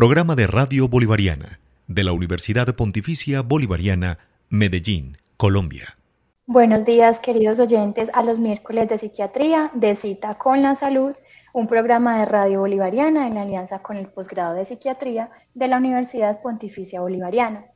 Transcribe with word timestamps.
Programa 0.00 0.34
de 0.34 0.46
Radio 0.46 0.88
Bolivariana 0.88 1.60
de 1.86 2.04
la 2.04 2.12
Universidad 2.12 2.74
Pontificia 2.74 3.42
Bolivariana, 3.42 4.16
Medellín, 4.48 5.18
Colombia. 5.36 5.98
Buenos 6.46 6.86
días, 6.86 7.20
queridos 7.20 7.58
oyentes, 7.58 8.08
a 8.14 8.22
los 8.22 8.38
miércoles 8.38 8.88
de 8.88 8.96
psiquiatría 8.96 9.70
de 9.74 9.94
Cita 9.96 10.36
con 10.36 10.62
la 10.62 10.74
Salud, 10.74 11.12
un 11.52 11.66
programa 11.66 12.18
de 12.18 12.24
Radio 12.24 12.60
Bolivariana 12.60 13.26
en 13.26 13.36
alianza 13.36 13.80
con 13.80 13.98
el 13.98 14.06
posgrado 14.06 14.54
de 14.54 14.64
psiquiatría 14.64 15.28
de 15.52 15.68
la 15.68 15.76
Universidad 15.76 16.40
Pontificia 16.40 17.02
Bolivariana. 17.02 17.66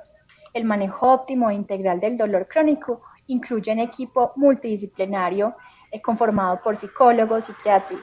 El 0.54 0.64
manejo 0.64 1.12
óptimo 1.12 1.50
e 1.50 1.54
integral 1.54 2.00
del 2.00 2.16
dolor 2.16 2.46
crónico 2.46 3.02
incluye 3.26 3.72
un 3.72 3.78
equipo 3.78 4.32
multidisciplinario 4.36 5.54
eh, 5.90 6.00
conformado 6.00 6.60
por 6.62 6.76
psicólogos, 6.76 7.44
psiquiatras, 7.44 8.00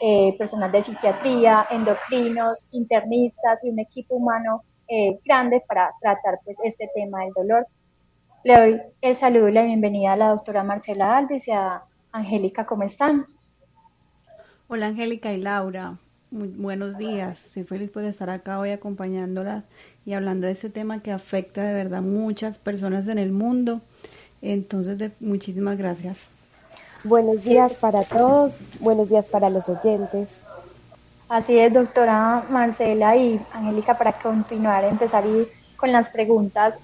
eh, 0.00 0.34
personal 0.38 0.72
de 0.72 0.82
psiquiatría, 0.82 1.66
endocrinos, 1.70 2.64
internistas 2.72 3.62
y 3.64 3.70
un 3.70 3.78
equipo 3.78 4.16
humano 4.16 4.62
eh, 4.88 5.18
grande 5.24 5.62
para 5.66 5.92
tratar 6.00 6.38
pues, 6.44 6.58
este 6.64 6.88
tema 6.94 7.20
del 7.20 7.32
dolor. 7.34 7.66
Le 8.44 8.56
doy 8.56 8.80
el 9.02 9.16
saludo 9.16 9.48
y 9.48 9.52
la 9.52 9.64
bienvenida 9.64 10.12
a 10.12 10.16
la 10.16 10.28
doctora 10.28 10.62
Marcela 10.62 11.16
Alves 11.16 11.48
y 11.48 11.50
a 11.50 11.82
Angélica, 12.12 12.66
¿cómo 12.66 12.84
están? 12.84 13.26
Hola 14.68 14.86
Angélica 14.86 15.32
y 15.32 15.38
Laura, 15.38 15.96
Muy 16.30 16.46
buenos 16.48 16.96
días. 16.96 17.36
Soy 17.36 17.64
feliz 17.64 17.92
de 17.92 18.08
estar 18.08 18.30
acá 18.30 18.60
hoy 18.60 18.70
acompañándolas 18.70 19.64
y 20.06 20.12
hablando 20.12 20.46
de 20.46 20.52
este 20.52 20.70
tema 20.70 21.02
que 21.02 21.10
afecta 21.10 21.64
de 21.64 21.74
verdad 21.74 22.00
muchas 22.00 22.60
personas 22.60 23.08
en 23.08 23.18
el 23.18 23.32
mundo. 23.32 23.80
Entonces, 24.40 24.98
de, 24.98 25.10
muchísimas 25.18 25.76
gracias. 25.76 26.30
Buenos 27.02 27.42
días 27.42 27.74
para 27.74 28.04
todos, 28.04 28.60
buenos 28.78 29.08
días 29.08 29.26
para 29.28 29.50
los 29.50 29.68
oyentes. 29.68 30.38
Así 31.28 31.58
es, 31.58 31.74
doctora 31.74 32.44
Marcela 32.50 33.16
y 33.16 33.40
Angélica, 33.52 33.98
para 33.98 34.12
continuar, 34.12 34.84
empezar 34.84 35.24
con 35.76 35.90
las 35.90 36.08
preguntas 36.10 36.78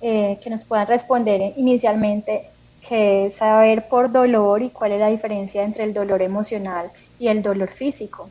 eh, 0.00 0.38
que 0.42 0.50
nos 0.50 0.64
puedan 0.64 0.86
responder 0.86 1.52
inicialmente, 1.56 2.44
que 2.88 3.32
saber 3.36 3.88
por 3.88 4.12
dolor 4.12 4.62
y 4.62 4.70
cuál 4.70 4.92
es 4.92 5.00
la 5.00 5.08
diferencia 5.08 5.64
entre 5.64 5.84
el 5.84 5.92
dolor 5.92 6.22
emocional 6.22 6.90
y 7.18 7.28
el 7.28 7.42
dolor 7.42 7.68
físico. 7.68 8.30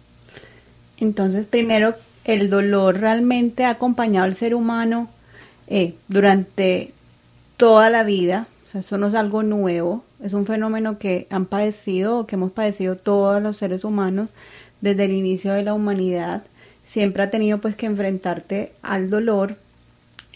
Entonces, 1.00 1.46
primero, 1.46 1.94
el 2.26 2.50
dolor 2.50 3.00
realmente 3.00 3.66
ha 3.66 3.72
acompañado 3.72 4.26
al 4.26 4.34
ser 4.34 4.56
humano 4.56 5.10
eh, 5.68 5.96
durante 6.08 6.92
toda 7.58 7.90
la 7.90 8.04
vida. 8.04 8.48
O 8.66 8.70
sea, 8.70 8.82
eso 8.82 8.98
no 8.98 9.08
es 9.08 9.16
algo 9.16 9.44
nuevo, 9.44 10.04
es 10.24 10.34
un 10.34 10.46
fenómeno 10.46 10.98
que 10.98 11.28
han 11.30 11.46
padecido 11.46 12.20
o 12.20 12.28
que 12.28 12.36
hemos 12.36 12.52
padecido 12.52 12.96
todos 12.96 13.42
los 13.42 13.58
seres 13.58 13.84
humanos 13.84 14.32
desde 14.82 15.06
el 15.06 15.12
inicio 15.12 15.54
de 15.54 15.64
la 15.64 15.74
humanidad. 15.74 16.44
Siempre 16.86 17.24
ha 17.24 17.30
tenido 17.30 17.60
pues 17.60 17.76
que 17.76 17.86
enfrentarte 17.86 18.72
al 18.82 19.10
dolor. 19.10 19.58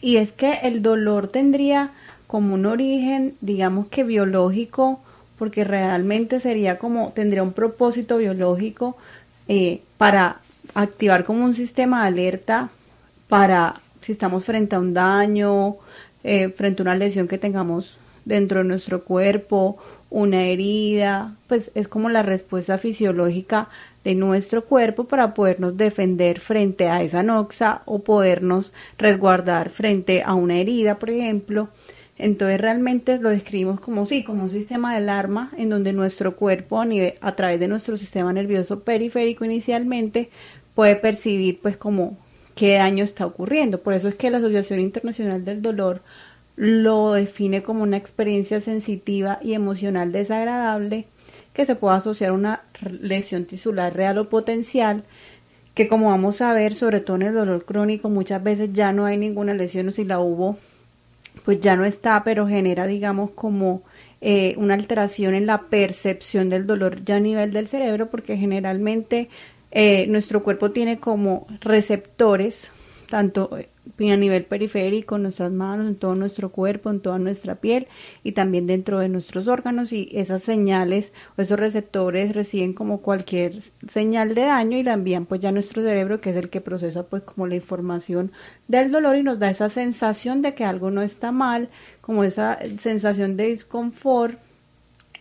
Y 0.01 0.17
es 0.17 0.31
que 0.31 0.53
el 0.63 0.81
dolor 0.81 1.27
tendría 1.27 1.91
como 2.27 2.55
un 2.55 2.65
origen, 2.65 3.35
digamos 3.41 3.87
que 3.87 4.03
biológico, 4.03 4.99
porque 5.37 5.63
realmente 5.63 6.39
sería 6.39 6.77
como, 6.77 7.11
tendría 7.13 7.43
un 7.43 7.53
propósito 7.53 8.17
biológico 8.17 8.97
eh, 9.47 9.81
para 9.97 10.39
activar 10.73 11.23
como 11.25 11.43
un 11.43 11.53
sistema 11.53 12.01
de 12.01 12.07
alerta 12.07 12.69
para 13.27 13.81
si 14.01 14.11
estamos 14.11 14.45
frente 14.45 14.75
a 14.75 14.79
un 14.79 14.93
daño, 14.93 15.75
eh, 16.23 16.49
frente 16.49 16.81
a 16.81 16.83
una 16.83 16.95
lesión 16.95 17.27
que 17.27 17.37
tengamos 17.37 17.97
dentro 18.25 18.59
de 18.59 18.65
nuestro 18.65 19.03
cuerpo, 19.03 19.77
una 20.09 20.43
herida, 20.43 21.33
pues 21.47 21.71
es 21.73 21.87
como 21.87 22.09
la 22.09 22.23
respuesta 22.23 22.77
fisiológica 22.77 23.69
de 24.03 24.15
nuestro 24.15 24.65
cuerpo 24.65 25.03
para 25.03 25.33
podernos 25.33 25.77
defender 25.77 26.39
frente 26.39 26.89
a 26.89 27.03
esa 27.03 27.23
noxa 27.23 27.81
o 27.85 27.99
podernos 27.99 28.73
resguardar 28.97 29.69
frente 29.69 30.23
a 30.23 30.33
una 30.33 30.57
herida, 30.57 30.97
por 30.97 31.09
ejemplo. 31.09 31.69
Entonces 32.17 32.61
realmente 32.61 33.17
lo 33.19 33.29
describimos 33.29 33.79
como 33.79 34.05
sí, 34.05 34.23
como 34.23 34.43
un 34.43 34.49
sistema 34.49 34.91
de 34.91 34.97
alarma 34.97 35.51
en 35.57 35.69
donde 35.69 35.93
nuestro 35.93 36.35
cuerpo 36.35 36.79
a, 36.79 36.85
a 37.21 37.35
través 37.35 37.59
de 37.59 37.67
nuestro 37.67 37.97
sistema 37.97 38.31
nervioso 38.31 38.81
periférico 38.81 39.45
inicialmente 39.45 40.29
puede 40.75 40.95
percibir 40.95 41.59
pues 41.61 41.77
como 41.77 42.17
qué 42.55 42.75
daño 42.75 43.03
está 43.03 43.25
ocurriendo. 43.25 43.81
Por 43.81 43.93
eso 43.93 44.07
es 44.07 44.15
que 44.15 44.29
la 44.29 44.37
Asociación 44.37 44.79
Internacional 44.79 45.45
del 45.45 45.61
Dolor 45.61 46.01
lo 46.55 47.13
define 47.13 47.63
como 47.63 47.83
una 47.83 47.97
experiencia 47.97 48.61
sensitiva 48.61 49.39
y 49.41 49.53
emocional 49.53 50.11
desagradable 50.11 51.07
que 51.53 51.65
se 51.65 51.75
puede 51.75 51.97
asociar 51.97 52.31
una 52.31 52.61
lesión 53.01 53.45
tisular 53.45 53.95
real 53.95 54.17
o 54.17 54.29
potencial 54.29 55.03
que 55.73 55.87
como 55.87 56.09
vamos 56.09 56.41
a 56.41 56.53
ver, 56.53 56.73
sobre 56.73 56.99
todo 56.99 57.15
en 57.17 57.21
el 57.23 57.33
dolor 57.33 57.65
crónico, 57.65 58.09
muchas 58.09 58.43
veces 58.43 58.73
ya 58.73 58.91
no 58.91 59.05
hay 59.05 59.17
ninguna 59.17 59.53
lesión 59.53 59.87
o 59.87 59.91
si 59.91 60.03
la 60.03 60.19
hubo, 60.19 60.57
pues 61.45 61.59
ya 61.59 61.75
no 61.75 61.85
está, 61.85 62.23
pero 62.23 62.47
genera, 62.47 62.87
digamos, 62.87 63.31
como 63.31 63.81
eh, 64.19 64.53
una 64.57 64.73
alteración 64.73 65.33
en 65.33 65.45
la 65.45 65.61
percepción 65.61 66.49
del 66.49 66.67
dolor 66.67 67.03
ya 67.05 67.15
a 67.15 67.19
nivel 67.19 67.53
del 67.53 67.67
cerebro, 67.67 68.09
porque 68.09 68.37
generalmente 68.37 69.29
eh, 69.71 70.05
nuestro 70.09 70.43
cuerpo 70.43 70.71
tiene 70.71 70.99
como 70.99 71.47
receptores, 71.61 72.71
tanto 73.11 73.49
a 73.53 74.15
nivel 74.15 74.45
periférico, 74.45 75.17
en 75.17 75.23
nuestras 75.23 75.51
manos, 75.51 75.85
en 75.85 75.95
todo 75.95 76.15
nuestro 76.15 76.49
cuerpo, 76.49 76.89
en 76.89 77.01
toda 77.01 77.19
nuestra 77.19 77.55
piel 77.55 77.87
y 78.23 78.31
también 78.31 78.65
dentro 78.65 78.99
de 78.99 79.09
nuestros 79.09 79.49
órganos 79.49 79.91
y 79.91 80.07
esas 80.13 80.41
señales 80.41 81.11
o 81.37 81.41
esos 81.41 81.59
receptores 81.59 82.33
reciben 82.33 82.73
como 82.73 83.01
cualquier 83.01 83.61
señal 83.89 84.33
de 84.33 84.43
daño 84.43 84.77
y 84.77 84.83
la 84.83 84.93
envían 84.93 85.25
pues 85.25 85.41
ya 85.41 85.49
a 85.49 85.51
nuestro 85.51 85.83
cerebro 85.83 86.21
que 86.21 86.29
es 86.29 86.37
el 86.37 86.49
que 86.49 86.61
procesa 86.61 87.03
pues 87.03 87.23
como 87.23 87.47
la 87.47 87.55
información 87.55 88.31
del 88.69 88.93
dolor 88.93 89.17
y 89.17 89.23
nos 89.23 89.39
da 89.39 89.49
esa 89.49 89.67
sensación 89.67 90.41
de 90.41 90.55
que 90.55 90.63
algo 90.63 90.89
no 90.89 91.01
está 91.01 91.33
mal, 91.33 91.67
como 91.99 92.23
esa 92.23 92.59
sensación 92.79 93.35
de 93.35 93.47
disconfort 93.47 94.39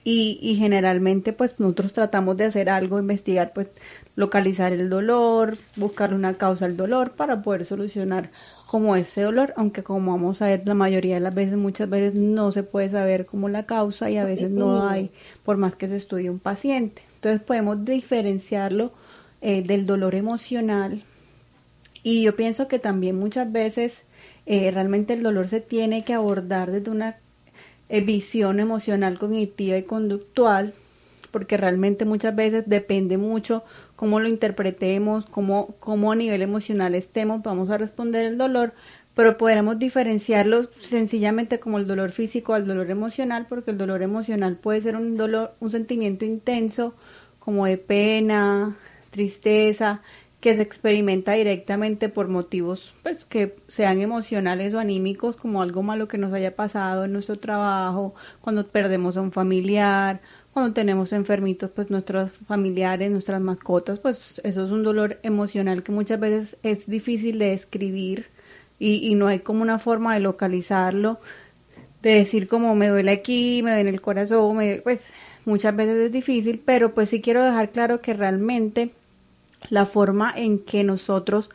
y, 0.02 0.38
y, 0.41 0.55
generalmente 0.55 1.32
pues 1.32 1.56
nosotros 1.58 1.93
tratamos 1.93 2.37
de 2.37 2.47
hacer 2.47 2.70
algo, 2.70 2.99
investigar 2.99 3.52
pues 3.55 3.69
localizar 4.17 4.73
el 4.73 4.88
dolor, 4.88 5.56
buscar 5.76 6.14
una 6.14 6.35
causa 6.35 6.67
al 6.67 6.76
dolor 6.76 7.12
para 7.12 7.43
poder 7.43 7.64
solucionar 7.64 8.31
como 8.67 8.97
ese 8.97 9.23
dolor, 9.23 9.52
aunque 9.56 9.82
como 9.82 10.12
vamos 10.12 10.43
a 10.43 10.47
ver 10.47 10.62
la 10.64 10.75
mayoría 10.75 11.14
de 11.14 11.20
las 11.20 11.35
veces, 11.35 11.56
muchas 11.56 11.88
veces 11.88 12.14
no 12.14 12.52
se 12.52 12.62
puede 12.62 12.88
saber 12.91 13.26
como 13.26 13.49
la 13.49 13.64
causa 13.64 14.11
y 14.11 14.17
a 14.17 14.25
veces 14.25 14.50
no 14.50 14.88
hay, 14.88 15.11
por 15.44 15.56
más 15.56 15.76
que 15.76 15.88
se 15.88 15.97
estudie 15.97 16.31
un 16.31 16.38
paciente. 16.38 17.02
Entonces 17.17 17.43
podemos 17.43 17.85
diferenciarlo 17.85 18.93
eh, 19.43 19.62
del 19.62 19.87
dolor 19.87 20.14
emocional 20.14 21.02
y 22.02 22.23
yo 22.23 22.37
pienso 22.37 22.69
que 22.69 22.79
también 22.79 23.19
muchas 23.19 23.50
veces 23.50 24.05
eh, 24.47 24.70
realmente 24.70 25.14
el 25.14 25.23
dolor 25.23 25.49
se 25.49 25.61
tiene 25.61 26.05
que 26.05 26.14
abordar 26.14 26.70
desde 26.70 26.91
una 26.91 27.17
eh, 27.91 28.01
visión 28.01 28.61
emocional, 28.61 29.19
cognitiva 29.19 29.77
y 29.77 29.83
conductual, 29.83 30.73
porque 31.31 31.57
realmente 31.57 32.05
muchas 32.05 32.35
veces 32.35 32.65
depende 32.67 33.19
mucho 33.19 33.65
cómo 33.97 34.21
lo 34.21 34.29
interpretemos, 34.29 35.27
cómo, 35.27 35.75
cómo 35.81 36.13
a 36.13 36.17
nivel 36.17 36.43
emocional 36.43 36.95
estemos, 36.95 37.43
vamos 37.43 37.69
a 37.69 37.79
responder 37.79 38.25
el 38.25 38.39
dolor, 38.39 38.73
pero 39.15 39.37
podremos 39.37 39.79
diferenciarlo 39.79 40.63
sencillamente 40.63 41.59
como 41.59 41.79
el 41.79 41.87
dolor 41.87 42.13
físico 42.13 42.55
al 42.55 42.67
dolor 42.67 42.91
emocional, 42.91 43.47
porque 43.49 43.73
el 43.73 43.79
dolor 43.79 44.03
emocional 44.03 44.57
puede 44.57 44.81
ser 44.81 44.97
un 44.97 45.17
dolor, 45.17 45.53
un 45.61 45.71
sentimiento 45.71 46.25
intenso, 46.25 46.95
como 47.39 47.67
de 47.67 47.77
pena, 47.77 48.77
tristeza, 49.11 50.01
que 50.41 50.57
se 50.57 50.63
experimenta 50.63 51.33
directamente 51.33 52.09
por 52.09 52.29
motivos 52.29 52.95
pues 53.03 53.25
que 53.25 53.55
sean 53.69 54.01
emocionales 54.01 54.73
o 54.75 54.79
anímicos 54.79 55.37
como 55.37 55.61
algo 55.63 55.83
malo 55.83 56.09
que 56.09 56.19
nos 56.19 56.33
haya 56.33 56.57
pasado 56.57 57.05
en 57.05 57.13
nuestro 57.13 57.37
trabajo, 57.37 58.15
cuando 58.41 58.67
perdemos 58.67 59.17
a 59.17 59.21
un 59.21 59.33
familiar, 59.33 60.21
cuando 60.53 60.73
tenemos 60.73 61.13
enfermitos 61.13 61.71
pues 61.71 61.91
nuestros 61.91 62.33
familiares, 62.49 63.11
nuestras 63.11 63.41
mascotas, 63.41 64.01
pues 64.01 64.41
eso 64.43 64.65
es 64.65 64.71
un 64.71 64.83
dolor 64.83 65.19
emocional 65.23 65.83
que 65.83 65.93
muchas 65.93 66.19
veces 66.19 66.57
es 66.63 66.87
difícil 66.89 67.39
de 67.39 67.51
describir 67.51 68.27
y, 68.79 69.07
y 69.09 69.15
no 69.15 69.27
hay 69.27 69.41
como 69.41 69.61
una 69.61 69.79
forma 69.79 70.15
de 70.15 70.21
localizarlo, 70.21 71.21
de 72.03 72.15
decir 72.15 72.49
como 72.49 72.75
me 72.75 72.89
duele 72.89 73.11
aquí, 73.11 73.61
me 73.63 73.73
duele 73.73 73.91
el 73.91 74.01
corazón, 74.01 74.59
pues 74.83 75.13
muchas 75.45 75.77
veces 75.77 76.07
es 76.07 76.13
difícil, 76.13 76.63
pero 76.65 76.95
pues 76.95 77.11
sí 77.11 77.21
quiero 77.21 77.45
dejar 77.45 77.71
claro 77.71 78.01
que 78.01 78.15
realmente 78.15 78.91
la 79.69 79.87
forma 79.87 80.33
en 80.35 80.59
que 80.59 80.85
nosotros 80.85 81.51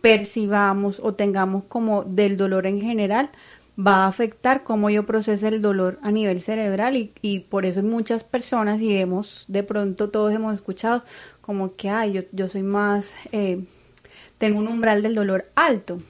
percibamos 0.00 1.00
o 1.02 1.14
tengamos 1.14 1.64
como 1.64 2.04
del 2.04 2.36
dolor 2.36 2.66
en 2.66 2.80
general 2.80 3.30
va 3.78 4.04
a 4.04 4.06
afectar 4.08 4.64
cómo 4.64 4.90
yo 4.90 5.04
proceso 5.04 5.46
el 5.46 5.62
dolor 5.62 5.98
a 6.02 6.10
nivel 6.10 6.40
cerebral 6.40 6.96
y, 6.96 7.12
y 7.22 7.40
por 7.40 7.64
eso 7.64 7.82
muchas 7.82 8.24
personas 8.24 8.80
y 8.80 8.96
hemos 8.96 9.44
de 9.48 9.62
pronto 9.62 10.08
todos 10.08 10.32
hemos 10.32 10.54
escuchado 10.54 11.02
como 11.40 11.76
que 11.76 11.88
ay 11.88 12.12
yo, 12.12 12.22
yo 12.32 12.48
soy 12.48 12.62
más 12.62 13.14
eh, 13.32 13.64
tengo 14.38 14.58
un 14.58 14.68
umbral 14.68 15.02
del 15.02 15.14
dolor 15.14 15.46
alto 15.54 16.00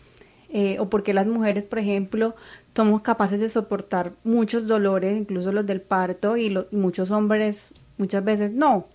eh, 0.51 0.79
o 0.79 0.89
porque 0.89 1.13
las 1.13 1.27
mujeres 1.27 1.65
por 1.65 1.79
ejemplo 1.79 2.35
somos 2.75 3.03
capaces 3.03 3.41
de 3.41 3.51
soportar 3.51 4.13
muchos 4.23 4.67
dolores 4.67 5.19
incluso 5.19 5.53
los 5.53 5.67
del 5.67 5.81
parto 5.81 6.37
y 6.37 6.57
muchos 6.71 7.11
hombres 7.11 7.69
muchas 7.99 8.25
veces 8.25 8.53
no 8.53 8.87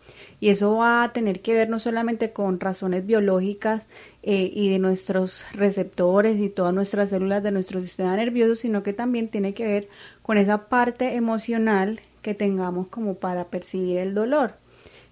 y 0.43 0.49
eso 0.49 0.75
va 0.75 1.05
a 1.05 1.13
tener 1.13 1.39
que 1.39 1.53
ver 1.53 1.69
no 1.69 1.79
solamente 1.79 2.31
con 2.31 2.59
razones 2.59 3.05
biológicas 3.05 3.85
eh, 4.23 4.51
y 4.53 4.69
de 4.69 4.77
nuestros 4.77 5.45
receptores 5.53 6.37
y 6.41 6.49
todas 6.49 6.73
nuestras 6.73 7.11
células 7.11 7.43
de 7.43 7.51
nuestro 7.51 7.79
sistema 7.79 8.13
nervioso, 8.17 8.55
sino 8.55 8.83
que 8.83 8.91
también 8.91 9.29
tiene 9.29 9.53
que 9.53 9.63
ver 9.63 9.87
con 10.21 10.37
esa 10.37 10.65
parte 10.65 11.15
emocional 11.15 12.01
que 12.21 12.33
tengamos 12.35 12.87
como 12.87 13.15
para 13.15 13.45
percibir 13.45 13.99
el 13.99 14.13
dolor. 14.13 14.55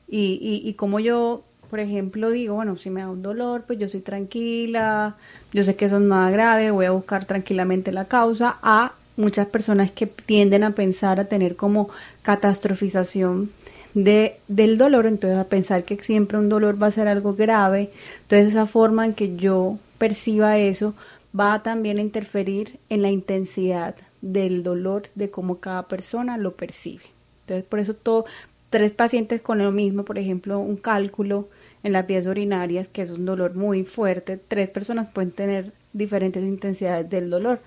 Y, 0.10 0.38
y, 0.42 0.68
y 0.68 0.74
como 0.74 1.00
yo, 1.00 1.44
por 1.70 1.80
ejemplo, 1.80 2.30
digo, 2.30 2.56
bueno, 2.56 2.76
si 2.76 2.90
me 2.90 3.00
da 3.00 3.10
un 3.10 3.22
dolor, 3.22 3.64
pues 3.66 3.80
yo 3.80 3.88
soy 3.88 4.02
tranquila, 4.02 5.16
yo 5.54 5.64
sé 5.64 5.78
que 5.78 5.86
eso 5.86 5.96
es 5.96 6.02
nada 6.02 6.30
grave, 6.30 6.72
voy 6.72 6.88
a 6.88 6.92
buscar 6.92 7.24
tranquilamente 7.24 7.94
la 7.94 8.04
causa, 8.04 8.60
a 8.64 8.92
muchas 9.16 9.48
personas 9.48 9.92
que 9.92 10.08
tienden 10.08 10.66
a 10.66 10.72
pensar, 10.72 11.22
a 11.22 11.24
tener 11.24 11.56
como 11.56 11.90
catastrofización 12.22 13.50
de, 13.94 14.38
del 14.48 14.78
dolor, 14.78 15.06
entonces 15.06 15.40
a 15.40 15.46
pensar 15.46 15.84
que 15.84 16.02
siempre 16.02 16.38
un 16.38 16.50
dolor 16.50 16.82
va 16.82 16.88
a 16.88 16.92
ser 16.92 17.08
algo 17.08 17.34
grave, 17.34 17.90
entonces 18.22 18.50
esa 18.50 18.66
forma 18.66 19.06
en 19.06 19.14
que 19.14 19.36
yo 19.36 19.78
perciba 19.98 20.58
eso 20.58 20.94
va 21.38 21.64
también 21.64 21.98
a 21.98 22.02
interferir 22.02 22.80
en 22.90 23.02
la 23.02 23.10
intensidad 23.10 23.96
del 24.22 24.64
dolor 24.64 25.04
de 25.16 25.30
cómo 25.30 25.58
cada 25.58 25.88
persona 25.88 26.38
lo 26.38 26.54
percibe. 26.54 27.04
Entonces 27.42 27.66
por 27.66 27.80
eso 27.80 27.94
todo, 27.94 28.26
tres 28.70 28.92
pacientes 28.92 29.42
con 29.42 29.58
lo 29.58 29.72
mismo, 29.72 30.04
por 30.06 30.18
ejemplo, 30.18 30.60
un 30.60 30.78
cálculo 30.78 31.48
en 31.84 31.94
las 31.94 32.08
vías 32.08 32.26
urinarias, 32.28 32.88
que 32.88 33.02
es 33.02 33.10
un 33.10 33.26
dolor 33.26 33.56
muy 33.56 33.84
fuerte, 33.84 34.38
tres 34.38 34.70
personas 34.70 35.10
pueden 35.10 35.32
tener 35.32 35.72
diferentes 35.94 36.44
intensidades 36.44 37.10
del 37.10 37.30
dolor 37.30 37.60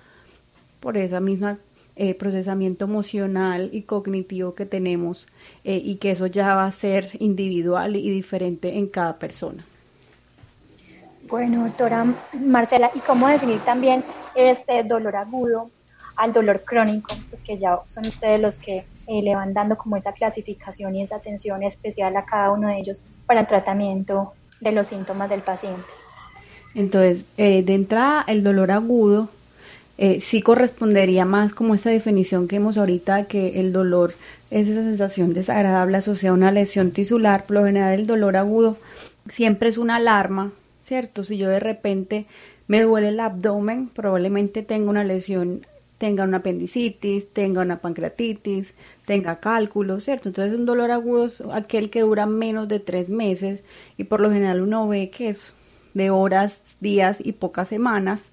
por 0.79 0.97
esa 0.97 1.19
misma 1.19 1.57
eh, 1.97 2.13
procesamiento 2.13 2.83
emocional 2.83 3.69
y 3.71 3.83
cognitivo 3.83 4.53
que 4.53 4.65
tenemos 4.65 5.27
eh, 5.63 5.81
y 5.81 5.95
que 5.95 6.11
eso 6.11 6.27
ya 6.27 6.53
va 6.53 6.65
a 6.65 6.71
ser 6.73 7.11
individual 7.19 7.95
y 7.95 8.09
diferente 8.09 8.77
en 8.77 8.87
cada 8.87 9.15
persona. 9.15 9.63
Bueno, 11.29 11.63
doctora 11.63 12.05
Marcela, 12.33 12.91
¿y 12.93 12.99
cómo 12.99 13.29
definir 13.29 13.61
también 13.61 14.03
este 14.35 14.83
dolor 14.83 15.15
agudo 15.15 15.69
al 16.17 16.33
dolor 16.33 16.63
crónico? 16.65 17.15
Pues 17.29 17.41
que 17.41 17.57
ya 17.57 17.79
son 17.87 18.05
ustedes 18.07 18.41
los 18.41 18.59
que 18.59 18.83
eh, 19.07 19.21
le 19.21 19.33
van 19.33 19.53
dando 19.53 19.77
como 19.77 19.95
esa 19.95 20.11
clasificación 20.11 20.97
y 20.97 21.03
esa 21.03 21.15
atención 21.15 21.63
especial 21.63 22.17
a 22.17 22.25
cada 22.25 22.51
uno 22.51 22.67
de 22.67 22.77
ellos 22.77 23.03
para 23.25 23.39
el 23.39 23.47
tratamiento 23.47 24.33
de 24.59 24.73
los 24.73 24.87
síntomas 24.87 25.29
del 25.29 25.43
paciente. 25.43 25.81
Entonces, 26.73 27.25
de 27.37 27.73
entrada, 27.73 28.25
el 28.27 28.43
dolor 28.43 28.69
agudo 28.71 29.29
eh, 29.97 30.19
sí 30.19 30.41
correspondería 30.41 31.25
más 31.25 31.53
como 31.53 31.75
esa 31.75 31.89
definición 31.89 32.47
que 32.47 32.57
hemos 32.57 32.77
ahorita, 32.77 33.25
que 33.25 33.59
el 33.59 33.71
dolor 33.71 34.13
es 34.51 34.67
esa 34.67 34.81
sensación 34.81 35.33
desagradable 35.33 35.97
asociada 35.97 36.31
a 36.31 36.37
una 36.37 36.51
lesión 36.51 36.91
tisular, 36.91 37.45
por 37.45 37.57
lo 37.57 37.65
general 37.65 37.93
el 37.93 38.07
dolor 38.07 38.35
agudo 38.35 38.77
siempre 39.29 39.69
es 39.69 39.77
una 39.77 39.95
alarma, 39.95 40.51
¿cierto? 40.83 41.23
Si 41.23 41.37
yo 41.37 41.49
de 41.49 41.59
repente 41.59 42.25
me 42.67 42.83
duele 42.83 43.09
el 43.09 43.19
abdomen, 43.19 43.87
probablemente 43.87 44.63
tenga 44.63 44.89
una 44.89 45.03
lesión, 45.03 45.65
tenga 45.97 46.23
una 46.25 46.37
apendicitis, 46.37 47.31
tenga 47.31 47.61
una 47.61 47.77
pancreatitis, 47.77 48.73
tenga 49.05 49.39
cálculos, 49.39 50.03
¿cierto? 50.03 50.29
Entonces 50.29 50.57
un 50.57 50.65
dolor 50.65 50.91
agudo 50.91 51.25
es 51.25 51.41
aquel 51.53 51.89
que 51.89 52.01
dura 52.01 52.25
menos 52.25 52.67
de 52.67 52.79
tres 52.79 53.09
meses 53.09 53.63
y 53.97 54.05
por 54.05 54.19
lo 54.19 54.31
general 54.31 54.61
uno 54.61 54.87
ve 54.87 55.09
que 55.09 55.29
es 55.29 55.53
de 55.93 56.09
horas, 56.09 56.61
días 56.81 57.19
y 57.23 57.31
pocas 57.31 57.69
semanas 57.69 58.31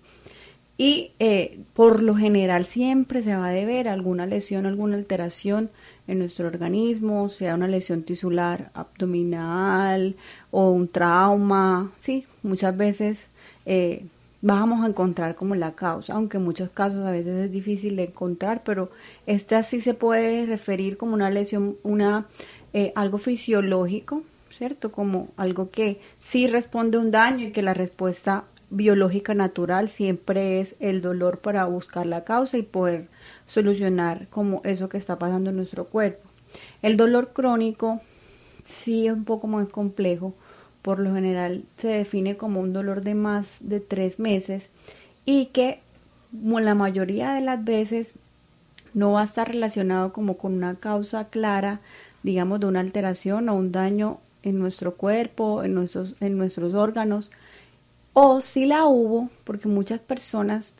y 0.79 1.13
eh, 1.19 1.61
por 1.75 2.03
lo 2.03 2.15
general 2.15 2.65
siempre 2.65 3.23
se 3.23 3.37
va 3.37 3.49
a 3.49 3.53
deber 3.53 3.89
alguna 3.89 4.27
lesión, 4.27 4.67
alguna 4.67 4.97
alteración 4.97 5.71
en 6.09 6.19
nuestro 6.19 6.47
organismo, 6.47 7.29
sea 7.29 7.55
una 7.55 7.69
lesión 7.69 8.03
tisular 8.03 8.71
abdominal 8.75 10.17
o 10.51 10.71
un 10.71 10.89
trauma. 10.89 11.93
Sí, 11.99 12.27
muchas 12.43 12.77
veces 12.77 13.29
eh, 13.67 14.05
vamos 14.41 14.85
a 14.85 14.89
encontrar 14.89 15.37
como 15.37 15.55
la 15.55 15.73
causa, 15.73 16.15
aunque 16.15 16.39
en 16.39 16.45
muchos 16.45 16.71
casos 16.71 17.05
a 17.07 17.13
veces 17.13 17.45
es 17.45 17.53
difícil 17.53 17.97
de 17.97 18.05
encontrar, 18.05 18.63
pero 18.65 18.91
esta 19.27 19.63
sí 19.63 19.81
se 19.81 19.95
puede 19.95 20.47
referir 20.47 20.97
como 20.97 21.15
una 21.15 21.31
lesión, 21.31 21.77
una 21.85 22.27
eh, 22.73 22.93
algo 22.97 23.19
fisiológico, 23.19 24.23
¿cierto? 24.51 24.91
Como 24.91 25.29
algo 25.37 25.71
que 25.71 26.01
sí 26.23 26.47
responde 26.47 26.99
a 26.99 27.01
un 27.01 27.11
daño 27.11 27.47
y 27.47 27.53
que 27.53 27.63
la 27.63 27.75
respuesta 27.75 28.45
biológica 28.73 29.35
natural 29.35 29.89
siempre 29.89 30.61
es 30.61 30.75
el 30.81 31.03
dolor 31.03 31.39
para 31.39 31.67
buscar 31.67 32.07
la 32.07 32.25
causa 32.25 32.57
y 32.57 32.63
poder 32.63 33.07
solucionar 33.47 34.27
como 34.29 34.63
eso 34.65 34.89
que 34.89 34.97
está 34.97 35.19
pasando 35.19 35.51
en 35.51 35.57
nuestro 35.57 35.85
cuerpo. 35.85 36.27
El 36.81 36.97
dolor 36.97 37.33
crónico 37.33 38.01
sí 38.67 39.07
es 39.07 39.13
un 39.13 39.25
poco 39.25 39.47
más 39.47 39.69
complejo, 39.69 40.35
por 40.81 40.99
lo 40.99 41.15
general 41.15 41.63
se 41.77 41.89
define 41.89 42.37
como 42.37 42.61
un 42.61 42.73
dolor 42.73 43.03
de 43.03 43.15
más 43.15 43.47
de 43.61 43.79
tres 43.79 44.19
meses 44.19 44.71
y 45.27 45.47
que 45.47 45.79
la 46.33 46.75
mayoría 46.75 47.35
de 47.35 47.43
las 47.43 47.63
veces 47.63 48.15
no 48.95 49.13
va 49.13 49.21
a 49.21 49.25
estar 49.25 49.49
relacionado 49.49 50.13
como 50.13 50.39
con 50.39 50.55
una 50.55 50.75
causa 50.77 51.29
clara, 51.29 51.81
digamos, 52.23 52.61
de 52.61 52.67
una 52.67 52.81
alteración 52.81 53.49
o 53.49 53.55
un 53.55 53.71
daño 53.71 54.19
en 54.43 54.59
nuestro 54.59 54.95
cuerpo, 54.95 55.63
en 55.63 55.75
nuestros, 55.75 56.15
en 56.21 56.37
nuestros 56.37 56.75
órganos, 56.75 57.31
o 58.13 58.41
si 58.41 58.67
la 58.67 58.87
hubo, 58.87 59.31
porque 59.45 59.69
muchas 59.69 60.01
personas 60.01 60.75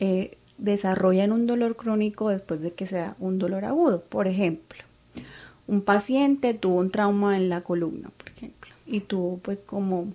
eh, 0.00 0.36
desarrollan 0.58 1.32
un 1.32 1.46
dolor 1.46 1.76
crónico 1.76 2.28
después 2.28 2.60
de 2.60 2.72
que 2.72 2.86
sea 2.86 3.16
un 3.18 3.38
dolor 3.38 3.64
agudo. 3.64 4.02
Por 4.02 4.26
ejemplo, 4.26 4.82
un 5.66 5.82
paciente 5.82 6.54
tuvo 6.54 6.76
un 6.76 6.90
trauma 6.90 7.36
en 7.36 7.48
la 7.48 7.62
columna, 7.62 8.10
por 8.16 8.28
ejemplo, 8.28 8.70
y 8.86 9.00
tuvo 9.00 9.38
pues 9.38 9.58
como 9.64 10.12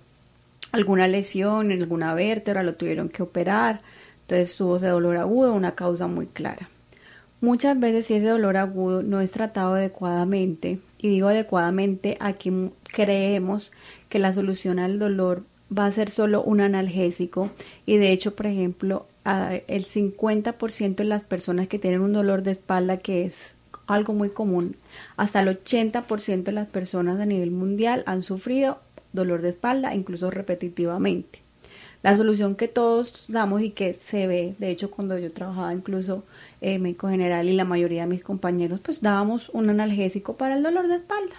alguna 0.72 1.08
lesión 1.08 1.72
en 1.72 1.82
alguna 1.82 2.14
vértebra, 2.14 2.64
lo 2.64 2.76
tuvieron 2.76 3.10
que 3.10 3.24
operar, 3.24 3.82
entonces 4.22 4.56
tuvo 4.56 4.78
ese 4.78 4.88
dolor 4.88 5.18
agudo, 5.18 5.54
una 5.54 5.74
causa 5.74 6.08
muy 6.08 6.28
clara. 6.28 6.70
Muchas 7.42 7.80
veces 7.80 8.06
si 8.06 8.16
ese 8.16 8.28
dolor 8.28 8.58
agudo 8.58 9.02
no 9.02 9.22
es 9.22 9.32
tratado 9.32 9.74
adecuadamente, 9.74 10.80
y 11.00 11.08
digo 11.08 11.30
adecuadamente, 11.30 12.18
aquí 12.20 12.52
creemos 12.84 13.72
que 14.10 14.20
la 14.20 14.34
solución 14.34 14.78
al 14.78 15.00
dolor 15.00 15.44
va 15.76 15.86
a 15.86 15.92
ser 15.92 16.10
solo 16.10 16.42
un 16.42 16.62
analgésico 16.62 17.50
y 17.86 17.98
de 17.98 18.12
hecho, 18.12 18.36
por 18.36 18.48
ejemplo, 18.48 19.06
el 19.26 19.86
50% 19.86 20.96
de 20.96 21.04
las 21.04 21.24
personas 21.24 21.68
que 21.68 21.80
tienen 21.80 22.02
un 22.02 22.14
dolor 22.14 22.44
de 22.44 22.52
espalda, 22.52 22.98
que 22.98 23.26
es 23.26 23.54
algo 23.88 24.14
muy 24.14 24.30
común, 24.30 24.76
hasta 25.18 25.42
el 25.42 25.48
80% 25.48 26.44
de 26.44 26.52
las 26.52 26.68
personas 26.68 27.20
a 27.20 27.26
nivel 27.26 27.52
mundial 27.52 28.04
han 28.06 28.24
sufrido 28.24 28.80
dolor 29.14 29.42
de 29.42 29.50
espalda, 29.50 29.96
incluso 29.96 30.32
repetitivamente. 30.32 31.42
La 32.02 32.16
solución 32.16 32.56
que 32.56 32.70
todos 32.70 33.26
damos 33.28 33.62
y 33.62 33.72
que 33.72 33.94
se 33.94 34.26
ve, 34.26 34.56
de 34.58 34.70
hecho 34.72 34.90
cuando 34.90 35.18
yo 35.18 35.34
trabajaba 35.34 35.74
incluso 35.74 36.24
en 36.62 36.82
médico 36.82 37.10
general 37.10 37.50
y 37.50 37.54
la 37.54 37.66
mayoría 37.66 38.04
de 38.04 38.08
mis 38.08 38.24
compañeros, 38.24 38.80
pues 38.80 39.02
dábamos 39.02 39.50
un 39.50 39.70
analgésico 39.70 40.36
para 40.38 40.56
el 40.56 40.64
dolor 40.64 40.88
de 40.88 40.96
espalda. 40.96 41.36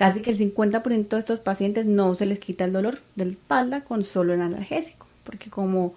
Casi 0.00 0.20
que 0.22 0.30
el 0.30 0.38
50% 0.38 1.08
de 1.08 1.18
estos 1.18 1.40
pacientes 1.40 1.84
no 1.84 2.14
se 2.14 2.24
les 2.24 2.38
quita 2.38 2.64
el 2.64 2.72
dolor 2.72 3.00
de 3.16 3.28
espalda 3.28 3.82
con 3.82 4.02
solo 4.02 4.32
el 4.32 4.40
analgésico, 4.40 5.06
porque 5.24 5.50
como 5.50 5.92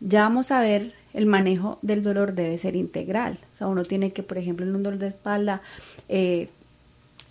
ya 0.00 0.22
vamos 0.22 0.50
a 0.50 0.62
ver, 0.62 0.94
el 1.12 1.26
manejo 1.26 1.78
del 1.82 2.02
dolor 2.02 2.32
debe 2.32 2.56
ser 2.56 2.76
integral. 2.76 3.38
O 3.52 3.54
sea, 3.54 3.66
uno 3.66 3.82
tiene 3.82 4.10
que, 4.10 4.22
por 4.22 4.38
ejemplo, 4.38 4.64
en 4.64 4.74
un 4.74 4.82
dolor 4.82 4.98
de 4.98 5.08
espalda, 5.08 5.60
eh, 6.08 6.48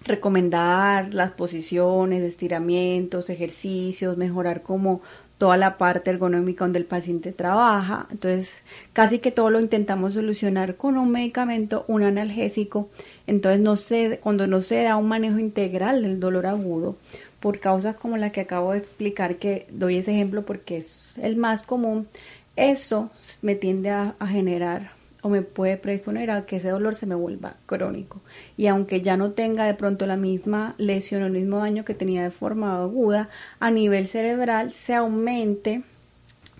recomendar 0.05 1.11
las 1.11 1.31
posiciones, 1.31 2.21
estiramientos, 2.21 3.31
ejercicios, 3.31 4.15
mejorar 4.15 4.61
como 4.61 5.01
toda 5.39 5.57
la 5.57 5.79
parte 5.79 6.11
ergonómica 6.11 6.65
donde 6.65 6.77
el 6.77 6.85
paciente 6.85 7.31
trabaja. 7.31 8.05
Entonces, 8.11 8.61
casi 8.93 9.17
que 9.17 9.31
todo 9.31 9.49
lo 9.49 9.59
intentamos 9.59 10.13
solucionar 10.13 10.75
con 10.75 10.99
un 10.99 11.09
medicamento, 11.09 11.83
un 11.87 12.03
analgésico. 12.03 12.89
Entonces, 13.27 13.61
no 13.61 13.75
se, 13.75 14.19
cuando 14.19 14.47
no 14.47 14.61
se 14.61 14.83
da 14.83 14.95
un 14.97 15.07
manejo 15.07 15.39
integral 15.39 16.03
del 16.03 16.19
dolor 16.19 16.45
agudo, 16.45 16.95
por 17.39 17.59
causas 17.59 17.95
como 17.95 18.17
la 18.17 18.31
que 18.31 18.41
acabo 18.41 18.71
de 18.71 18.79
explicar, 18.79 19.37
que 19.37 19.65
doy 19.71 19.97
ese 19.97 20.11
ejemplo 20.11 20.43
porque 20.43 20.77
es 20.77 21.09
el 21.21 21.35
más 21.35 21.63
común, 21.63 22.07
eso 22.55 23.09
me 23.41 23.55
tiende 23.55 23.89
a, 23.89 24.15
a 24.19 24.27
generar 24.27 24.91
o 25.21 25.29
me 25.29 25.41
puede 25.41 25.77
predisponer 25.77 26.31
a 26.31 26.45
que 26.45 26.57
ese 26.57 26.69
dolor 26.69 26.95
se 26.95 27.05
me 27.05 27.15
vuelva 27.15 27.55
crónico. 27.65 28.21
Y 28.57 28.67
aunque 28.67 29.01
ya 29.01 29.17
no 29.17 29.31
tenga 29.31 29.65
de 29.65 29.73
pronto 29.73 30.05
la 30.05 30.17
misma 30.17 30.73
lesión 30.77 31.23
o 31.23 31.27
el 31.27 31.31
mismo 31.31 31.59
daño 31.59 31.85
que 31.85 31.93
tenía 31.93 32.23
de 32.23 32.31
forma 32.31 32.81
aguda, 32.81 33.29
a 33.59 33.71
nivel 33.71 34.07
cerebral 34.07 34.71
se 34.71 34.95
aumente 34.95 35.83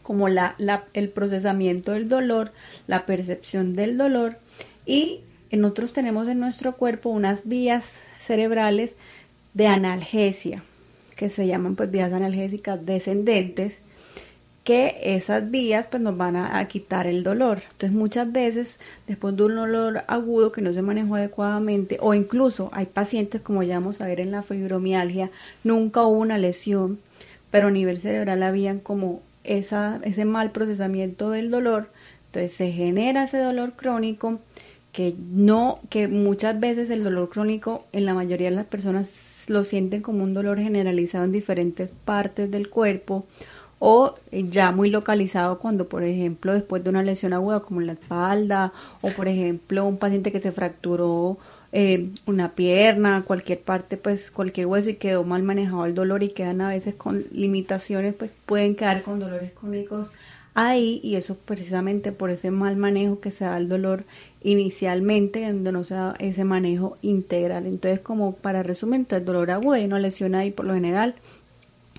como 0.03 0.29
la, 0.29 0.55
el 0.93 1.09
procesamiento 1.09 1.91
del 1.91 2.09
dolor, 2.09 2.51
la 2.87 3.05
percepción 3.05 3.73
del 3.73 3.97
dolor 3.97 4.37
y 4.85 5.21
nosotros 5.57 5.93
tenemos 5.93 6.27
en 6.27 6.39
nuestro 6.39 6.73
cuerpo 6.73 7.09
unas 7.09 7.47
vías 7.47 7.99
cerebrales 8.19 8.95
de 9.53 9.67
analgesia, 9.67 10.63
que 11.15 11.29
se 11.29 11.45
llaman 11.45 11.75
pues 11.75 11.91
vías 11.91 12.13
analgésicas 12.13 12.85
descendentes, 12.85 13.81
que 14.63 14.95
esas 15.01 15.49
vías 15.49 15.87
pues 15.87 16.01
nos 16.03 16.15
van 16.15 16.35
a, 16.35 16.65
quitar 16.67 17.07
el 17.07 17.23
dolor. 17.23 17.63
Entonces 17.71 17.91
muchas 17.91 18.31
veces 18.31 18.79
después 19.07 19.35
de 19.35 19.43
un 19.43 19.55
dolor 19.55 20.03
agudo 20.07 20.51
que 20.51 20.61
no 20.61 20.71
se 20.73 20.81
manejó 20.81 21.15
adecuadamente 21.15 21.97
o 21.99 22.13
incluso 22.13 22.69
hay 22.73 22.85
pacientes 22.85 23.41
como 23.41 23.63
ya 23.63 23.79
vamos 23.79 24.01
a 24.01 24.07
ver 24.07 24.19
en 24.19 24.31
la 24.31 24.43
fibromialgia, 24.43 25.31
nunca 25.63 26.03
hubo 26.03 26.19
una 26.19 26.37
lesión, 26.37 26.99
pero 27.49 27.67
a 27.67 27.71
nivel 27.71 27.99
cerebral 27.99 28.43
habían 28.43 28.79
como 28.79 29.21
esa, 29.43 29.99
ese 30.03 30.25
mal 30.25 30.51
procesamiento 30.51 31.31
del 31.31 31.49
dolor, 31.49 31.89
entonces 32.27 32.53
se 32.53 32.71
genera 32.71 33.23
ese 33.23 33.39
dolor 33.39 33.73
crónico 33.73 34.39
que 34.91 35.15
no, 35.31 35.79
que 35.89 36.07
muchas 36.07 36.59
veces 36.59 36.89
el 36.89 37.03
dolor 37.03 37.29
crónico 37.29 37.85
en 37.93 38.05
la 38.05 38.13
mayoría 38.13 38.49
de 38.49 38.55
las 38.55 38.65
personas 38.65 39.45
lo 39.47 39.63
sienten 39.63 40.01
como 40.01 40.23
un 40.23 40.33
dolor 40.33 40.59
generalizado 40.59 41.25
en 41.25 41.31
diferentes 41.31 41.91
partes 41.91 42.51
del 42.51 42.69
cuerpo 42.69 43.25
o 43.79 44.13
ya 44.31 44.71
muy 44.71 44.91
localizado 44.91 45.57
cuando, 45.57 45.87
por 45.87 46.03
ejemplo, 46.03 46.53
después 46.53 46.83
de 46.83 46.91
una 46.91 47.01
lesión 47.01 47.33
aguda 47.33 47.61
como 47.61 47.81
en 47.81 47.87
la 47.87 47.93
espalda 47.93 48.73
o, 49.01 49.09
por 49.11 49.27
ejemplo, 49.27 49.85
un 49.85 49.97
paciente 49.97 50.31
que 50.31 50.39
se 50.39 50.51
fracturó 50.51 51.37
eh, 51.71 52.09
una 52.27 52.51
pierna, 52.51 53.23
cualquier 53.25 53.59
parte, 53.59 53.97
pues 53.97 54.29
cualquier 54.29 54.67
hueso 54.67 54.91
y 54.91 54.95
quedó 54.95 55.23
mal 55.23 55.41
manejado 55.41 55.85
el 55.85 55.95
dolor 55.95 56.21
y 56.21 56.29
quedan 56.29 56.61
a 56.61 56.67
veces 56.67 56.93
con 56.93 57.23
limitaciones, 57.31 58.13
pues 58.13 58.31
pueden 58.45 58.75
quedar 58.75 59.01
con 59.01 59.19
dolores 59.19 59.51
crónicos 59.59 60.09
ahí 60.53 60.99
y 61.01 61.15
eso 61.15 61.35
precisamente 61.35 62.11
por 62.11 62.29
ese 62.29 62.51
mal 62.51 62.75
manejo 62.75 63.19
que 63.19 63.31
se 63.31 63.45
da 63.45 63.57
el 63.57 63.69
dolor 63.69 64.03
inicialmente, 64.43 65.45
donde 65.45 65.71
no 65.71 65.83
se 65.83 65.95
da 65.95 66.15
ese 66.19 66.43
manejo 66.43 66.97
integral. 67.01 67.65
Entonces, 67.65 67.99
como 67.99 68.33
para 68.33 68.63
resumir, 68.63 69.05
el 69.09 69.25
dolor 69.25 69.51
agudo 69.51 69.77
y 69.77 69.85
una 69.85 69.99
lesión 69.99 70.35
ahí 70.35 70.51
por 70.51 70.65
lo 70.65 70.73
general 70.73 71.15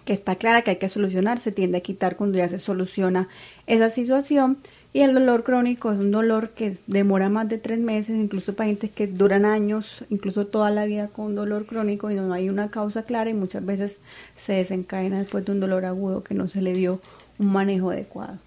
que 0.04 0.12
está 0.12 0.34
clara 0.34 0.62
que 0.62 0.72
hay 0.72 0.76
que 0.76 0.88
solucionar, 0.88 1.38
se 1.38 1.52
tiende 1.52 1.78
a 1.78 1.80
quitar 1.80 2.16
cuando 2.16 2.38
ya 2.38 2.48
se 2.48 2.58
soluciona 2.58 3.28
esa 3.66 3.88
situación. 3.90 4.58
Y 4.94 5.00
el 5.00 5.14
dolor 5.14 5.42
crónico 5.42 5.90
es 5.90 5.98
un 5.98 6.10
dolor 6.10 6.50
que 6.50 6.76
demora 6.86 7.30
más 7.30 7.48
de 7.48 7.56
tres 7.56 7.78
meses, 7.78 8.16
incluso 8.16 8.54
pacientes 8.54 8.90
que 8.90 9.06
duran 9.06 9.46
años, 9.46 10.04
incluso 10.10 10.46
toda 10.46 10.68
la 10.70 10.84
vida 10.84 11.08
con 11.08 11.34
dolor 11.34 11.64
crónico 11.64 12.10
y 12.10 12.16
no 12.16 12.30
hay 12.32 12.50
una 12.50 12.70
causa 12.70 13.04
clara 13.04 13.30
y 13.30 13.34
muchas 13.34 13.64
veces 13.64 14.00
se 14.36 14.52
desencadena 14.52 15.20
después 15.20 15.46
de 15.46 15.52
un 15.52 15.60
dolor 15.60 15.86
agudo 15.86 16.22
que 16.22 16.34
no 16.34 16.46
se 16.46 16.60
le 16.60 16.74
dio 16.74 17.00
un 17.38 17.52
manejo 17.52 17.90
adecuado. 17.90 18.38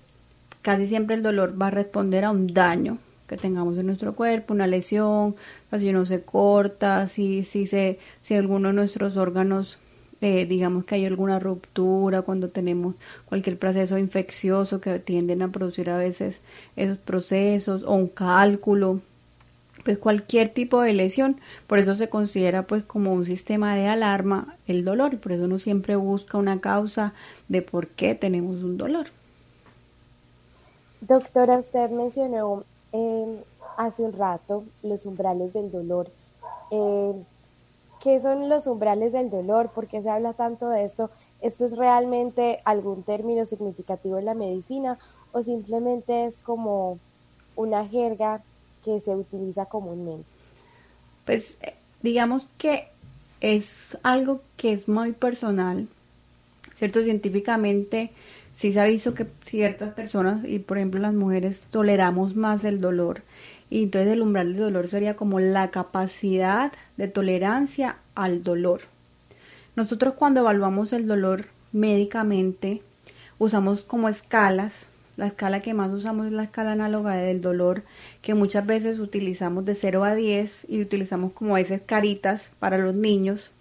casi 0.62 0.88
siempre 0.88 1.16
el 1.16 1.24
dolor 1.24 1.60
va 1.60 1.68
a 1.68 1.72
responder 1.72 2.26
a 2.26 2.32
un 2.32 2.54
daño 2.54 2.98
que 3.28 3.38
tengamos 3.38 3.78
en 3.78 3.86
nuestro 3.86 4.14
cuerpo, 4.14 4.54
una 4.54 4.68
lesión, 4.68 5.36
si 5.78 5.90
uno 5.90 6.06
se 6.06 6.22
corta, 6.22 7.08
si, 7.08 7.44
si, 7.44 7.66
se, 7.66 7.98
si 8.22 8.36
alguno 8.36 8.68
de 8.68 8.74
nuestros 8.74 9.16
órganos, 9.16 9.78
eh, 10.20 10.46
digamos 10.46 10.84
que 10.84 10.96
hay 10.96 11.06
alguna 11.06 11.40
ruptura, 11.40 12.24
cuando 12.24 12.50
tenemos 12.50 12.96
cualquier 13.26 13.58
proceso 13.58 13.98
infeccioso 13.98 14.82
que 14.82 15.00
tienden 15.00 15.42
a 15.44 15.48
producir 15.48 15.90
a 15.90 15.98
veces 15.98 16.42
esos 16.76 16.98
procesos, 16.98 17.84
o 17.84 17.94
un 17.94 18.10
cálculo, 18.10 19.00
pues 19.84 19.98
cualquier 19.98 20.50
tipo 20.50 20.82
de 20.82 20.94
lesión, 20.94 21.40
por 21.68 21.80
eso 21.80 21.96
se 21.96 22.10
considera 22.10 22.64
pues 22.64 22.84
como 22.84 23.14
un 23.14 23.26
sistema 23.26 23.76
de 23.76 23.88
alarma 23.88 24.56
el 24.68 24.86
dolor, 24.86 25.14
y 25.14 25.18
por 25.18 25.32
eso 25.32 25.46
uno 25.46 25.60
siempre 25.60 25.96
busca 25.96 26.38
una 26.38 26.60
causa 26.60 27.14
de 27.48 27.62
por 27.62 27.88
qué 27.88 28.16
tenemos 28.16 28.64
un 28.64 28.78
dolor. 28.78 29.08
Doctora, 31.02 31.58
usted 31.58 31.90
mencionó 31.90 32.64
eh, 32.94 33.44
hace 33.78 34.04
un 34.04 34.14
rato 34.14 34.64
los 34.84 35.06
umbrales 35.06 35.54
del 35.54 35.72
dolor. 35.72 36.12
Eh, 36.72 37.14
¿Qué 38.02 38.20
son 38.20 38.50
los 38.50 38.66
umbrales 38.68 39.14
del 39.14 39.30
dolor? 39.30 39.70
¿Por 39.70 39.88
qué 39.88 40.02
se 40.02 40.10
habla 40.10 40.34
tanto 40.34 40.70
de 40.70 40.84
esto? 40.84 41.10
¿Esto 41.40 41.66
es 41.66 41.78
realmente 41.78 42.60
algún 42.66 43.04
término 43.04 43.46
significativo 43.46 44.18
en 44.18 44.26
la 44.26 44.34
medicina 44.34 44.98
o 45.32 45.44
simplemente 45.44 46.26
es 46.26 46.38
como 46.38 47.00
una 47.56 47.88
jerga 47.88 48.42
que 48.84 49.00
se 49.00 49.12
utiliza 49.12 49.66
comúnmente? 49.66 50.28
Pues 51.26 51.58
eh, 51.62 51.76
digamos 52.02 52.48
que 52.58 52.88
es 53.40 53.98
algo 54.04 54.42
que 54.58 54.74
es 54.74 54.88
muy 54.88 55.14
personal, 55.14 55.88
¿cierto? 56.76 57.02
Científicamente 57.02 58.12
sí 58.56 58.72
se 58.72 58.80
ha 58.80 58.86
visto 58.86 59.14
que 59.14 59.26
ciertas 59.44 59.94
personas, 59.94 60.46
y 60.46 60.60
por 60.60 60.78
ejemplo 60.78 61.00
las 61.00 61.14
mujeres, 61.14 61.68
toleramos 61.72 62.36
más 62.36 62.64
el 62.64 62.80
dolor. 62.80 63.24
Y 63.70 63.84
entonces 63.84 64.14
el 64.14 64.22
umbral 64.22 64.54
del 64.54 64.62
dolor 64.62 64.88
sería 64.88 65.16
como 65.16 65.40
la 65.40 65.72
capacidad 65.72 66.72
de 66.98 67.08
tolerancia 67.08 67.98
al 68.16 68.44
dolor. 68.44 68.82
Nosotros 69.76 70.16
cuando 70.16 70.42
evaluamos 70.42 70.92
el 70.92 71.08
dolor 71.08 71.46
médicamente 71.72 72.82
usamos 73.40 73.82
como 73.82 74.10
escalas. 74.10 74.88
La 75.22 75.28
escala 75.28 75.60
que 75.60 75.75
más 75.75 75.94
usamos 75.94 76.25
es 76.25 76.32
la 76.32 76.46
escala 76.46 76.72
análoga 76.72 77.13
del 77.13 77.42
dolor, 77.42 77.84
que 78.24 78.34
muchas 78.34 78.66
veces 78.66 78.98
utilizamos 78.98 79.63
de 79.66 79.75
0 79.75 80.04
a 80.04 80.16
10 80.16 80.66
y 80.68 80.82
utilizamos 80.82 81.32
como 81.32 81.60
esas 81.60 81.80
caritas 81.80 82.51
para 82.58 82.80
los 82.80 82.96
niños, 82.96 83.51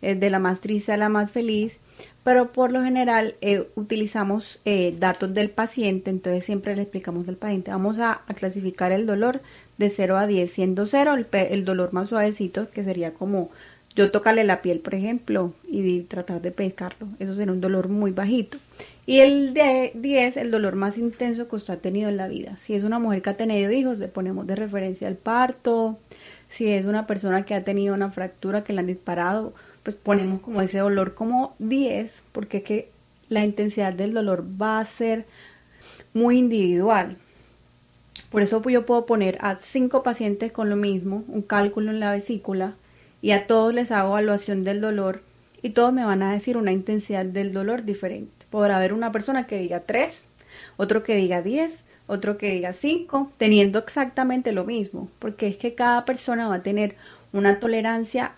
de 0.00 0.30
la 0.30 0.38
más 0.38 0.62
triste 0.62 0.90
a 0.90 0.96
la 0.96 1.10
más 1.10 1.30
feliz, 1.30 1.80
pero 2.24 2.50
por 2.50 2.72
lo 2.72 2.82
general 2.82 3.34
eh, 3.42 3.68
utilizamos 3.74 4.58
eh, 4.64 4.96
datos 4.98 5.34
del 5.34 5.50
paciente, 5.50 6.08
entonces 6.08 6.46
siempre 6.46 6.74
le 6.76 6.80
explicamos 6.80 7.28
al 7.28 7.36
paciente, 7.36 7.72
vamos 7.72 7.98
a, 7.98 8.22
clasificar 8.34 8.90
el 8.90 9.04
dolor 9.04 9.42
de 9.76 9.90
0 9.90 10.16
a 10.16 10.26
10, 10.26 10.50
siendo 10.50 10.86
0 10.86 11.12
el, 11.12 11.26
el 11.30 11.66
dolor 11.66 11.92
más 11.92 12.08
suavecito, 12.08 12.70
que 12.70 12.84
sería 12.84 13.12
como 13.12 13.50
yo 13.94 14.10
tocarle 14.10 14.44
la 14.44 14.62
piel, 14.62 14.80
por 14.80 14.94
ejemplo, 14.94 15.52
y 15.68 16.00
tratar 16.04 16.40
de 16.40 16.52
pescarlo. 16.52 17.06
Eso 17.18 17.36
será 17.36 17.52
un 17.52 17.60
dolor 17.60 17.88
muy 17.88 18.12
bajito. 18.12 18.56
Y 19.04 19.18
el 19.20 19.52
de 19.52 19.90
10, 19.94 20.36
el 20.36 20.50
dolor 20.50 20.76
más 20.76 20.96
intenso 20.96 21.48
que 21.48 21.56
usted 21.56 21.74
ha 21.74 21.76
tenido 21.78 22.08
en 22.08 22.16
la 22.16 22.28
vida. 22.28 22.56
Si 22.56 22.74
es 22.74 22.84
una 22.84 23.00
mujer 23.00 23.20
que 23.20 23.30
ha 23.30 23.36
tenido 23.36 23.72
hijos, 23.72 23.98
le 23.98 24.08
ponemos 24.08 24.46
de 24.46 24.54
referencia 24.54 25.08
al 25.08 25.16
parto. 25.16 25.98
Si 26.48 26.70
es 26.70 26.86
una 26.86 27.06
persona 27.06 27.44
que 27.44 27.54
ha 27.54 27.64
tenido 27.64 27.94
una 27.94 28.10
fractura 28.10 28.62
que 28.62 28.72
le 28.72 28.80
han 28.80 28.86
disparado, 28.86 29.54
pues 29.82 29.96
ponemos 29.96 30.40
como 30.40 30.62
ese 30.62 30.78
dolor 30.78 31.14
como 31.14 31.56
10, 31.58 32.22
porque 32.30 32.62
que 32.62 32.88
la 33.28 33.44
intensidad 33.44 33.92
del 33.92 34.14
dolor 34.14 34.44
va 34.60 34.78
a 34.78 34.84
ser 34.84 35.24
muy 36.14 36.38
individual. 36.38 37.16
Por 38.30 38.42
eso 38.42 38.62
yo 38.68 38.86
puedo 38.86 39.04
poner 39.04 39.36
a 39.40 39.56
cinco 39.56 40.02
pacientes 40.02 40.52
con 40.52 40.70
lo 40.70 40.76
mismo, 40.76 41.24
un 41.28 41.42
cálculo 41.42 41.90
en 41.90 42.00
la 42.00 42.12
vesícula, 42.12 42.74
y 43.20 43.32
a 43.32 43.46
todos 43.46 43.74
les 43.74 43.90
hago 43.90 44.10
evaluación 44.10 44.62
del 44.62 44.80
dolor 44.80 45.22
y 45.62 45.70
todos 45.70 45.92
me 45.92 46.04
van 46.04 46.22
a 46.22 46.32
decir 46.32 46.56
una 46.56 46.72
intensidad 46.72 47.24
del 47.24 47.52
dolor 47.52 47.84
diferente. 47.84 48.41
Podrá 48.52 48.76
haber 48.76 48.92
una 48.92 49.10
persona 49.10 49.46
que 49.46 49.58
diga 49.58 49.80
3, 49.80 50.26
otro 50.76 51.02
que 51.02 51.16
diga 51.16 51.42
10, 51.42 51.82
otro 52.06 52.36
que 52.36 52.50
diga 52.50 52.74
5, 52.74 53.32
teniendo 53.38 53.78
exactamente 53.78 54.52
lo 54.52 54.64
mismo, 54.64 55.08
porque 55.18 55.48
es 55.48 55.56
que 55.56 55.74
cada 55.74 56.04
persona 56.04 56.46
va 56.46 56.56
a 56.56 56.62
tener 56.62 56.94
una 57.32 57.58
tolerancia 57.58 58.32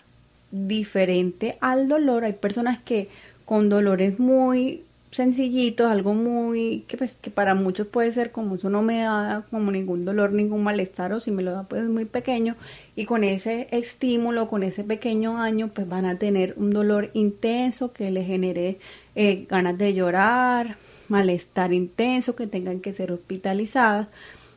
diferente 0.51 1.57
al 1.59 1.89
dolor. 1.89 2.23
Hay 2.23 2.33
personas 2.33 2.79
que 2.79 3.09
con 3.43 3.67
dolores 3.67 4.19
muy 4.19 4.85
sencillitos, 5.11 5.89
algo 5.89 6.13
muy 6.13 6.83
que 6.87 6.97
pues 6.97 7.15
que 7.15 7.31
para 7.31 7.55
muchos 7.55 7.87
puede 7.87 8.11
ser 8.11 8.31
como 8.31 8.55
eso 8.55 8.69
no 8.69 8.81
me 8.81 9.01
da 9.01 9.45
como 9.49 9.71
ningún 9.71 10.03
dolor, 10.03 10.33
ningún 10.33 10.61
malestar 10.61 11.13
o 11.13 11.21
si 11.21 11.31
me 11.31 11.41
lo 11.41 11.51
da 11.51 11.63
pues 11.63 11.87
muy 11.87 12.03
pequeño 12.03 12.55
y 12.97 13.05
con 13.05 13.23
ese 13.23 13.69
estímulo, 13.71 14.49
con 14.49 14.61
ese 14.63 14.83
pequeño 14.83 15.35
daño 15.35 15.69
pues 15.69 15.87
van 15.87 16.05
a 16.05 16.17
tener 16.17 16.53
un 16.57 16.71
dolor 16.71 17.11
intenso 17.13 17.93
que 17.93 18.11
le 18.11 18.25
genere 18.25 18.77
eh, 19.15 19.45
ganas 19.49 19.77
de 19.77 19.93
llorar, 19.93 20.77
malestar 21.07 21.73
intenso, 21.73 22.35
que 22.35 22.47
tengan 22.47 22.79
que 22.79 22.93
ser 22.93 23.11
hospitalizadas. 23.11 24.07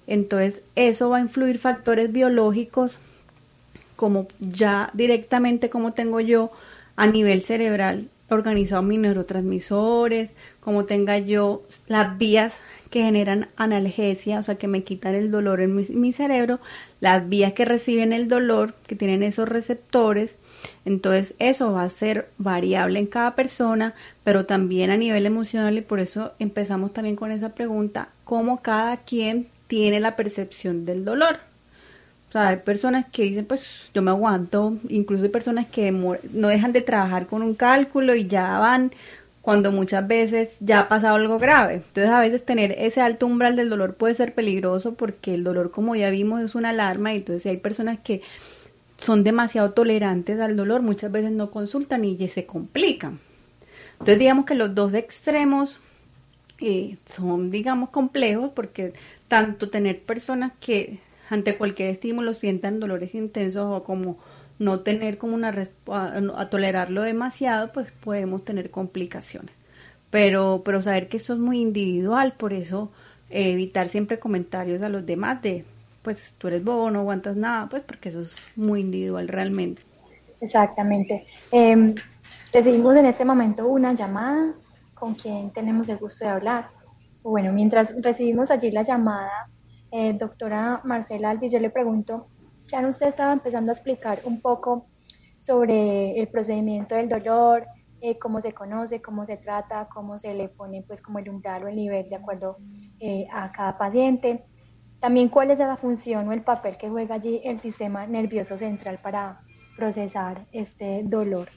Entonces 0.06 0.62
eso 0.74 1.10
va 1.10 1.18
a 1.18 1.20
influir 1.20 1.58
factores 1.58 2.12
biológicos 2.12 2.98
como 3.96 4.28
ya 4.38 4.90
directamente 4.94 5.70
como 5.70 5.92
tengo 5.92 6.20
yo 6.20 6.50
a 6.96 7.06
nivel 7.06 7.42
cerebral 7.42 8.08
organizado 8.30 8.82
mis 8.82 8.98
neurotransmisores, 8.98 10.34
como 10.60 10.84
tenga 10.84 11.18
yo 11.18 11.62
las 11.86 12.18
vías 12.18 12.60
que 12.90 13.02
generan 13.02 13.48
analgesia, 13.56 14.38
o 14.38 14.42
sea, 14.42 14.56
que 14.56 14.68
me 14.68 14.82
quitan 14.82 15.14
el 15.14 15.30
dolor 15.30 15.60
en 15.60 15.74
mi, 16.00 16.12
cerebro, 16.12 16.60
las 17.00 17.28
vías 17.28 17.52
que 17.54 17.64
reciben 17.64 18.12
el 18.12 18.28
dolor, 18.28 18.74
que 18.86 18.96
tienen 18.96 19.22
esos 19.22 19.48
receptores. 19.48 20.36
Entonces, 20.88 21.35
eso 21.38 21.73
va 21.73 21.83
a 21.83 21.88
ser 21.90 22.30
variable 22.38 22.99
en 22.99 23.07
cada 23.07 23.35
persona, 23.35 23.92
pero 24.25 24.47
también 24.47 24.90
a 24.90 24.97
nivel 24.97 25.26
emocional 25.26 25.76
y 25.76 25.83
por 25.83 26.00
eso 26.00 26.33
empezamos 26.38 26.95
también 26.95 27.14
con 27.14 27.31
esa 27.31 27.51
pregunta, 27.51 28.09
cómo 28.24 28.62
cada 28.62 28.96
quien 28.96 29.48
tiene 29.66 30.01
la 30.01 30.16
percepción 30.16 30.87
del 30.87 31.05
dolor. 31.05 31.40
O 32.29 32.33
sea, 32.33 32.48
hay 32.48 32.57
personas 32.57 33.05
que 33.05 33.24
dicen, 33.24 33.44
pues 33.44 33.90
yo 33.92 34.01
me 34.01 34.11
aguanto, 34.11 34.79
incluso 34.88 35.24
hay 35.24 35.29
personas 35.29 35.66
que 35.66 35.90
no 35.90 36.48
dejan 36.48 36.72
de 36.72 36.81
trabajar 36.81 37.27
con 37.27 37.42
un 37.42 37.55
cálculo 37.55 38.14
y 38.14 38.27
ya 38.27 38.59
van 38.59 38.90
cuando 39.42 39.70
muchas 39.72 40.09
veces 40.09 40.57
ya 40.61 40.81
ha 40.81 40.88
pasado 40.88 41.16
algo 41.16 41.38
grave. 41.38 41.74
Entonces 41.74 42.11
a 42.11 42.20
veces 42.20 42.46
tener 42.46 42.72
ese 42.79 43.03
alto 43.03 43.27
umbral 43.27 43.57
del 43.57 43.68
dolor 43.68 43.94
puede 43.94 44.14
ser 44.14 44.33
peligroso 44.33 44.94
porque 44.94 45.35
el 45.35 45.44
dolor, 45.44 45.70
como 45.70 45.96
ya 45.96 46.09
vimos, 46.09 46.40
es 46.40 46.55
una 46.55 46.70
alarma 46.70 47.12
y 47.12 47.18
entonces 47.18 47.44
hay 47.44 47.59
personas 47.59 47.98
que 47.98 48.22
son 48.98 49.24
demasiado 49.24 49.70
tolerantes 49.70 50.40
al 50.40 50.56
dolor, 50.56 50.82
muchas 50.82 51.11
veces 51.11 51.30
no 51.30 51.50
consultan 51.50 52.04
y 52.04 52.28
se 52.28 52.46
complican. 52.46 53.20
Entonces 53.92 54.18
digamos 54.18 54.44
que 54.44 54.54
los 54.54 54.74
dos 54.74 54.94
extremos 54.94 55.80
eh, 56.61 56.96
son, 57.08 57.50
digamos, 57.50 57.90
complejos 57.90 58.50
porque 58.54 58.92
tanto 59.28 59.70
tener 59.70 60.00
personas 60.02 60.52
que 60.61 60.98
ante 61.30 61.56
cualquier 61.56 61.90
estímulo 61.90 62.34
sientan 62.34 62.80
dolores 62.80 63.14
intensos 63.14 63.66
o 63.68 63.84
como 63.84 64.18
no 64.58 64.80
tener 64.80 65.18
como 65.18 65.34
una 65.34 65.54
a, 65.87 66.50
tolerarlo 66.50 67.02
demasiado, 67.02 67.72
pues 67.72 67.92
podemos 67.92 68.44
tener 68.44 68.70
complicaciones. 68.70 69.54
Pero, 70.11 70.62
pero 70.64 70.82
saber 70.82 71.08
que 71.08 71.18
esto 71.18 71.34
es 71.34 71.38
muy 71.38 71.61
individual, 71.61 72.34
por 72.37 72.52
eso 72.52 72.90
eh, 73.30 73.52
evitar 73.52 73.88
siempre 73.88 74.18
comentarios 74.18 74.82
a 74.82 74.88
los 74.88 75.06
demás 75.06 75.42
de, 75.42 75.64
pues 76.09 76.37
tú 76.38 76.49
eres 76.49 76.64
bobo, 76.64 76.90
no 76.90 77.01
aguantas 77.01 77.37
nada, 77.37 77.68
pues 77.68 77.83
porque 77.83 78.09
eso 78.09 78.23
es 78.23 78.49
muy 78.57 78.81
individual 78.81 79.29
realmente. 79.29 79.83
Exactamente. 80.40 81.27
Eh, 81.53 81.94
recibimos 82.51 82.97
en 82.97 83.05
este 83.05 83.27
momento 83.27 83.68
una 83.68 83.92
llamada 83.92 84.55
con 84.94 85.14
quien 85.16 85.51
tenemos 85.51 85.87
el 85.90 85.99
gusto 85.99 86.25
de 86.25 86.31
hablar. 86.31 86.68
Bueno, 87.23 87.53
mientras 87.53 87.92
recibimos 88.01 88.51
allí 88.51 88.71
la 88.71 88.85
llamada, 88.85 89.51
eh, 89.92 90.14
doctora 90.14 90.81
Marcela 90.85 91.29
Alvis, 91.29 91.53
yo 91.53 91.59
le 91.59 91.68
pregunto, 91.68 92.27
ya 92.68 92.81
usted 92.88 93.09
estaba 93.09 93.35
empezando 93.35 93.71
a 93.71 93.75
explicar 93.75 94.23
un 94.25 94.40
poco 94.40 94.87
sobre 95.38 96.18
el 96.18 96.27
procedimiento 96.29 96.94
del 96.94 97.11
dolor, 97.11 97.66
eh, 98.01 98.18
cómo 98.18 98.40
se 98.40 98.55
conoce, 98.55 99.03
cómo 99.03 99.27
se 99.27 99.37
trata, 99.37 99.88
cómo 99.92 100.18
se 100.18 100.33
le 100.33 100.49
pone 100.49 100.83
pues 100.88 101.03
como 101.03 101.18
el 101.18 101.29
umbral 101.29 101.64
o 101.64 101.68
el 101.68 101.77
nivel 101.77 102.09
de 102.09 102.16
acuerdo 102.16 102.57
eh, 102.99 103.27
a 103.31 103.53
cada 103.53 103.77
paciente. 103.77 104.42
También 105.00 105.28
cuál 105.28 105.50
es 105.50 105.58
la 105.58 105.76
función 105.76 106.28
o 106.28 106.32
el 106.32 106.42
papel 106.42 106.76
que 106.76 106.88
juega 106.88 107.16
allí 107.16 107.40
el 107.44 107.61
sistema 107.61 108.06
nervioso 108.06 108.58
central 108.58 108.98
para 109.02 109.40
procesar 109.76 110.44
este 110.52 111.02
dolor. 111.04 111.48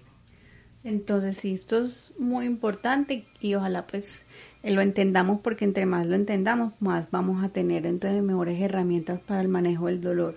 Entonces, 0.83 1.37
sí, 1.37 1.53
esto 1.53 1.85
es 1.85 2.11
muy 2.17 2.45
importante 2.45 3.25
y 3.39 3.53
ojalá 3.55 3.83
pues 3.83 4.25
lo 4.63 4.81
entendamos 4.81 5.39
porque 5.41 5.65
entre 5.65 5.85
más 5.85 6.07
lo 6.07 6.15
entendamos, 6.15 6.73
más 6.79 7.09
vamos 7.11 7.43
a 7.43 7.49
tener 7.49 7.85
entonces 7.85 8.23
mejores 8.23 8.59
herramientas 8.59 9.19
para 9.19 9.41
el 9.41 9.47
manejo 9.47 9.87
del 9.87 10.01
dolor. 10.01 10.35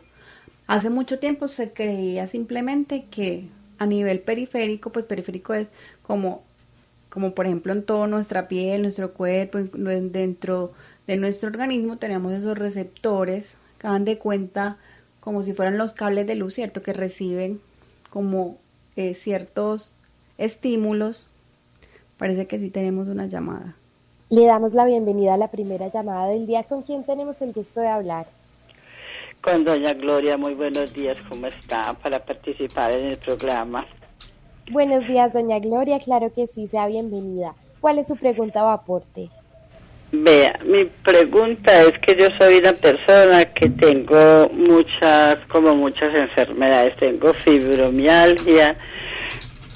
Hace 0.67 0.91
mucho 0.91 1.19
tiempo 1.19 1.49
se 1.49 1.73
creía 1.73 2.27
simplemente 2.27 3.05
que 3.11 3.49
a 3.79 3.87
nivel 3.87 4.21
periférico, 4.21 4.91
pues 4.91 5.05
periférico 5.05 5.55
es 5.55 5.69
como, 6.03 6.43
como 7.11 7.35
por 7.35 7.47
ejemplo 7.47 7.73
en 7.73 7.83
toda 7.83 8.07
nuestra 8.07 8.49
piel, 8.49 8.83
nuestro 8.83 9.13
cuerpo, 9.13 9.59
dentro 9.59 10.73
de 11.07 11.17
nuestro 11.17 11.49
organismo 11.49 11.97
tenemos 11.97 12.33
esos 12.33 12.59
receptores 12.59 13.57
que 13.79 13.89
dan 13.89 14.05
de 14.05 14.19
cuenta 14.19 14.77
como 15.21 15.43
si 15.43 15.53
fueran 15.53 15.79
los 15.79 15.93
cables 15.93 16.27
de 16.27 16.35
luz, 16.35 16.55
¿cierto? 16.55 16.83
Que 16.83 16.93
reciben 16.93 17.61
como 18.11 18.57
eh, 18.97 19.15
ciertos 19.15 19.91
estímulos. 20.39 21.27
Parece 22.19 22.47
que 22.47 22.59
sí 22.59 22.71
tenemos 22.71 23.09
una 23.09 23.27
llamada. 23.27 23.75
Le 24.31 24.47
damos 24.47 24.75
la 24.75 24.85
bienvenida 24.85 25.35
a 25.35 25.37
la 25.37 25.49
primera 25.49 25.91
llamada 25.91 26.29
del 26.29 26.47
día 26.47 26.63
con 26.65 26.83
quien 26.83 27.05
tenemos 27.05 27.41
el 27.43 27.53
gusto 27.53 27.81
de 27.81 27.89
hablar. 27.89 28.27
Con 29.41 29.65
doña 29.65 29.93
Gloria, 29.93 30.39
muy 30.39 30.55
buenos 30.55 30.93
días, 30.95 31.19
¿cómo 31.29 31.47
está? 31.47 31.93
Para 31.95 32.25
participar 32.25 32.93
en 32.93 33.07
el 33.07 33.19
programa. 33.19 33.87
Buenos 34.71 35.07
días, 35.07 35.35
doña 35.35 35.59
Gloria, 35.59 35.99
claro 35.99 36.33
que 36.33 36.47
sí, 36.47 36.67
sea 36.67 36.87
bienvenida. 36.87 37.55
¿Cuál 37.81 37.99
es 37.99 38.09
su 38.09 38.17
pregunta 38.17 38.65
o 38.65 38.69
aporte? 38.69 39.29
Vea, 40.13 40.59
mi 40.65 40.85
pregunta 41.03 41.83
es 41.83 41.99
que 41.99 42.17
yo 42.17 42.29
soy 42.39 42.59
una 42.59 42.73
persona 42.73 43.45
que 43.47 43.69
tengo 43.69 44.49
muchas, 44.53 45.39
como 45.49 45.75
muchas 45.75 46.15
enfermedades. 46.15 46.97
Tengo 46.97 47.35
fibromialgia, 47.35 48.77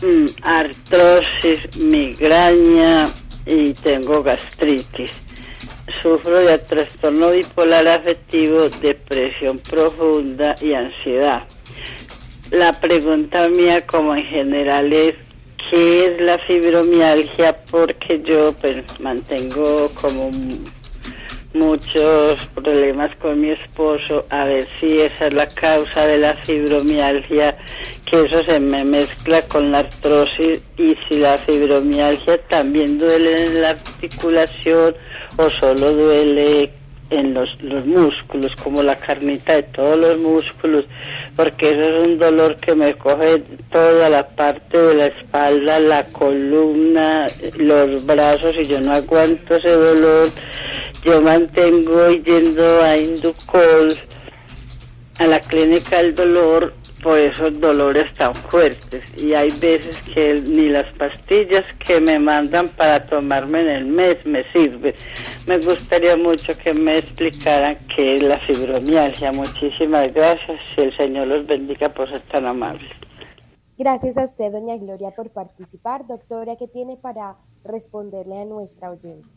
mm, 0.00 0.26
artrosis, 0.42 1.76
migraña 1.76 3.08
y 3.46 3.72
tengo 3.74 4.22
gastritis 4.22 5.10
sufro 6.02 6.38
de 6.38 6.58
trastorno 6.58 7.30
bipolar 7.30 7.86
afectivo, 7.88 8.68
depresión 8.68 9.58
profunda 9.58 10.54
y 10.60 10.74
ansiedad. 10.74 11.44
La 12.50 12.72
pregunta 12.80 13.48
mía 13.48 13.86
como 13.86 14.14
en 14.14 14.24
general 14.24 14.92
es, 14.92 15.14
¿qué 15.70 16.06
es 16.06 16.20
la 16.20 16.38
fibromialgia? 16.38 17.56
Porque 17.70 18.20
yo 18.22 18.52
pues 18.60 18.84
mantengo 19.00 19.90
como 20.00 20.30
muchos 21.54 22.46
problemas 22.54 23.14
con 23.16 23.40
mi 23.40 23.50
esposo, 23.50 24.24
a 24.30 24.44
ver 24.44 24.68
si 24.78 25.00
esa 25.00 25.26
es 25.26 25.34
la 25.34 25.48
causa 25.48 26.06
de 26.06 26.18
la 26.18 26.34
fibromialgia, 26.34 27.56
que 28.04 28.22
eso 28.24 28.44
se 28.44 28.60
me 28.60 28.84
mezcla 28.84 29.42
con 29.42 29.72
la 29.72 29.80
artrosis 29.80 30.60
y 30.76 30.96
si 31.08 31.18
la 31.18 31.38
fibromialgia 31.38 32.38
también 32.48 32.98
duele 32.98 33.46
en 33.46 33.62
la 33.62 33.70
articulación 33.70 34.94
o 35.36 35.50
solo 35.50 35.92
duele 35.92 36.70
en 37.10 37.34
los, 37.34 37.60
los 37.62 37.86
músculos, 37.86 38.52
como 38.62 38.82
la 38.82 38.96
carnita 38.96 39.54
de 39.54 39.62
todos 39.62 39.98
los 39.98 40.18
músculos, 40.18 40.84
porque 41.36 41.70
eso 41.70 41.80
es 41.80 42.06
un 42.06 42.18
dolor 42.18 42.56
que 42.56 42.74
me 42.74 42.94
coge 42.94 43.42
toda 43.70 44.10
la 44.10 44.28
parte 44.28 44.76
de 44.76 44.94
la 44.94 45.06
espalda, 45.06 45.80
la 45.80 46.04
columna, 46.04 47.26
los 47.56 48.04
brazos 48.04 48.56
y 48.56 48.66
yo 48.66 48.80
no 48.80 48.92
aguanto 48.92 49.56
ese 49.56 49.72
dolor. 49.72 50.30
Yo 51.04 51.22
mantengo 51.22 52.10
yendo 52.10 52.82
a 52.82 52.96
Inducol, 52.96 53.98
a 55.18 55.26
la 55.26 55.40
clínica 55.40 55.98
del 55.98 56.14
dolor, 56.14 56.74
por 57.02 57.18
esos 57.18 57.58
dolores 57.60 58.12
tan 58.14 58.34
fuertes. 58.34 59.02
Y 59.16 59.34
hay 59.34 59.50
veces 59.58 59.96
que 60.14 60.34
ni 60.34 60.68
las 60.68 60.92
pastillas 60.94 61.64
que 61.86 62.00
me 62.00 62.18
mandan 62.18 62.68
para 62.68 63.06
tomarme 63.06 63.60
en 63.60 63.68
el 63.68 63.84
mes 63.86 64.24
me 64.24 64.44
sirven. 64.52 64.94
Me 65.46 65.58
gustaría 65.58 66.16
mucho 66.16 66.56
que 66.58 66.74
me 66.74 66.98
explicaran 66.98 67.78
qué 67.94 68.16
es 68.16 68.22
la 68.22 68.38
fibromialgia. 68.38 69.32
Muchísimas 69.32 70.12
gracias 70.12 70.60
y 70.76 70.80
el 70.82 70.96
Señor 70.96 71.28
los 71.28 71.46
bendiga 71.46 71.88
por 71.88 72.08
ser 72.08 72.20
tan 72.22 72.46
amables. 72.46 72.90
Gracias 73.78 74.16
a 74.16 74.24
usted, 74.24 74.50
doña 74.50 74.76
Gloria, 74.76 75.12
por 75.12 75.30
participar. 75.30 76.06
Doctora, 76.06 76.56
¿qué 76.56 76.66
tiene 76.66 76.96
para 76.96 77.36
responderle 77.64 78.40
a 78.40 78.44
nuestra 78.44 78.90
oyente? 78.90 79.28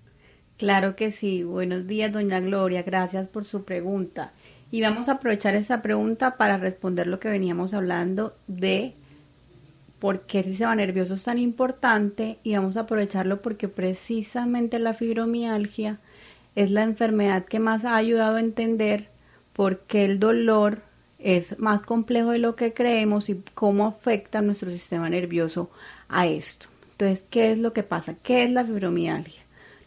Claro 0.58 0.96
que 0.96 1.12
sí. 1.12 1.44
Buenos 1.44 1.88
días, 1.88 2.12
doña 2.12 2.40
Gloria. 2.40 2.84
Gracias 2.84 3.28
por 3.28 3.46
su 3.46 3.66
pregunta. 3.66 4.32
Y 4.72 4.82
vamos 4.82 5.10
a 5.10 5.14
aprovechar 5.14 5.54
esa 5.56 5.82
pregunta 5.82 6.38
para 6.38 6.58
responder 6.58 7.08
lo 7.08 7.20
que 7.20 7.30
veníamos 7.30 7.74
hablando 7.74 8.34
de 8.48 8.94
por 10.00 10.22
qué 10.22 10.40
el 10.40 10.46
sistema 10.46 10.76
nervioso 10.76 11.14
es 11.14 11.24
tan 11.24 11.38
importante 11.38 12.38
y 12.44 12.56
vamos 12.56 12.78
a 12.78 12.82
aprovecharlo 12.82 13.42
porque 13.42 13.68
precisamente 13.68 14.80
la 14.80 14.94
fibromialgia 14.94 16.00
es 16.56 16.72
la 16.72 16.84
enfermedad 16.84 17.46
que 17.46 17.60
más 17.60 17.86
ha 17.86 17.96
ayudado 17.98 18.38
a 18.38 18.40
entender 18.40 19.08
por 19.54 19.80
qué 19.80 20.06
el 20.06 20.20
dolor 20.20 20.80
es 21.20 21.60
más 21.60 21.84
complejo 21.84 22.32
de 22.32 22.40
lo 22.40 22.56
que 22.56 22.74
creemos 22.74 23.30
y 23.30 23.44
cómo 23.54 23.86
afecta 23.86 24.42
nuestro 24.42 24.72
sistema 24.72 25.10
nervioso 25.10 25.70
a 26.10 26.26
esto. 26.28 26.68
Entonces, 26.94 27.24
¿qué 27.30 27.52
es 27.52 27.60
lo 27.60 27.74
que 27.74 27.84
pasa? 27.84 28.16
¿Qué 28.24 28.44
es 28.44 28.52
la 28.52 28.64
fibromialgia? 28.64 29.41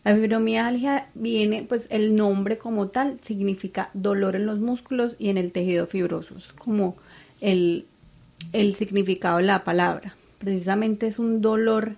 La 0.04 0.14
fibromialgia 0.14 1.08
viene, 1.14 1.64
pues 1.66 1.86
el 1.88 2.14
nombre 2.14 2.58
como 2.58 2.88
tal 2.88 3.18
significa 3.22 3.88
dolor 3.94 4.36
en 4.36 4.44
los 4.44 4.58
músculos 4.58 5.16
y 5.18 5.30
en 5.30 5.38
el 5.38 5.50
tejido 5.50 5.86
fibroso, 5.86 6.36
es 6.36 6.52
como 6.52 6.94
el, 7.40 7.86
significado 8.76 9.38
de 9.38 9.44
la 9.44 9.64
palabra. 9.64 10.14
Precisamente 10.38 11.06
es 11.06 11.18
un 11.18 11.40
dolor 11.40 11.96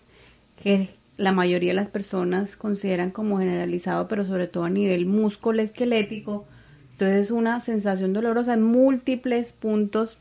que 0.62 0.88
la 1.16 1.33
mayoría 1.33 1.71
de 1.71 1.75
las 1.75 1.88
personas 1.88 2.57
consideran 2.57 3.11
como 3.11 3.40
generalizado, 3.40 4.07
pero 4.07 4.25
sobre 4.25 4.47
todo 4.47 4.62
a 4.62 4.71
nivel 4.71 5.07
músculo 5.07 5.61
esquelético. 5.61 6.45
Entonces 6.92 7.27
es 7.27 7.31
una 7.33 7.59
sensación 7.59 8.12
dolorosa 8.12 8.55
en 8.55 8.62
múltiples 8.62 9.51
puntos, 9.51 10.19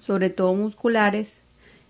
sobre 0.00 0.30
todo 0.30 0.54
musculares. 0.54 1.38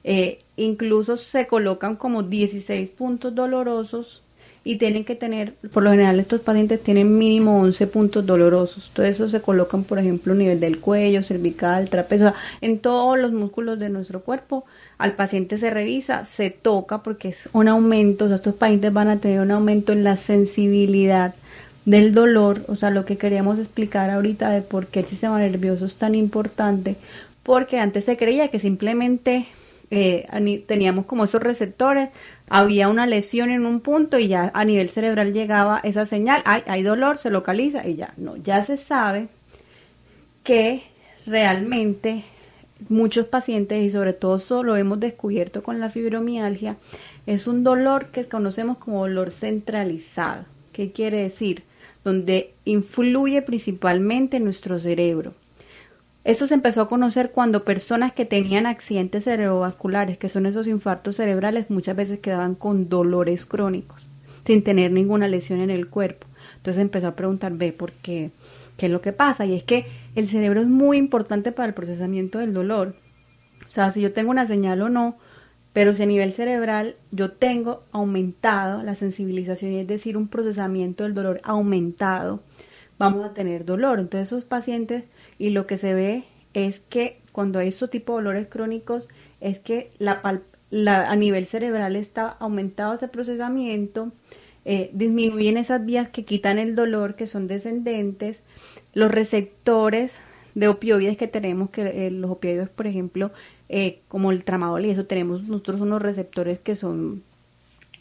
Eh, 0.04 0.38
incluso 0.56 1.18
se 1.18 1.46
colocan 1.46 1.96
como 1.96 2.22
16 2.22 2.88
puntos 2.90 3.34
dolorosos 3.34 4.22
y 4.64 4.76
tienen 4.76 5.04
que 5.04 5.14
tener, 5.14 5.54
por 5.72 5.82
lo 5.82 5.90
general 5.90 6.20
estos 6.20 6.40
pacientes 6.42 6.82
tienen 6.82 7.16
mínimo 7.16 7.60
11 7.60 7.86
puntos 7.86 8.26
dolorosos. 8.26 8.90
Todo 8.92 9.06
eso 9.06 9.28
se 9.28 9.40
colocan, 9.40 9.84
por 9.84 9.98
ejemplo, 9.98 10.32
a 10.32 10.36
nivel 10.36 10.60
del 10.60 10.78
cuello, 10.78 11.22
cervical, 11.22 11.88
trapecio, 11.88 12.34
en 12.60 12.78
todos 12.78 13.18
los 13.18 13.32
músculos 13.32 13.78
de 13.78 13.88
nuestro 13.88 14.20
cuerpo. 14.20 14.64
Al 14.98 15.14
paciente 15.14 15.58
se 15.58 15.70
revisa, 15.70 16.24
se 16.24 16.50
toca 16.50 17.02
porque 17.02 17.28
es 17.28 17.48
un 17.52 17.68
aumento, 17.68 18.24
o 18.24 18.28
sea, 18.28 18.36
estos 18.36 18.54
pacientes 18.54 18.92
van 18.92 19.08
a 19.08 19.18
tener 19.18 19.40
un 19.40 19.50
aumento 19.50 19.92
en 19.92 20.04
la 20.04 20.16
sensibilidad 20.16 21.34
del 21.84 22.12
dolor, 22.12 22.60
o 22.68 22.76
sea, 22.76 22.90
lo 22.90 23.06
que 23.06 23.16
queríamos 23.16 23.58
explicar 23.58 24.10
ahorita 24.10 24.50
de 24.50 24.60
por 24.60 24.88
qué 24.88 25.00
el 25.00 25.06
sistema 25.06 25.38
nervioso 25.38 25.86
es 25.86 25.96
tan 25.96 26.14
importante, 26.14 26.96
porque 27.42 27.78
antes 27.78 28.04
se 28.04 28.18
creía 28.18 28.48
que 28.48 28.58
simplemente 28.58 29.46
eh, 29.90 30.64
teníamos 30.66 31.06
como 31.06 31.24
esos 31.24 31.42
receptores, 31.42 32.10
había 32.48 32.88
una 32.88 33.06
lesión 33.06 33.50
en 33.50 33.66
un 33.66 33.80
punto 33.80 34.18
y 34.18 34.28
ya 34.28 34.50
a 34.54 34.64
nivel 34.64 34.88
cerebral 34.88 35.32
llegaba 35.32 35.80
esa 35.82 36.06
señal, 36.06 36.42
hay, 36.44 36.62
hay 36.66 36.82
dolor, 36.82 37.18
se 37.18 37.30
localiza 37.30 37.86
y 37.86 37.96
ya, 37.96 38.12
no, 38.16 38.36
ya 38.36 38.64
se 38.64 38.76
sabe 38.76 39.28
que 40.44 40.82
realmente 41.26 42.24
muchos 42.88 43.26
pacientes 43.26 43.82
y 43.82 43.90
sobre 43.90 44.12
todo 44.12 44.36
eso 44.36 44.62
lo 44.62 44.76
hemos 44.76 45.00
descubierto 45.00 45.62
con 45.62 45.80
la 45.80 45.90
fibromialgia, 45.90 46.76
es 47.26 47.46
un 47.46 47.64
dolor 47.64 48.06
que 48.06 48.24
conocemos 48.24 48.78
como 48.78 49.00
dolor 49.00 49.30
centralizado. 49.30 50.44
¿Qué 50.72 50.92
quiere 50.92 51.22
decir? 51.22 51.62
Donde 52.04 52.52
influye 52.64 53.42
principalmente 53.42 54.36
en 54.36 54.44
nuestro 54.44 54.78
cerebro. 54.78 55.34
Eso 56.28 56.46
se 56.46 56.52
empezó 56.52 56.82
a 56.82 56.88
conocer 56.88 57.30
cuando 57.30 57.64
personas 57.64 58.12
que 58.12 58.26
tenían 58.26 58.66
accidentes 58.66 59.24
cerebrovasculares, 59.24 60.18
que 60.18 60.28
son 60.28 60.44
esos 60.44 60.68
infartos 60.68 61.16
cerebrales, 61.16 61.70
muchas 61.70 61.96
veces 61.96 62.18
quedaban 62.18 62.54
con 62.54 62.90
dolores 62.90 63.46
crónicos, 63.46 64.04
sin 64.44 64.62
tener 64.62 64.92
ninguna 64.92 65.26
lesión 65.26 65.60
en 65.60 65.70
el 65.70 65.88
cuerpo. 65.88 66.26
Entonces 66.58 66.82
empezó 66.82 67.06
a 67.06 67.16
preguntar, 67.16 67.54
ve, 67.54 67.72
¿por 67.72 67.92
qué? 67.92 68.30
¿Qué 68.76 68.84
es 68.84 68.92
lo 68.92 69.00
que 69.00 69.14
pasa? 69.14 69.46
Y 69.46 69.54
es 69.54 69.62
que 69.62 69.86
el 70.16 70.28
cerebro 70.28 70.60
es 70.60 70.66
muy 70.66 70.98
importante 70.98 71.50
para 71.50 71.68
el 71.68 71.72
procesamiento 71.72 72.40
del 72.40 72.52
dolor. 72.52 72.94
O 73.66 73.70
sea, 73.70 73.90
si 73.90 74.02
yo 74.02 74.12
tengo 74.12 74.30
una 74.30 74.46
señal 74.46 74.82
o 74.82 74.90
no, 74.90 75.16
pero 75.72 75.94
si 75.94 76.02
a 76.02 76.06
nivel 76.06 76.34
cerebral 76.34 76.94
yo 77.10 77.30
tengo 77.30 77.84
aumentado 77.90 78.82
la 78.82 78.96
sensibilización, 78.96 79.72
es 79.76 79.86
decir, 79.86 80.14
un 80.18 80.28
procesamiento 80.28 81.04
del 81.04 81.14
dolor 81.14 81.40
aumentado, 81.42 82.42
vamos 82.98 83.24
a 83.24 83.32
tener 83.32 83.64
dolor. 83.64 84.00
Entonces 84.00 84.28
esos 84.28 84.44
pacientes 84.44 85.04
y 85.38 85.50
lo 85.50 85.66
que 85.66 85.78
se 85.78 85.94
ve 85.94 86.24
es 86.54 86.80
que 86.80 87.20
cuando 87.32 87.58
hay 87.58 87.68
este 87.68 87.88
tipo 87.88 88.12
de 88.12 88.24
dolores 88.24 88.48
crónicos 88.48 89.08
es 89.40 89.58
que 89.58 89.90
a 90.00 91.16
nivel 91.16 91.46
cerebral 91.46 91.96
está 91.96 92.28
aumentado 92.28 92.94
ese 92.94 93.08
procesamiento, 93.08 94.10
eh, 94.64 94.90
disminuyen 94.92 95.56
esas 95.56 95.84
vías 95.86 96.08
que 96.08 96.24
quitan 96.24 96.58
el 96.58 96.74
dolor, 96.74 97.14
que 97.14 97.26
son 97.26 97.46
descendentes, 97.46 98.38
los 98.92 99.10
receptores 99.10 100.20
de 100.54 100.68
opioides 100.68 101.16
que 101.16 101.28
tenemos, 101.28 101.70
que 101.70 102.06
eh, 102.06 102.10
los 102.10 102.32
opioides, 102.32 102.68
por 102.68 102.86
ejemplo, 102.86 103.30
eh, 103.68 104.00
como 104.08 104.32
el 104.32 104.44
tramadol 104.44 104.84
y 104.84 104.90
eso, 104.90 105.04
tenemos 105.04 105.44
nosotros 105.44 105.80
unos 105.80 106.02
receptores 106.02 106.58
que 106.58 106.74
son 106.74 107.22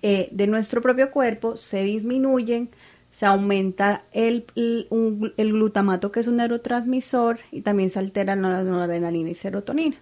de 0.01 0.47
nuestro 0.47 0.81
propio 0.81 1.11
cuerpo, 1.11 1.57
se 1.57 1.83
disminuyen, 1.83 2.69
se 3.17 3.25
aumenta 3.25 4.03
el, 4.11 4.45
el, 4.55 5.51
glutamato, 5.51 6.11
que 6.11 6.19
es 6.19 6.27
un 6.27 6.35
neurotransmisor, 6.35 7.39
y 7.51 7.61
también 7.61 7.89
se 7.89 7.97
altera 7.97 8.35
la 8.35 8.61
noradrenalina 8.61 9.31
y 9.31 9.33
serotonina. 9.33 9.95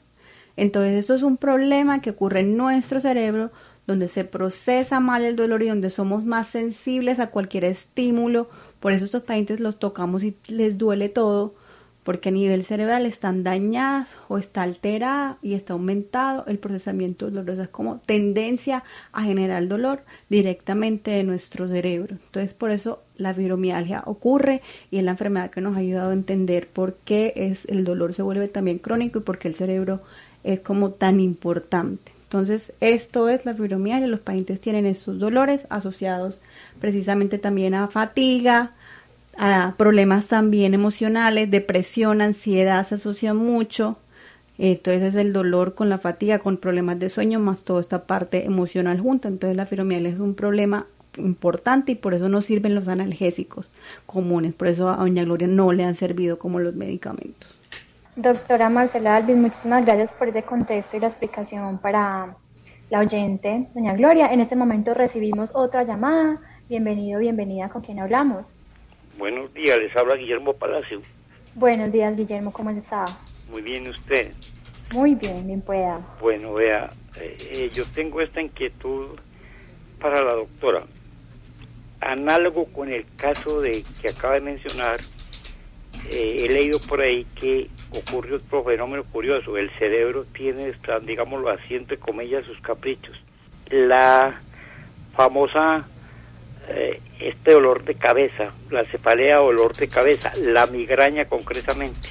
Entonces, 0.57 0.95
esto 0.95 1.13
es 1.13 1.23
un 1.23 1.37
problema 1.37 2.01
que 2.01 2.09
ocurre 2.09 2.41
en 2.41 2.57
nuestro 2.57 2.99
cerebro, 2.99 3.51
donde 3.87 4.09
se 4.09 4.25
procesa 4.25 4.99
mal 4.99 5.23
el 5.23 5.37
dolor 5.37 5.63
y 5.63 5.69
donde 5.69 5.91
somos 5.91 6.25
más 6.25 6.49
sensibles 6.49 7.19
a 7.19 7.27
cualquier 7.27 7.63
estímulo. 7.63 8.49
Por 8.81 8.91
eso 8.91 9.05
estos 9.05 9.23
pacientes 9.23 9.61
los 9.61 9.79
tocamos 9.79 10.25
y 10.25 10.35
les 10.49 10.77
duele 10.77 11.07
todo, 11.07 11.53
porque 12.05 12.29
a 12.29 12.31
nivel 12.31 12.63
cerebral 12.63 13.07
están 13.07 13.43
dañadas 13.43 14.15
o 14.27 14.37
está 14.37 14.61
alterada 14.61 15.37
y 15.41 15.55
está 15.55 15.73
aumentado 15.73 16.45
el 16.45 16.59
procesamiento 16.59 17.31
doloroso. 17.31 17.63
Es 17.63 17.69
como 17.69 17.97
tendencia 17.97 18.83
a 19.11 19.23
generar 19.23 19.67
dolor 19.67 20.01
directamente 20.29 21.09
de 21.09 21.23
nuestro 21.23 21.67
cerebro. 21.67 22.15
Entonces, 22.27 22.53
por 22.53 22.69
eso 22.69 23.01
la 23.17 23.33
fibromialgia 23.33 24.03
ocurre 24.05 24.61
y 24.91 24.99
es 24.99 25.03
la 25.03 25.11
enfermedad 25.11 25.49
que 25.49 25.61
nos 25.61 25.75
ha 25.75 25.79
ayudado 25.79 26.11
a 26.11 26.13
entender 26.13 26.67
por 26.67 26.93
qué 26.93 27.33
es, 27.35 27.65
el 27.65 27.83
dolor 27.83 28.13
se 28.13 28.21
vuelve 28.21 28.47
también 28.49 28.77
crónico 28.77 29.17
y 29.17 29.23
por 29.23 29.39
qué 29.39 29.47
el 29.47 29.55
cerebro 29.55 29.99
es 30.43 30.59
como 30.59 30.91
tan 30.91 31.19
importante. 31.19 32.11
Entonces, 32.25 32.71
esto 32.81 33.29
es 33.29 33.45
la 33.47 33.55
fibromialgia. 33.55 34.07
Los 34.07 34.19
pacientes 34.19 34.61
tienen 34.61 34.85
esos 34.85 35.17
dolores 35.17 35.65
asociados 35.71 36.39
precisamente 36.79 37.39
también 37.39 37.73
a 37.73 37.87
fatiga, 37.87 38.73
a 39.37 39.73
problemas 39.77 40.27
también 40.27 40.73
emocionales, 40.73 41.51
depresión, 41.51 42.21
ansiedad 42.21 42.85
se 42.87 42.95
asocian 42.95 43.37
mucho. 43.37 43.97
Entonces 44.57 45.03
es 45.03 45.15
el 45.15 45.33
dolor 45.33 45.75
con 45.75 45.89
la 45.89 45.97
fatiga, 45.97 46.39
con 46.39 46.57
problemas 46.57 46.99
de 46.99 47.09
sueño, 47.09 47.39
más 47.39 47.63
toda 47.63 47.81
esta 47.81 48.03
parte 48.03 48.45
emocional 48.45 48.99
junta. 48.99 49.27
Entonces 49.27 49.57
la 49.57 49.65
fibromialgia 49.65 50.09
es 50.09 50.19
un 50.19 50.35
problema 50.35 50.85
importante 51.17 51.93
y 51.93 51.95
por 51.95 52.13
eso 52.13 52.29
no 52.29 52.41
sirven 52.41 52.75
los 52.75 52.87
analgésicos 52.87 53.69
comunes. 54.05 54.53
Por 54.53 54.67
eso 54.67 54.89
a 54.89 54.97
Doña 54.97 55.23
Gloria 55.23 55.47
no 55.47 55.71
le 55.71 55.83
han 55.83 55.95
servido 55.95 56.39
como 56.39 56.59
los 56.59 56.75
medicamentos. 56.75 57.57
Doctora 58.15 58.69
Marcela 58.69 59.17
Alvis, 59.17 59.35
muchísimas 59.35 59.85
gracias 59.85 60.13
por 60.13 60.29
ese 60.29 60.43
contexto 60.43 60.95
y 60.95 61.01
la 61.01 61.07
explicación 61.07 61.77
para 61.79 62.35
la 62.89 62.99
oyente, 62.99 63.67
Doña 63.73 63.93
Gloria. 63.95 64.31
En 64.31 64.39
este 64.39 64.55
momento 64.55 64.93
recibimos 64.93 65.51
otra 65.53 65.83
llamada. 65.83 66.39
Bienvenido, 66.69 67.19
bienvenida, 67.19 67.67
¿con 67.67 67.81
quién 67.81 67.99
hablamos? 67.99 68.53
Buenos 69.17 69.53
días, 69.53 69.79
les 69.79 69.95
habla 69.95 70.15
Guillermo 70.15 70.53
Palacio. 70.53 71.01
Buenos 71.55 71.91
días, 71.91 72.17
Guillermo, 72.17 72.51
¿cómo 72.51 72.69
está? 72.71 73.05
Muy 73.49 73.61
bien, 73.61 73.87
¿usted? 73.87 74.33
Muy 74.91 75.15
bien, 75.15 75.47
bien 75.47 75.61
pueda. 75.61 76.01
Bueno, 76.19 76.53
vea, 76.53 76.91
eh, 77.19 77.37
eh, 77.39 77.71
yo 77.73 77.85
tengo 77.85 78.19
esta 78.19 78.41
inquietud 78.41 79.17
para 80.01 80.21
la 80.21 80.33
doctora. 80.33 80.83
Análogo 82.01 82.65
con 82.65 82.91
el 82.91 83.05
caso 83.15 83.61
de 83.61 83.85
que 84.01 84.09
acaba 84.09 84.33
de 84.33 84.41
mencionar, 84.41 84.99
eh, 86.09 86.43
he 86.43 86.49
leído 86.49 86.79
por 86.79 86.99
ahí 86.99 87.25
que 87.39 87.69
ocurre 87.91 88.35
otro 88.35 88.63
fenómeno 88.65 89.05
curioso. 89.05 89.57
El 89.57 89.69
cerebro 89.71 90.25
tiene, 90.25 90.73
digámoslo 91.03 91.49
así, 91.49 91.75
entre 91.75 91.97
comillas, 91.97 92.43
sus 92.43 92.59
caprichos. 92.59 93.17
La 93.69 94.39
famosa, 95.13 95.87
este 97.19 97.51
dolor 97.51 97.83
de 97.83 97.95
cabeza, 97.95 98.51
la 98.69 98.83
cefalea 98.85 99.41
o 99.41 99.47
dolor 99.47 99.75
de 99.75 99.87
cabeza, 99.87 100.31
la 100.35 100.65
migraña 100.65 101.25
concretamente. 101.25 102.09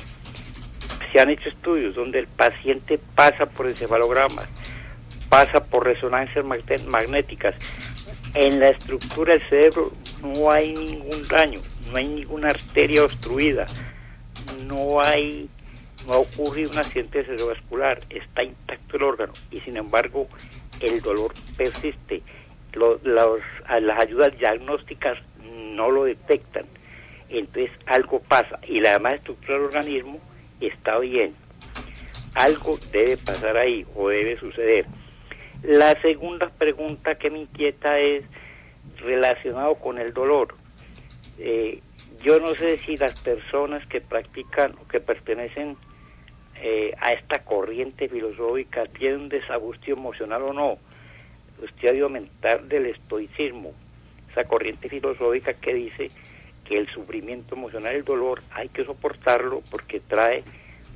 Se 1.12 1.20
han 1.20 1.30
hecho 1.30 1.48
estudios 1.48 1.94
donde 1.94 2.20
el 2.20 2.26
paciente 2.26 2.98
pasa 3.14 3.46
por 3.46 3.66
encefalogramas, 3.66 4.48
pasa 5.28 5.64
por 5.64 5.84
resonancias 5.84 6.44
magnéticas. 6.44 7.54
En 8.34 8.60
la 8.60 8.70
estructura 8.70 9.34
del 9.34 9.48
cerebro 9.48 9.92
no 10.22 10.50
hay 10.50 10.74
ningún 10.74 11.26
daño, 11.28 11.60
no 11.90 11.96
hay 11.96 12.08
ninguna 12.08 12.50
arteria 12.50 13.04
obstruida, 13.04 13.66
no 14.66 15.00
hay 15.00 15.48
no 16.06 16.14
ha 16.14 16.18
ocurrido 16.18 16.70
un 16.70 16.78
accidente 16.78 17.24
cerebrovascular, 17.24 18.00
está 18.10 18.42
intacto 18.42 18.96
el 18.96 19.02
órgano 19.04 19.32
y 19.50 19.60
sin 19.60 19.76
embargo 19.76 20.28
el 20.80 21.00
dolor 21.00 21.32
persiste. 21.56 22.22
Las 22.76 23.98
ayudas 23.98 24.36
diagnósticas 24.38 25.18
no 25.74 25.90
lo 25.90 26.04
detectan. 26.04 26.64
Entonces 27.28 27.70
algo 27.86 28.20
pasa 28.20 28.58
y 28.66 28.80
la 28.80 28.92
demás 28.92 29.14
estructura 29.14 29.54
del 29.54 29.66
organismo 29.66 30.20
está 30.60 30.98
bien. 30.98 31.34
Algo 32.34 32.78
debe 32.92 33.16
pasar 33.16 33.56
ahí 33.56 33.86
o 33.94 34.08
debe 34.08 34.38
suceder. 34.38 34.86
La 35.62 36.00
segunda 36.00 36.50
pregunta 36.50 37.14
que 37.14 37.30
me 37.30 37.40
inquieta 37.40 37.98
es 37.98 38.24
relacionado 38.98 39.76
con 39.76 39.98
el 39.98 40.12
dolor. 40.12 40.54
Eh, 41.38 41.80
yo 42.22 42.40
no 42.40 42.54
sé 42.54 42.78
si 42.84 42.96
las 42.96 43.18
personas 43.20 43.86
que 43.86 44.00
practican 44.00 44.74
o 44.80 44.88
que 44.88 45.00
pertenecen 45.00 45.76
eh, 46.56 46.94
a 47.00 47.12
esta 47.12 47.40
corriente 47.40 48.08
filosófica 48.08 48.86
tienen 48.86 49.20
un 49.22 49.28
emocional 49.94 50.42
o 50.42 50.52
no. 50.52 50.78
Usted 51.62 51.88
ha 51.88 51.92
de 51.92 52.00
aumentar 52.00 52.64
del 52.64 52.86
estoicismo, 52.86 53.72
esa 54.30 54.44
corriente 54.44 54.88
filosófica 54.88 55.54
que 55.54 55.74
dice 55.74 56.08
que 56.64 56.78
el 56.78 56.88
sufrimiento 56.88 57.54
emocional, 57.54 57.94
el 57.94 58.04
dolor, 58.04 58.42
hay 58.50 58.68
que 58.68 58.84
soportarlo 58.84 59.62
porque 59.70 60.00
trae 60.00 60.42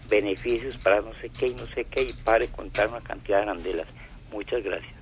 beneficios 0.09 0.77
para 0.79 1.01
no 1.03 1.13
sé 1.21 1.29
qué 1.29 1.49
y 1.49 1.55
no 1.55 1.67
sé 1.67 1.85
qué 1.85 2.03
y 2.03 2.13
pare 2.13 2.49
contar 2.49 2.89
una 2.89 3.01
cantidad 3.01 3.39
de 3.39 3.43
arandelas. 3.45 3.87
Muchas 4.33 4.63
gracias. 4.65 4.99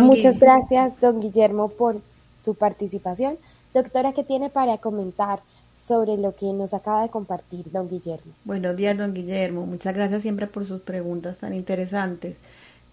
Muchas 0.00 0.38
gracias, 0.38 1.00
don 1.00 1.20
Guillermo, 1.20 1.68
por 1.68 1.96
su 2.38 2.54
participación. 2.54 3.38
Doctora, 3.72 4.12
¿qué 4.12 4.22
tiene 4.22 4.50
para 4.50 4.76
comentar 4.78 5.38
sobre 5.76 6.18
lo 6.18 6.36
que 6.36 6.52
nos 6.52 6.74
acaba 6.74 7.02
de 7.02 7.08
compartir 7.08 7.70
don 7.70 7.88
Guillermo? 7.88 8.32
Buenos 8.44 8.76
días, 8.76 8.98
don 8.98 9.14
Guillermo. 9.14 9.64
Muchas 9.64 9.94
gracias 9.94 10.22
siempre 10.22 10.46
por 10.46 10.66
sus 10.66 10.82
preguntas 10.82 11.38
tan 11.38 11.54
interesantes. 11.54 12.36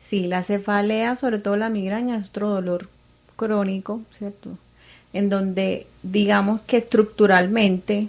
Sí, 0.09 0.23
la 0.23 0.41
cefalea, 0.41 1.15
sobre 1.15 1.37
todo 1.37 1.55
la 1.55 1.69
migraña, 1.69 2.17
es 2.17 2.29
otro 2.29 2.49
dolor 2.49 2.87
crónico, 3.35 4.01
¿cierto? 4.09 4.57
En 5.13 5.29
donde 5.29 5.85
digamos 6.01 6.61
que 6.61 6.77
estructuralmente, 6.77 8.07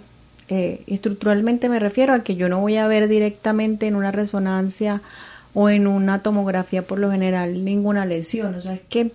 eh, 0.49 0.81
estructuralmente 0.87 1.69
me 1.69 1.79
refiero 1.79 2.13
a 2.13 2.23
que 2.23 2.35
yo 2.35 2.49
no 2.49 2.59
voy 2.59 2.77
a 2.77 2.87
ver 2.87 3.07
directamente 3.07 3.85
en 3.85 3.95
una 3.95 4.11
resonancia 4.11 5.01
o 5.53 5.69
en 5.69 5.85
una 5.85 6.23
tomografía 6.23 6.81
por 6.81 6.97
lo 6.97 7.11
general 7.11 7.63
ninguna 7.63 8.07
lesión. 8.07 8.55
O 8.55 8.61
sea, 8.61 8.73
es 8.73 8.81
que 8.89 9.11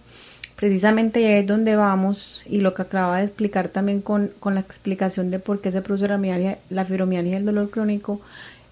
precisamente 0.54 1.40
es 1.40 1.46
donde 1.46 1.74
vamos 1.74 2.42
y 2.46 2.60
lo 2.60 2.72
que 2.72 2.82
acaba 2.82 3.18
de 3.18 3.24
explicar 3.24 3.68
también 3.68 4.00
con, 4.00 4.30
con 4.38 4.54
la 4.54 4.60
explicación 4.60 5.32
de 5.32 5.40
por 5.40 5.60
qué 5.60 5.72
se 5.72 5.82
produce 5.82 6.06
la, 6.06 6.18
mialgia, 6.18 6.58
la 6.70 6.84
fibromialgia 6.84 7.32
y 7.32 7.36
el 7.36 7.46
dolor 7.46 7.68
crónico, 7.68 8.20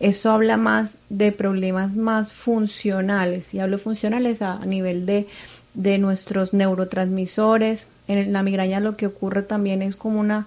eso 0.04 0.30
habla 0.30 0.58
más 0.58 0.98
de 1.08 1.32
problemas 1.32 1.94
más 1.96 2.32
funcionales. 2.32 3.54
Y 3.54 3.60
hablo 3.60 3.78
funcionales 3.78 4.42
a, 4.42 4.58
nivel 4.66 5.06
de, 5.06 5.26
de 5.72 5.96
nuestros 5.96 6.52
neurotransmisores. 6.52 7.86
En 8.06 8.32
la 8.32 8.42
migraña 8.42 8.80
lo 8.80 8.98
que 8.98 9.06
ocurre 9.06 9.42
también 9.42 9.80
es 9.80 9.96
como 9.96 10.20
una 10.20 10.46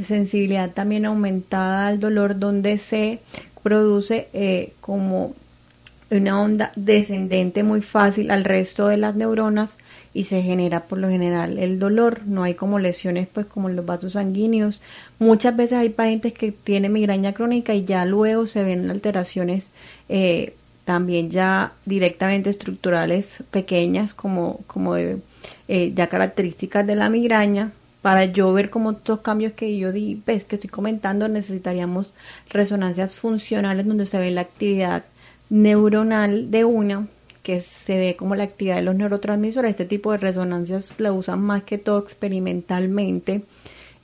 sensibilidad 0.00 0.70
también 0.70 1.04
aumentada 1.04 1.88
al 1.88 1.98
dolor 1.98 2.38
donde 2.38 2.78
se 2.78 3.18
produce 3.64 4.28
eh, 4.32 4.72
como 4.80 5.34
una 6.10 6.40
onda 6.40 6.70
descendente 6.76 7.64
muy 7.64 7.80
fácil 7.80 8.30
al 8.30 8.44
resto 8.44 8.86
de 8.86 8.98
las 8.98 9.16
neuronas 9.16 9.78
y 10.14 10.24
se 10.24 10.42
genera 10.42 10.80
por 10.84 10.98
lo 10.98 11.08
general 11.08 11.58
el 11.58 11.78
dolor. 11.78 12.22
No 12.26 12.42
hay 12.42 12.54
como 12.54 12.78
lesiones 12.78 13.28
pues 13.32 13.46
como 13.46 13.68
en 13.68 13.76
los 13.76 13.86
vasos 13.86 14.12
sanguíneos. 14.12 14.80
Muchas 15.18 15.56
veces 15.56 15.78
hay 15.78 15.88
pacientes 15.88 16.32
que 16.32 16.52
tienen 16.52 16.92
migraña 16.92 17.32
crónica 17.32 17.74
y 17.74 17.84
ya 17.84 18.04
luego 18.04 18.46
se 18.46 18.62
ven 18.62 18.90
alteraciones 18.90 19.70
eh, 20.08 20.54
también 20.84 21.30
ya 21.30 21.72
directamente 21.86 22.50
estructurales 22.50 23.42
pequeñas 23.50 24.14
como, 24.14 24.60
como 24.66 24.96
eh, 24.96 25.20
ya 25.94 26.08
características 26.08 26.86
de 26.86 26.96
la 26.96 27.08
migraña. 27.08 27.72
Para 28.02 28.24
yo 28.24 28.52
ver 28.52 28.68
como 28.68 28.90
estos 28.90 29.20
cambios 29.20 29.52
que 29.52 29.78
yo 29.78 29.92
di, 29.92 30.20
ves 30.26 30.42
que 30.42 30.56
estoy 30.56 30.70
comentando, 30.70 31.28
necesitaríamos 31.28 32.12
resonancias 32.50 33.14
funcionales 33.14 33.86
donde 33.86 34.06
se 34.06 34.18
ve 34.18 34.32
la 34.32 34.40
actividad 34.40 35.04
neuronal 35.50 36.50
de 36.50 36.64
una 36.64 37.06
que 37.42 37.60
se 37.60 37.98
ve 37.98 38.16
como 38.16 38.34
la 38.34 38.44
actividad 38.44 38.76
de 38.76 38.82
los 38.82 38.94
neurotransmisores. 38.94 39.70
Este 39.70 39.84
tipo 39.84 40.12
de 40.12 40.18
resonancias 40.18 41.00
la 41.00 41.12
usan 41.12 41.40
más 41.40 41.64
que 41.64 41.78
todo 41.78 41.98
experimentalmente 41.98 43.42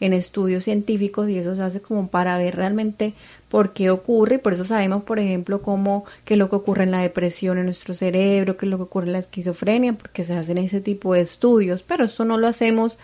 en 0.00 0.12
estudios 0.12 0.64
científicos 0.64 1.28
y 1.28 1.38
eso 1.38 1.56
se 1.56 1.62
hace 1.62 1.80
como 1.80 2.08
para 2.08 2.38
ver 2.38 2.56
realmente 2.56 3.14
por 3.48 3.72
qué 3.72 3.90
ocurre 3.90 4.36
y 4.36 4.38
por 4.38 4.52
eso 4.52 4.64
sabemos, 4.64 5.02
por 5.02 5.18
ejemplo, 5.18 5.60
cómo 5.62 6.04
qué 6.24 6.34
es 6.34 6.38
lo 6.38 6.48
que 6.48 6.56
ocurre 6.56 6.84
en 6.84 6.90
la 6.90 7.00
depresión 7.00 7.58
en 7.58 7.64
nuestro 7.64 7.94
cerebro, 7.94 8.56
qué 8.56 8.66
es 8.66 8.70
lo 8.70 8.76
que 8.76 8.84
ocurre 8.84 9.06
en 9.06 9.12
la 9.12 9.18
esquizofrenia, 9.18 9.94
porque 9.94 10.24
se 10.24 10.34
hacen 10.34 10.58
ese 10.58 10.80
tipo 10.80 11.14
de 11.14 11.22
estudios, 11.22 11.82
pero 11.82 12.04
eso 12.04 12.24
no 12.24 12.38
lo 12.38 12.46
hacemos 12.46 12.98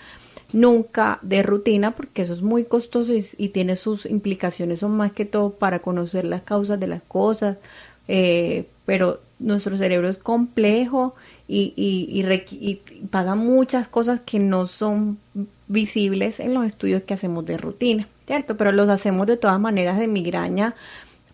nunca 0.52 1.18
de 1.22 1.42
rutina 1.42 1.90
porque 1.90 2.22
eso 2.22 2.32
es 2.32 2.42
muy 2.42 2.64
costoso 2.64 3.12
y, 3.12 3.48
tiene 3.48 3.74
sus 3.74 4.06
implicaciones, 4.06 4.80
son 4.80 4.96
más 4.96 5.12
que 5.12 5.24
todo 5.24 5.50
para 5.50 5.80
conocer 5.80 6.24
las 6.24 6.42
causas 6.42 6.78
de 6.78 6.86
las 6.86 7.02
cosas, 7.02 7.58
eh, 8.06 8.66
pero 8.84 9.20
nuestro 9.38 9.76
cerebro 9.76 10.08
es 10.08 10.18
complejo 10.18 11.14
y, 11.48 11.72
y, 11.76 12.22
y, 12.50 12.74
paga 13.10 13.34
muchas 13.34 13.88
cosas 13.88 14.20
que 14.20 14.38
no 14.38 14.66
son 14.66 15.18
visibles 15.68 16.40
en 16.40 16.54
los 16.54 16.66
estudios 16.66 17.02
que 17.02 17.14
hacemos 17.14 17.44
de 17.44 17.58
rutina, 17.58 18.08
¿cierto? 18.26 18.56
Pero 18.56 18.72
los 18.72 18.88
hacemos 18.88 19.26
de 19.26 19.36
todas 19.36 19.60
maneras 19.60 19.98
de 19.98 20.08
migraña 20.08 20.74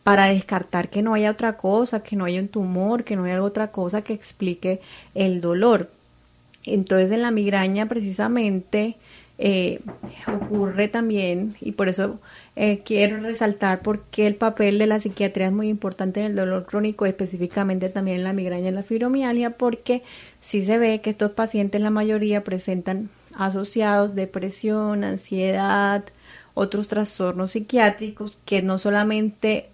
para 0.02 0.26
descartar 0.26 0.88
que 0.88 1.02
no 1.02 1.14
haya 1.14 1.30
otra 1.30 1.56
cosa, 1.56 2.02
que 2.02 2.16
no 2.16 2.24
haya 2.24 2.40
un 2.40 2.48
tumor, 2.48 3.04
que 3.04 3.16
no 3.16 3.24
haya 3.24 3.42
otra 3.42 3.68
cosa 3.68 4.02
que 4.02 4.14
explique 4.14 4.80
el 5.14 5.40
dolor. 5.40 5.90
Entonces 6.64 7.10
en 7.12 7.22
la 7.22 7.30
migraña 7.30 7.86
precisamente 7.86 8.96
eh, 9.38 9.80
ocurre 10.26 10.88
también, 10.88 11.54
y 11.60 11.72
por 11.72 11.88
eso 11.88 12.18
eh, 12.56 12.82
quiero 12.84 13.18
resaltar 13.18 13.80
por 13.80 14.02
qué 14.02 14.26
el 14.26 14.34
papel 14.34 14.78
de 14.78 14.86
la 14.86 15.00
psiquiatría 15.00 15.46
es 15.46 15.52
muy 15.52 15.68
importante 15.68 16.20
en 16.20 16.26
el 16.26 16.36
dolor 16.36 16.66
crónico, 16.66 17.06
específicamente 17.06 17.88
también 17.88 18.18
en 18.18 18.24
la 18.24 18.32
migraña 18.32 18.68
y 18.68 18.72
la 18.72 18.82
fibromialgia, 18.82 19.50
porque 19.50 20.02
sí 20.40 20.64
se 20.64 20.78
ve 20.78 21.00
que 21.00 21.10
estos 21.10 21.30
pacientes, 21.30 21.80
la 21.80 21.90
mayoría, 21.90 22.42
presentan 22.42 23.08
asociados 23.36 24.14
depresión, 24.14 25.04
ansiedad, 25.04 26.04
otros 26.54 26.88
trastornos 26.88 27.52
psiquiátricos 27.52 28.38
que 28.44 28.62
no 28.62 28.78
solamente 28.78 29.68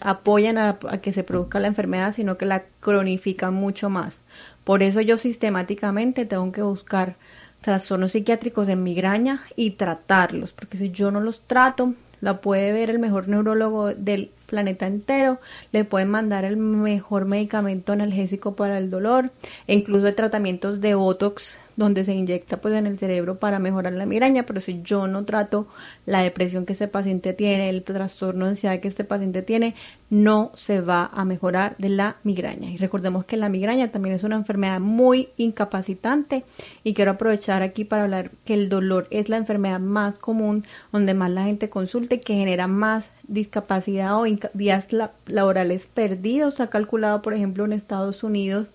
apoyan 0.00 0.58
a, 0.58 0.78
a, 0.88 0.98
que 0.98 1.12
se 1.12 1.22
produzca 1.22 1.60
la 1.60 1.68
enfermedad, 1.68 2.14
sino 2.14 2.36
que 2.36 2.46
la 2.46 2.64
cronifican 2.80 3.54
mucho 3.54 3.88
más. 3.88 4.22
Por 4.64 4.82
eso 4.82 5.00
yo 5.00 5.16
sistemáticamente 5.16 6.26
tengo 6.26 6.50
que 6.50 6.62
buscar 6.62 7.14
trastornos 7.60 8.12
psiquiátricos 8.12 8.68
en 8.68 8.82
migraña 8.82 9.42
y 9.54 9.72
tratarlos, 9.72 10.52
porque 10.52 10.76
si 10.76 10.90
yo 10.90 11.10
no 11.10 11.20
los 11.20 11.40
trato, 11.40 11.94
la 12.20 12.38
puede 12.38 12.72
ver 12.72 12.90
el 12.90 12.98
mejor 12.98 13.28
neurólogo 13.28 13.94
del 13.94 14.30
planeta 14.46 14.86
entero, 14.86 15.38
le 15.72 15.84
pueden 15.84 16.08
mandar 16.08 16.44
el 16.44 16.56
mejor 16.56 17.24
medicamento 17.24 17.92
analgésico 17.92 18.54
para 18.54 18.78
el 18.78 18.90
dolor, 18.90 19.30
e 19.66 19.74
incluso 19.74 20.12
tratamientos 20.14 20.80
de 20.80 20.94
Botox 20.94 21.58
donde 21.76 22.04
se 22.04 22.14
inyecta 22.14 22.56
pues 22.56 22.74
en 22.74 22.86
el 22.86 22.98
cerebro 22.98 23.38
para 23.38 23.58
mejorar 23.58 23.92
la 23.92 24.06
migraña, 24.06 24.44
pero 24.44 24.60
si 24.60 24.82
yo 24.82 25.06
no 25.06 25.24
trato 25.24 25.66
la 26.06 26.22
depresión 26.22 26.66
que 26.66 26.72
este 26.72 26.88
paciente 26.88 27.32
tiene, 27.32 27.68
el 27.68 27.82
trastorno 27.82 28.46
de 28.46 28.52
ansiedad 28.52 28.80
que 28.80 28.88
este 28.88 29.04
paciente 29.04 29.42
tiene, 29.42 29.74
no 30.08 30.52
se 30.54 30.80
va 30.80 31.10
a 31.12 31.24
mejorar 31.24 31.74
de 31.78 31.88
la 31.88 32.16
migraña. 32.22 32.70
Y 32.70 32.76
recordemos 32.76 33.24
que 33.24 33.36
la 33.36 33.48
migraña 33.48 33.88
también 33.88 34.14
es 34.14 34.24
una 34.24 34.36
enfermedad 34.36 34.80
muy 34.80 35.28
incapacitante 35.36 36.44
y 36.84 36.94
quiero 36.94 37.12
aprovechar 37.12 37.62
aquí 37.62 37.84
para 37.84 38.04
hablar 38.04 38.30
que 38.44 38.54
el 38.54 38.68
dolor 38.68 39.06
es 39.10 39.28
la 39.28 39.36
enfermedad 39.36 39.80
más 39.80 40.18
común 40.18 40.64
donde 40.92 41.14
más 41.14 41.30
la 41.30 41.44
gente 41.44 41.68
consulte 41.68 42.20
que 42.20 42.34
genera 42.34 42.66
más 42.66 43.10
discapacidad 43.28 44.16
o 44.16 44.24
días 44.54 44.88
laborales 45.26 45.86
perdidos. 45.86 46.54
Se 46.54 46.62
ha 46.62 46.70
calculado, 46.70 47.20
por 47.22 47.34
ejemplo, 47.34 47.64
en 47.64 47.72
Estados 47.72 48.22
Unidos 48.22 48.68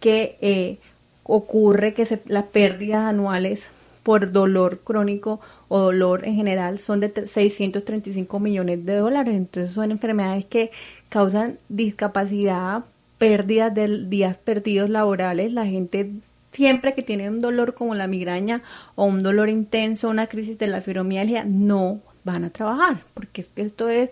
que 0.00 0.36
eh, 0.42 0.78
ocurre 1.24 1.94
que 1.94 2.20
las 2.26 2.44
pérdidas 2.44 3.04
anuales 3.04 3.70
por 4.02 4.30
dolor 4.32 4.80
crónico 4.84 5.40
o 5.68 5.80
dolor 5.80 6.26
en 6.26 6.36
general 6.36 6.78
son 6.78 7.00
de 7.00 7.26
635 7.26 8.38
millones 8.38 8.84
de 8.84 8.96
dólares. 8.96 9.34
Entonces 9.34 9.74
son 9.74 9.90
enfermedades 9.90 10.44
que 10.44 10.70
causan 11.08 11.58
discapacidad, 11.68 12.84
pérdidas 13.18 13.74
de 13.74 14.06
días 14.06 14.38
perdidos 14.38 14.90
laborales. 14.90 15.52
La 15.52 15.64
gente 15.64 16.10
siempre 16.52 16.94
que 16.94 17.02
tiene 17.02 17.28
un 17.28 17.40
dolor 17.40 17.74
como 17.74 17.94
la 17.94 18.06
migraña 18.06 18.62
o 18.94 19.04
un 19.06 19.22
dolor 19.22 19.48
intenso, 19.48 20.08
una 20.08 20.28
crisis 20.28 20.58
de 20.58 20.68
la 20.68 20.80
fibromialgia, 20.80 21.44
no 21.44 22.00
van 22.24 22.44
a 22.44 22.50
trabajar 22.50 23.02
porque 23.14 23.40
es 23.40 23.48
que 23.48 23.62
esto 23.62 23.88
es 23.88 24.10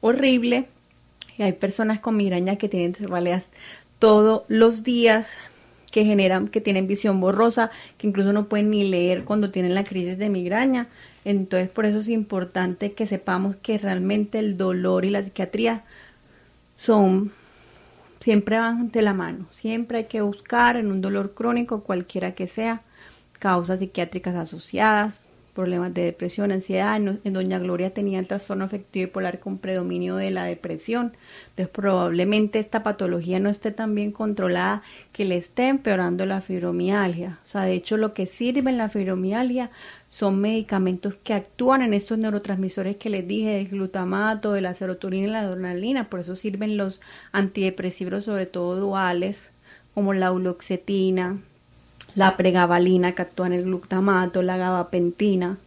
horrible. 0.00 0.66
Y 1.38 1.42
hay 1.42 1.52
personas 1.54 2.00
con 2.00 2.16
migraña 2.16 2.56
que 2.56 2.68
tienen 2.68 2.94
cefaleas 2.94 3.44
todos 3.98 4.42
los 4.48 4.82
días, 4.82 5.32
que 5.90 6.04
generan, 6.04 6.48
que 6.48 6.60
tienen 6.60 6.86
visión 6.86 7.20
borrosa, 7.20 7.70
que 7.98 8.06
incluso 8.06 8.32
no 8.32 8.46
pueden 8.46 8.70
ni 8.70 8.88
leer 8.88 9.24
cuando 9.24 9.50
tienen 9.50 9.74
la 9.74 9.84
crisis 9.84 10.18
de 10.18 10.28
migraña. 10.28 10.86
Entonces, 11.24 11.68
por 11.68 11.84
eso 11.84 11.98
es 11.98 12.08
importante 12.08 12.92
que 12.92 13.06
sepamos 13.06 13.56
que 13.56 13.78
realmente 13.78 14.38
el 14.38 14.56
dolor 14.56 15.04
y 15.04 15.10
la 15.10 15.22
psiquiatría 15.22 15.82
son 16.76 17.32
siempre 18.20 18.58
van 18.58 18.90
de 18.90 19.02
la 19.02 19.14
mano. 19.14 19.46
Siempre 19.50 19.98
hay 19.98 20.04
que 20.04 20.20
buscar 20.22 20.76
en 20.76 20.90
un 20.90 21.00
dolor 21.00 21.34
crónico, 21.34 21.82
cualquiera 21.82 22.32
que 22.32 22.46
sea, 22.46 22.82
causas 23.38 23.80
psiquiátricas 23.80 24.34
asociadas, 24.34 25.22
problemas 25.60 25.92
de 25.92 26.04
depresión, 26.04 26.52
ansiedad. 26.52 26.96
En, 26.96 27.32
Doña 27.34 27.58
Gloria 27.58 27.92
tenía 27.92 28.18
el 28.18 28.26
trastorno 28.26 28.64
afectivo 28.64 29.08
bipolar 29.08 29.38
con 29.38 29.58
predominio 29.58 30.16
de 30.16 30.30
la 30.30 30.44
depresión. 30.44 31.12
Entonces 31.50 31.68
probablemente 31.68 32.58
esta 32.58 32.82
patología 32.82 33.38
no 33.40 33.50
esté 33.50 33.70
tan 33.70 33.94
bien 33.94 34.10
controlada 34.10 34.82
que 35.12 35.26
le 35.26 35.36
esté 35.36 35.68
empeorando 35.68 36.24
la 36.24 36.40
fibromialgia. 36.40 37.38
O 37.44 37.46
sea, 37.46 37.62
de 37.62 37.74
hecho 37.74 37.98
lo 37.98 38.14
que 38.14 38.24
sirve 38.24 38.70
en 38.70 38.78
la 38.78 38.88
fibromialgia 38.88 39.70
son 40.08 40.40
medicamentos 40.40 41.14
que 41.14 41.34
actúan 41.34 41.82
en 41.82 41.92
estos 41.92 42.16
neurotransmisores 42.16 42.96
que 42.96 43.10
les 43.10 43.28
dije, 43.28 43.50
del 43.50 43.68
glutamato, 43.68 44.54
de 44.54 44.62
la 44.62 44.72
serotonina 44.72 45.26
y 45.26 45.30
la 45.30 45.40
adrenalina. 45.40 46.08
Por 46.08 46.20
eso 46.20 46.34
sirven 46.36 46.78
los 46.78 47.02
antidepresivos, 47.32 48.24
sobre 48.24 48.46
todo 48.46 48.76
duales, 48.76 49.50
como 49.92 50.14
la 50.14 50.32
uloxetina, 50.32 51.38
la 52.14 52.36
pregabalina 52.36 53.12
que 53.12 53.22
actúa 53.22 53.46
en 53.46 53.52
el 53.54 53.64
glutamato, 53.64 54.42
la 54.42 54.56
gabapentina, 54.56 55.58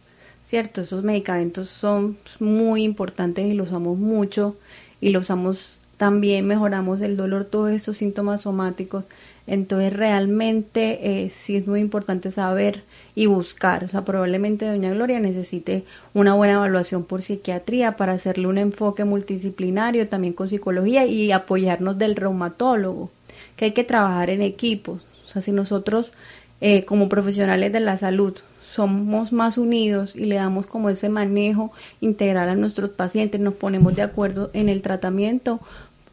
¿cierto? 0.44 0.82
Esos 0.82 1.02
medicamentos 1.02 1.68
son 1.68 2.16
muy 2.40 2.82
importantes 2.82 3.46
y 3.46 3.54
los 3.54 3.68
usamos 3.68 3.98
mucho 3.98 4.56
y 5.00 5.10
los 5.10 5.24
usamos 5.24 5.78
también, 5.96 6.46
mejoramos 6.46 7.00
el 7.02 7.16
dolor, 7.16 7.44
todos 7.44 7.70
estos 7.70 7.98
síntomas 7.98 8.42
somáticos. 8.42 9.04
Entonces 9.46 9.92
realmente 9.92 11.24
eh, 11.24 11.30
sí 11.30 11.56
es 11.56 11.66
muy 11.66 11.80
importante 11.80 12.30
saber 12.30 12.82
y 13.14 13.26
buscar. 13.26 13.84
O 13.84 13.88
sea, 13.88 14.04
probablemente 14.04 14.66
Doña 14.66 14.92
Gloria 14.92 15.20
necesite 15.20 15.84
una 16.14 16.34
buena 16.34 16.54
evaluación 16.54 17.04
por 17.04 17.22
psiquiatría 17.22 17.96
para 17.96 18.12
hacerle 18.12 18.46
un 18.46 18.58
enfoque 18.58 19.04
multidisciplinario, 19.04 20.08
también 20.08 20.32
con 20.32 20.48
psicología 20.48 21.04
y 21.06 21.30
apoyarnos 21.30 21.98
del 21.98 22.16
reumatólogo, 22.16 23.10
que 23.56 23.66
hay 23.66 23.72
que 23.72 23.84
trabajar 23.84 24.30
en 24.30 24.40
equipos. 24.42 25.00
Sea, 25.34 25.42
si 25.42 25.52
nosotros 25.52 26.12
eh, 26.60 26.84
como 26.84 27.08
profesionales 27.08 27.72
de 27.72 27.80
la 27.80 27.96
salud 27.98 28.34
somos 28.62 29.32
más 29.32 29.58
unidos 29.58 30.16
y 30.16 30.26
le 30.26 30.36
damos 30.36 30.66
como 30.66 30.88
ese 30.90 31.08
manejo 31.08 31.72
integral 32.00 32.48
a 32.48 32.56
nuestros 32.56 32.90
pacientes, 32.90 33.40
nos 33.40 33.54
ponemos 33.54 33.94
de 33.94 34.02
acuerdo 34.02 34.50
en 34.52 34.68
el 34.68 34.80
tratamiento, 34.80 35.60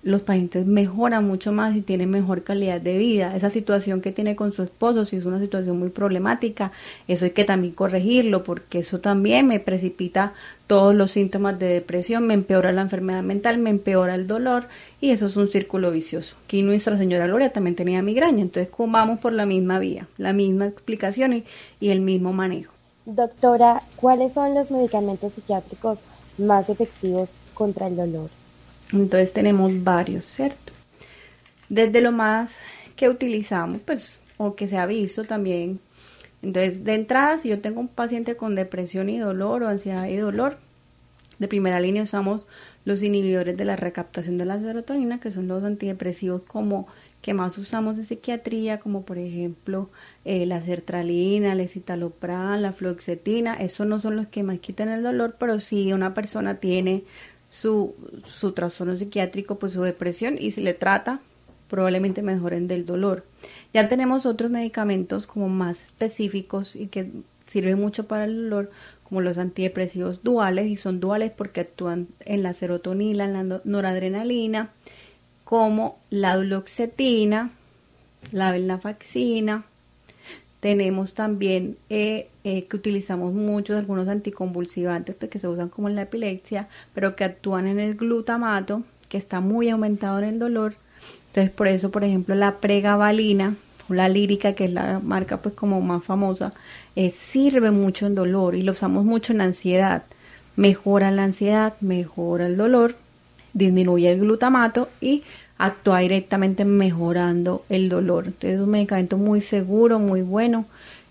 los 0.03 0.21
pacientes 0.21 0.65
mejoran 0.65 1.27
mucho 1.27 1.51
más 1.51 1.75
y 1.75 1.81
tienen 1.81 2.09
mejor 2.09 2.43
calidad 2.43 2.81
de 2.81 2.97
vida. 2.97 3.35
Esa 3.35 3.49
situación 3.49 4.01
que 4.01 4.11
tiene 4.11 4.35
con 4.35 4.51
su 4.51 4.63
esposo, 4.63 5.05
si 5.05 5.17
es 5.17 5.25
una 5.25 5.39
situación 5.39 5.77
muy 5.77 5.89
problemática, 5.89 6.71
eso 7.07 7.25
hay 7.25 7.31
que 7.31 7.43
también 7.43 7.73
corregirlo 7.73 8.43
porque 8.43 8.79
eso 8.79 8.99
también 8.99 9.47
me 9.47 9.59
precipita 9.59 10.33
todos 10.65 10.95
los 10.95 11.11
síntomas 11.11 11.59
de 11.59 11.67
depresión, 11.67 12.25
me 12.25 12.33
empeora 12.33 12.71
la 12.71 12.81
enfermedad 12.81 13.23
mental, 13.23 13.57
me 13.57 13.69
empeora 13.69 14.15
el 14.15 14.25
dolor 14.25 14.65
y 15.01 15.11
eso 15.11 15.25
es 15.25 15.35
un 15.35 15.47
círculo 15.47 15.91
vicioso. 15.91 16.35
Aquí 16.45 16.63
nuestra 16.63 16.97
señora 16.97 17.27
Gloria 17.27 17.51
también 17.51 17.75
tenía 17.75 18.01
migraña, 18.01 18.41
entonces 18.41 18.73
vamos 18.77 19.19
por 19.19 19.33
la 19.33 19.45
misma 19.45 19.79
vía, 19.79 20.07
la 20.17 20.33
misma 20.33 20.67
explicación 20.67 21.33
y, 21.33 21.43
y 21.79 21.89
el 21.89 22.01
mismo 22.01 22.33
manejo. 22.33 22.73
Doctora, 23.05 23.81
¿cuáles 23.97 24.33
son 24.33 24.55
los 24.55 24.71
medicamentos 24.71 25.33
psiquiátricos 25.33 25.99
más 26.37 26.69
efectivos 26.69 27.39
contra 27.53 27.87
el 27.87 27.97
dolor? 27.97 28.29
Entonces 28.91 29.33
tenemos 29.33 29.83
varios, 29.83 30.25
¿cierto? 30.25 30.73
Desde 31.69 32.01
lo 32.01 32.11
más 32.11 32.59
que 32.95 33.09
utilizamos, 33.09 33.81
pues, 33.85 34.19
o 34.37 34.55
que 34.55 34.67
se 34.67 34.77
ha 34.77 34.85
visto 34.85 35.23
también. 35.23 35.79
Entonces, 36.41 36.83
de 36.83 36.95
entrada, 36.95 37.37
si 37.37 37.49
yo 37.49 37.59
tengo 37.59 37.79
un 37.79 37.87
paciente 37.87 38.35
con 38.35 38.55
depresión 38.55 39.09
y 39.09 39.19
dolor 39.19 39.63
o 39.63 39.67
ansiedad 39.67 40.07
y 40.07 40.15
dolor, 40.15 40.57
de 41.39 41.47
primera 41.47 41.79
línea 41.79 42.03
usamos 42.03 42.45
los 42.85 43.01
inhibidores 43.01 43.57
de 43.57 43.65
la 43.65 43.75
recaptación 43.75 44.37
de 44.37 44.45
la 44.45 44.59
serotonina, 44.59 45.19
que 45.19 45.31
son 45.31 45.47
los 45.47 45.63
antidepresivos 45.63 46.43
como 46.43 46.87
que 47.21 47.33
más 47.33 47.57
usamos 47.57 47.97
en 47.97 48.05
psiquiatría, 48.05 48.79
como 48.79 49.03
por 49.03 49.17
ejemplo 49.17 49.89
eh, 50.25 50.45
la 50.45 50.61
sertralina, 50.61 51.53
el 51.53 51.59
escitalopram, 51.61 52.59
la 52.59 52.73
fluoxetina. 52.73 53.55
Esos 53.55 53.87
no 53.87 53.99
son 53.99 54.15
los 54.15 54.27
que 54.27 54.43
más 54.43 54.59
quitan 54.59 54.89
el 54.89 55.03
dolor, 55.03 55.35
pero 55.39 55.59
si 55.59 55.93
una 55.93 56.13
persona 56.13 56.55
tiene 56.55 57.03
su, 57.51 57.93
su 58.23 58.53
trastorno 58.53 58.95
psiquiátrico, 58.95 59.55
pues 59.59 59.73
su 59.73 59.81
depresión, 59.81 60.37
y 60.39 60.51
si 60.51 60.61
le 60.61 60.73
trata, 60.73 61.19
probablemente 61.69 62.21
mejoren 62.21 62.69
del 62.69 62.85
dolor. 62.85 63.25
Ya 63.73 63.89
tenemos 63.89 64.25
otros 64.25 64.49
medicamentos 64.49 65.27
como 65.27 65.49
más 65.49 65.81
específicos 65.81 66.77
y 66.77 66.87
que 66.87 67.11
sirven 67.47 67.77
mucho 67.77 68.07
para 68.07 68.23
el 68.23 68.35
dolor, 68.43 68.71
como 69.03 69.19
los 69.19 69.37
antidepresivos 69.37 70.23
duales, 70.23 70.67
y 70.67 70.77
son 70.77 71.01
duales 71.01 71.33
porque 71.35 71.59
actúan 71.59 72.07
en 72.21 72.41
la 72.41 72.53
serotonina, 72.53 73.25
en 73.25 73.33
la 73.33 73.59
noradrenalina, 73.65 74.69
como 75.43 75.99
la 76.09 76.37
duloxetina, 76.37 77.51
la 78.31 78.53
venlafaxina, 78.53 79.65
tenemos 80.61 81.15
también 81.15 81.75
eh, 81.89 82.29
eh, 82.43 82.65
que 82.65 82.75
utilizamos 82.75 83.33
muchos 83.33 83.77
algunos 83.77 84.07
anticonvulsivantes 84.07 85.15
pues, 85.15 85.29
que 85.29 85.39
se 85.39 85.47
usan 85.47 85.69
como 85.69 85.89
en 85.89 85.95
la 85.95 86.03
epilepsia, 86.03 86.67
pero 86.93 87.15
que 87.15 87.23
actúan 87.23 87.67
en 87.67 87.79
el 87.79 87.95
glutamato, 87.95 88.83
que 89.09 89.17
está 89.17 89.41
muy 89.41 89.69
aumentado 89.69 90.19
en 90.19 90.25
el 90.25 90.39
dolor. 90.39 90.73
Entonces, 91.27 91.51
por 91.51 91.67
eso, 91.67 91.91
por 91.91 92.03
ejemplo, 92.03 92.35
la 92.35 92.57
pregabalina 92.57 93.55
o 93.89 93.93
la 93.93 94.09
lírica, 94.09 94.53
que 94.53 94.65
es 94.65 94.73
la 94.73 94.99
marca 94.99 95.37
pues 95.37 95.55
como 95.55 95.81
más 95.81 96.03
famosa, 96.03 96.53
eh, 96.95 97.11
sirve 97.11 97.71
mucho 97.71 98.05
en 98.05 98.15
dolor 98.15 98.55
y 98.55 98.63
lo 98.63 98.73
usamos 98.73 99.05
mucho 99.05 99.33
en 99.33 99.41
ansiedad. 99.41 100.03
Mejora 100.55 101.11
la 101.11 101.23
ansiedad, 101.23 101.73
mejora 101.79 102.47
el 102.47 102.57
dolor, 102.57 102.95
disminuye 103.53 104.11
el 104.11 104.19
glutamato 104.19 104.89
y 104.99 105.23
actúa 105.57 105.99
directamente 105.99 106.65
mejorando 106.65 107.63
el 107.69 107.87
dolor. 107.87 108.25
Entonces 108.27 108.53
es 108.53 108.61
un 108.61 108.71
medicamento 108.71 109.17
muy 109.17 109.41
seguro, 109.41 109.99
muy 109.99 110.21
bueno. 110.21 110.65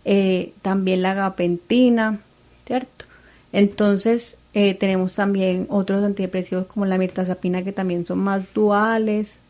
Eh, 0.04 0.52
también 0.62 1.02
la 1.02 1.14
gapentina, 1.14 2.20
¿cierto? 2.66 3.04
Entonces 3.52 4.36
eh, 4.54 4.74
tenemos 4.74 5.14
también 5.14 5.66
otros 5.68 6.02
antidepresivos 6.02 6.66
como 6.66 6.86
la 6.86 6.98
mirtazapina 6.98 7.62
que 7.62 7.72
también 7.72 8.06
son 8.06 8.18
más 8.18 8.42
duales. 8.54 9.40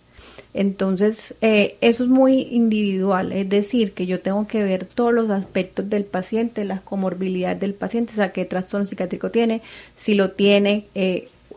Entonces 0.53 1.35
eh, 1.41 1.77
eso 1.81 2.05
es 2.05 2.11
muy 2.11 2.43
individual, 2.51 3.33
es 3.33 3.49
decir, 3.49 3.93
que 3.93 4.07
yo 4.07 4.21
tengo 4.21 4.47
que 4.49 4.65
ver 4.65 4.85
todos 4.85 5.15
los 5.15 5.31
aspectos 5.31 5.89
del 5.89 6.05
paciente, 6.05 6.65
las 6.65 6.81
comorbilidades 6.81 7.61
del 7.61 7.75
paciente, 7.75 8.13
o 8.13 8.17
sea, 8.17 8.33
qué 8.33 8.45
trastorno 8.45 8.87
psiquiátrico 8.87 9.31
tiene, 9.31 9.63
si 9.97 10.15
lo 10.15 10.33
tiene, 10.33 10.87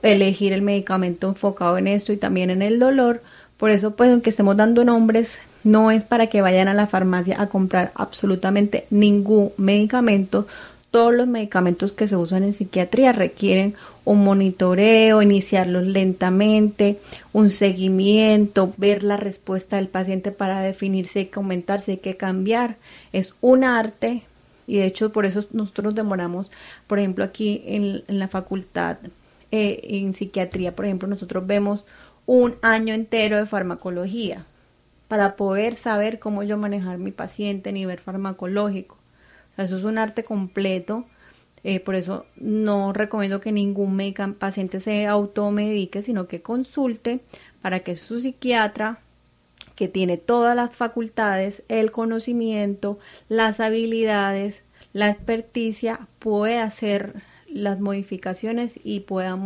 elegir 0.03 0.53
el 0.53 0.61
medicamento 0.61 1.27
enfocado 1.27 1.77
en 1.77 1.87
esto 1.87 2.13
y 2.13 2.17
también 2.17 2.51
en 2.51 2.61
el 2.61 2.77
dolor 2.77 3.21
por 3.63 3.69
eso, 3.69 3.95
pues, 3.95 4.11
aunque 4.11 4.29
estemos 4.29 4.57
dando 4.57 4.83
nombres, 4.83 5.41
no 5.63 5.91
es 5.91 6.03
para 6.03 6.27
que 6.27 6.41
vayan 6.41 6.67
a 6.67 6.73
la 6.73 6.87
farmacia 6.87 7.41
a 7.41 7.47
comprar 7.47 7.91
absolutamente 7.95 8.85
ningún 8.89 9.51
medicamento. 9.57 10.47
todos 10.91 11.13
los 11.15 11.25
medicamentos 11.25 11.91
que 11.91 12.05
se 12.05 12.15
usan 12.15 12.43
en 12.43 12.53
psiquiatría 12.53 13.13
requieren 13.13 13.73
un 14.05 14.23
monitoreo, 14.23 15.23
iniciarlos 15.23 15.85
lentamente, 15.85 16.99
un 17.31 17.49
seguimiento, 17.49 18.71
ver 18.77 19.03
la 19.03 19.17
respuesta 19.17 19.77
del 19.77 19.87
paciente 19.87 20.31
para 20.31 20.59
definir 20.59 21.07
si 21.07 21.19
hay 21.19 21.25
que 21.25 21.39
aumentar, 21.39 21.81
si 21.81 21.91
hay 21.91 21.97
que 21.97 22.15
cambiar. 22.15 22.75
Es 23.11 23.33
un 23.41 23.63
arte 23.63 24.21
y 24.67 24.77
de 24.77 24.85
hecho 24.85 25.11
por 25.11 25.25
eso 25.25 25.43
nosotros 25.51 25.85
nos 25.85 25.95
demoramos, 25.95 26.51
por 26.85 26.99
ejemplo, 26.99 27.23
aquí 27.23 27.63
en, 27.65 28.03
la 28.07 28.27
facultad 28.27 28.97
eh, 29.51 29.79
en 29.83 30.13
psiquiatría, 30.13 30.75
por 30.75 30.85
ejemplo, 30.85 31.07
nosotros 31.07 31.47
vemos 31.47 31.85
un 32.27 32.55
año 32.61 32.93
entero 32.93 33.37
de 33.37 33.47
farmacología 33.47 34.45
para 35.13 35.35
poder 35.35 35.75
saber 35.75 36.17
cómo 36.17 36.41
yo 36.41 36.57
manejar 36.57 36.97
mi 36.97 37.11
paciente 37.11 37.69
a 37.69 37.71
nivel 37.71 37.99
farmacológico. 37.99 38.97
eso 39.57 39.77
es 39.77 39.83
un 39.83 39.99
arte 39.99 40.23
completo. 40.23 41.05
Eh, 41.63 41.79
por 41.79 41.93
eso 41.93 42.25
no 42.35 42.93
recomiendo 42.93 43.39
que 43.39 43.51
ningún 43.51 43.95
paciente 44.39 44.79
se 44.79 45.05
automedique, 45.05 46.01
sino 46.01 46.27
que 46.27 46.41
consulte 46.41 47.19
para 47.61 47.81
que 47.81 47.95
su 47.95 48.21
psiquiatra, 48.21 48.97
que 49.75 49.87
tiene 49.87 50.17
todas 50.17 50.55
las 50.55 50.77
facultades, 50.77 51.61
el 51.67 51.91
conocimiento, 51.91 52.97
las 53.29 53.59
habilidades, 53.59 54.63
la 54.93 55.09
experticia, 55.09 56.07
pueda 56.17 56.63
hacer 56.63 57.13
las 57.47 57.79
modificaciones 57.79 58.79
y 58.83 59.01
pueda 59.01 59.37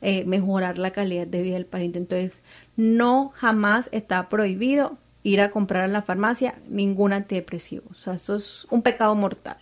eh, 0.00 0.24
mejorar 0.26 0.78
la 0.78 0.92
calidad 0.92 1.26
de 1.26 1.42
vida 1.42 1.54
del 1.54 1.66
paciente. 1.66 1.98
Entonces, 1.98 2.40
no 2.76 3.32
jamás 3.34 3.88
está 3.90 4.28
prohibido 4.28 4.96
ir 5.22 5.40
a 5.40 5.50
comprar 5.50 5.84
en 5.84 5.92
la 5.92 6.02
farmacia 6.02 6.54
ningún 6.68 7.12
antidepresivo. 7.12 7.84
O 7.90 7.94
sea, 7.94 8.14
eso 8.14 8.34
es 8.34 8.66
un 8.70 8.82
pecado 8.82 9.14
mortal. 9.14 9.56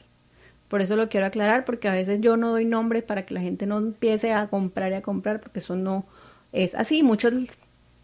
Por 0.68 0.80
eso 0.82 0.96
lo 0.96 1.08
quiero 1.08 1.26
aclarar, 1.26 1.64
porque 1.64 1.88
a 1.88 1.92
veces 1.92 2.20
yo 2.20 2.36
no 2.36 2.50
doy 2.50 2.64
nombres 2.64 3.04
para 3.04 3.24
que 3.24 3.34
la 3.34 3.40
gente 3.40 3.66
no 3.66 3.78
empiece 3.78 4.32
a 4.32 4.48
comprar 4.48 4.90
y 4.92 4.96
a 4.96 5.02
comprar, 5.02 5.40
porque 5.40 5.60
eso 5.60 5.76
no 5.76 6.04
es 6.52 6.74
así. 6.74 7.02
Muchos 7.02 7.34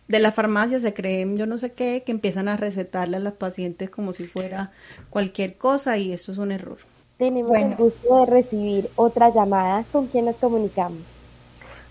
de 0.09 0.19
la 0.19 0.31
farmacia 0.31 0.81
se 0.81 0.95
creen, 0.95 1.37
yo 1.37 1.47
no 1.47 1.59
sé 1.59 1.73
qué, 1.73 2.03
que 2.05 2.13
empiezan 2.13 2.49
a 2.49 2.57
recetarle 2.57 3.17
a 3.17 3.21
los 3.21 3.35
pacientes 3.35 3.91
como 3.91 4.13
si 4.13 4.27
fuera 4.27 4.71
cualquier 5.11 5.57
cosa 5.57 5.97
y 5.97 6.13
eso 6.13 6.33
es 6.33 6.39
un 6.39 6.53
error. 6.53 6.79
Tenemos 7.17 7.57
el 7.57 7.75
gusto 7.77 8.21
de 8.21 8.27
recibir 8.27 8.89
otra 8.97 9.33
llamada. 9.33 9.85
¿Con 9.93 10.07
quién 10.07 10.25
nos 10.25 10.37
comunicamos? 10.37 11.03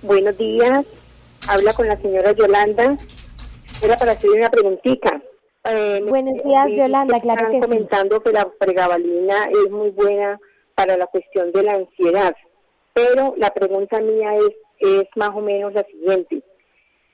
Buenos 0.01 0.38
días. 0.38 0.86
Habla 1.47 1.74
con 1.74 1.88
la 1.88 1.97
señora 1.97 2.34
Yolanda. 2.34 2.97
Era 3.82 3.97
para 3.97 4.14
hacerle 4.14 4.39
una 4.39 4.49
preguntita. 4.49 5.22
Eh, 5.64 6.03
Buenos 6.07 6.43
días, 6.43 6.76
Yolanda, 6.76 7.20
claro 7.20 7.51
que 7.51 7.59
comentando 7.59 8.20
que 8.22 8.32
la 8.32 8.49
pregabalina 8.49 9.45
es 9.51 9.70
muy 9.70 9.91
buena 9.91 10.39
para 10.74 10.97
la 10.97 11.05
cuestión 11.05 11.51
de 11.51 11.62
la 11.62 11.74
ansiedad, 11.74 12.36
pero 12.93 13.36
la 13.38 13.51
pregunta 13.51 14.01
mía 14.01 14.38
es, 14.38 14.55
es 14.80 15.07
más 15.16 15.30
o 15.30 15.39
menos 15.39 15.72
la 15.74 15.84
siguiente. 15.84 16.41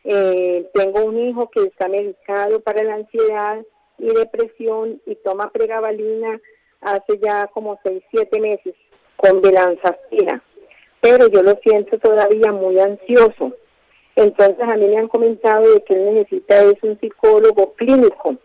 Eh, 0.05 0.69
tengo 0.73 1.03
un 1.03 1.17
hijo 1.17 1.49
que 1.49 1.63
está 1.63 1.89
medicado 1.89 2.61
para 2.61 2.83
la 2.83 2.95
ansiedad 2.95 3.65
y 3.97 4.13
depresión 4.13 5.01
y 5.05 5.15
toma 5.15 5.51
pregabalina 5.51 6.39
hace 6.79 7.19
ya 7.21 7.47
como 7.47 7.77
6, 7.83 8.01
7 8.11 8.39
meses 8.39 8.75
con 9.17 9.41
velanzapina, 9.41 10.41
pero 11.01 11.27
yo 11.27 11.43
lo 11.43 11.59
siento 11.61 11.99
todavía 11.99 12.53
muy 12.53 12.79
ansioso 12.79 13.51
entonces 14.17 14.59
a 14.59 14.75
mí 14.75 14.87
me 14.87 14.97
han 14.97 15.07
comentado 15.07 15.73
de 15.73 15.83
que 15.83 15.93
él 15.93 16.15
necesita 16.15 16.63
es 16.63 16.81
un 16.81 16.99
psicólogo 16.99 17.73
clínico. 17.73 18.35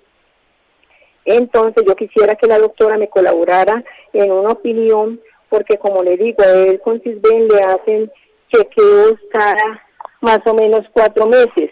Entonces 1.24 1.82
yo 1.86 1.96
quisiera 1.96 2.34
que 2.34 2.46
la 2.46 2.58
doctora 2.58 2.98
me 2.98 3.08
colaborara 3.08 3.82
en 4.12 4.30
una 4.30 4.50
opinión, 4.50 5.18
porque 5.48 5.78
como 5.78 6.02
le 6.02 6.18
digo, 6.18 6.42
a 6.42 6.50
él 6.50 6.78
con 6.80 7.00
CISBEN 7.00 7.48
le 7.48 7.60
hacen 7.60 8.12
chequeos 8.52 9.14
cada 9.32 9.82
más 10.20 10.40
o 10.44 10.52
menos 10.52 10.82
cuatro 10.92 11.26
meses. 11.26 11.70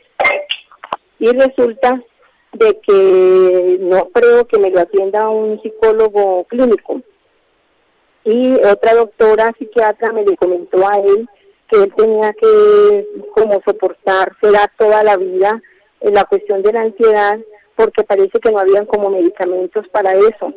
Y 1.19 1.31
resulta 1.33 2.03
de 2.55 2.81
que 2.81 3.77
no 3.81 4.09
creo 4.09 4.47
que 4.47 4.59
me 4.59 4.71
lo 4.71 4.81
atienda 4.81 5.29
un 5.29 5.61
psicólogo 5.61 6.45
clínico. 6.45 7.03
Y 8.25 8.55
otra 8.55 8.95
doctora 8.95 9.53
psiquiatra 9.59 10.11
me 10.13 10.25
le 10.25 10.39
comentó 10.39 10.89
a 10.89 10.97
él 10.97 11.29
que 11.71 11.83
él 11.83 11.93
tenía 11.97 12.33
que 12.33 13.07
como 13.35 13.61
soportar, 13.65 14.37
será 14.41 14.71
toda 14.77 15.05
la 15.05 15.17
vida 15.17 15.63
en 16.01 16.15
la 16.15 16.25
cuestión 16.25 16.63
de 16.63 16.73
la 16.73 16.83
ansiedad, 16.83 17.39
porque 17.77 18.03
parece 18.03 18.39
que 18.41 18.51
no 18.51 18.59
habían 18.59 18.87
como 18.87 19.11
medicamentos 19.11 19.87
para 19.89 20.13
eso. 20.13 20.53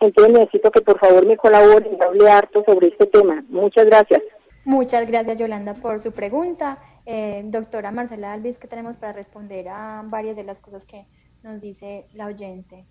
Entonces 0.00 0.32
necesito 0.32 0.70
que 0.70 0.80
por 0.80 0.98
favor 0.98 1.26
me 1.26 1.36
colaboren 1.36 1.96
y 1.98 2.02
hable 2.02 2.30
harto 2.30 2.62
sobre 2.64 2.88
este 2.88 3.06
tema. 3.06 3.44
Muchas 3.48 3.86
gracias. 3.86 4.22
Muchas 4.64 5.06
gracias 5.06 5.38
Yolanda 5.38 5.74
por 5.74 6.00
su 6.00 6.12
pregunta. 6.12 6.78
Eh, 7.06 7.42
doctora 7.44 7.90
Marcela 7.90 8.32
Alvis, 8.32 8.58
¿qué 8.58 8.66
tenemos 8.66 8.96
para 8.96 9.12
responder 9.12 9.68
a 9.68 10.02
varias 10.06 10.36
de 10.36 10.44
las 10.44 10.60
cosas 10.60 10.86
que 10.86 11.04
nos 11.42 11.60
dice 11.60 12.06
la 12.14 12.26
oyente? 12.26 12.84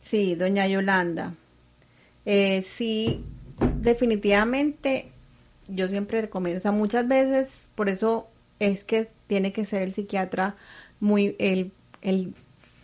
Sí, 0.00 0.34
doña 0.34 0.66
Yolanda. 0.66 1.32
Eh, 2.26 2.60
sí, 2.62 3.24
definitivamente 3.76 5.13
yo 5.68 5.88
siempre 5.88 6.20
recomiendo, 6.20 6.58
o 6.58 6.62
sea, 6.62 6.72
muchas 6.72 7.06
veces, 7.08 7.68
por 7.74 7.88
eso 7.88 8.26
es 8.60 8.84
que 8.84 9.08
tiene 9.26 9.52
que 9.52 9.64
ser 9.64 9.82
el 9.82 9.92
psiquiatra 9.92 10.54
muy, 11.00 11.36
el, 11.38 11.72
el 12.02 12.34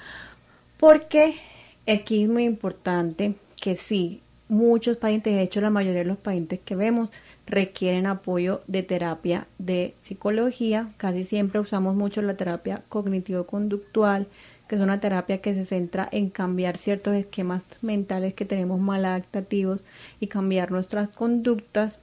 porque 0.78 1.36
aquí 1.88 2.24
es 2.24 2.30
muy 2.30 2.46
importante 2.46 3.34
que 3.60 3.76
sí 3.76 4.22
muchos 4.48 4.98
pacientes 4.98 5.36
de 5.36 5.42
hecho 5.42 5.60
la 5.60 5.70
mayoría 5.70 6.00
de 6.00 6.06
los 6.06 6.18
pacientes 6.18 6.60
que 6.64 6.76
vemos 6.76 7.10
requieren 7.46 8.06
apoyo 8.06 8.62
de 8.68 8.84
terapia 8.84 9.48
de 9.58 9.96
psicología. 10.02 10.88
Casi 10.98 11.24
siempre 11.24 11.60
usamos 11.60 11.96
mucho 11.96 12.22
la 12.22 12.36
terapia 12.36 12.82
cognitivo 12.90 13.46
conductual 13.46 14.28
que 14.68 14.76
es 14.76 14.82
una 14.82 15.00
terapia 15.00 15.40
que 15.40 15.56
se 15.56 15.66
centra 15.66 16.08
en 16.12 16.30
cambiar 16.30 16.78
ciertos 16.78 17.16
esquemas 17.16 17.64
mentales 17.82 18.36
que 18.36 18.46
tenemos 18.46 18.80
mal 18.80 19.04
adaptativos 19.04 19.80
y 20.20 20.28
cambiar 20.28 20.70
nuestras 20.70 21.10
conductas 21.10 21.98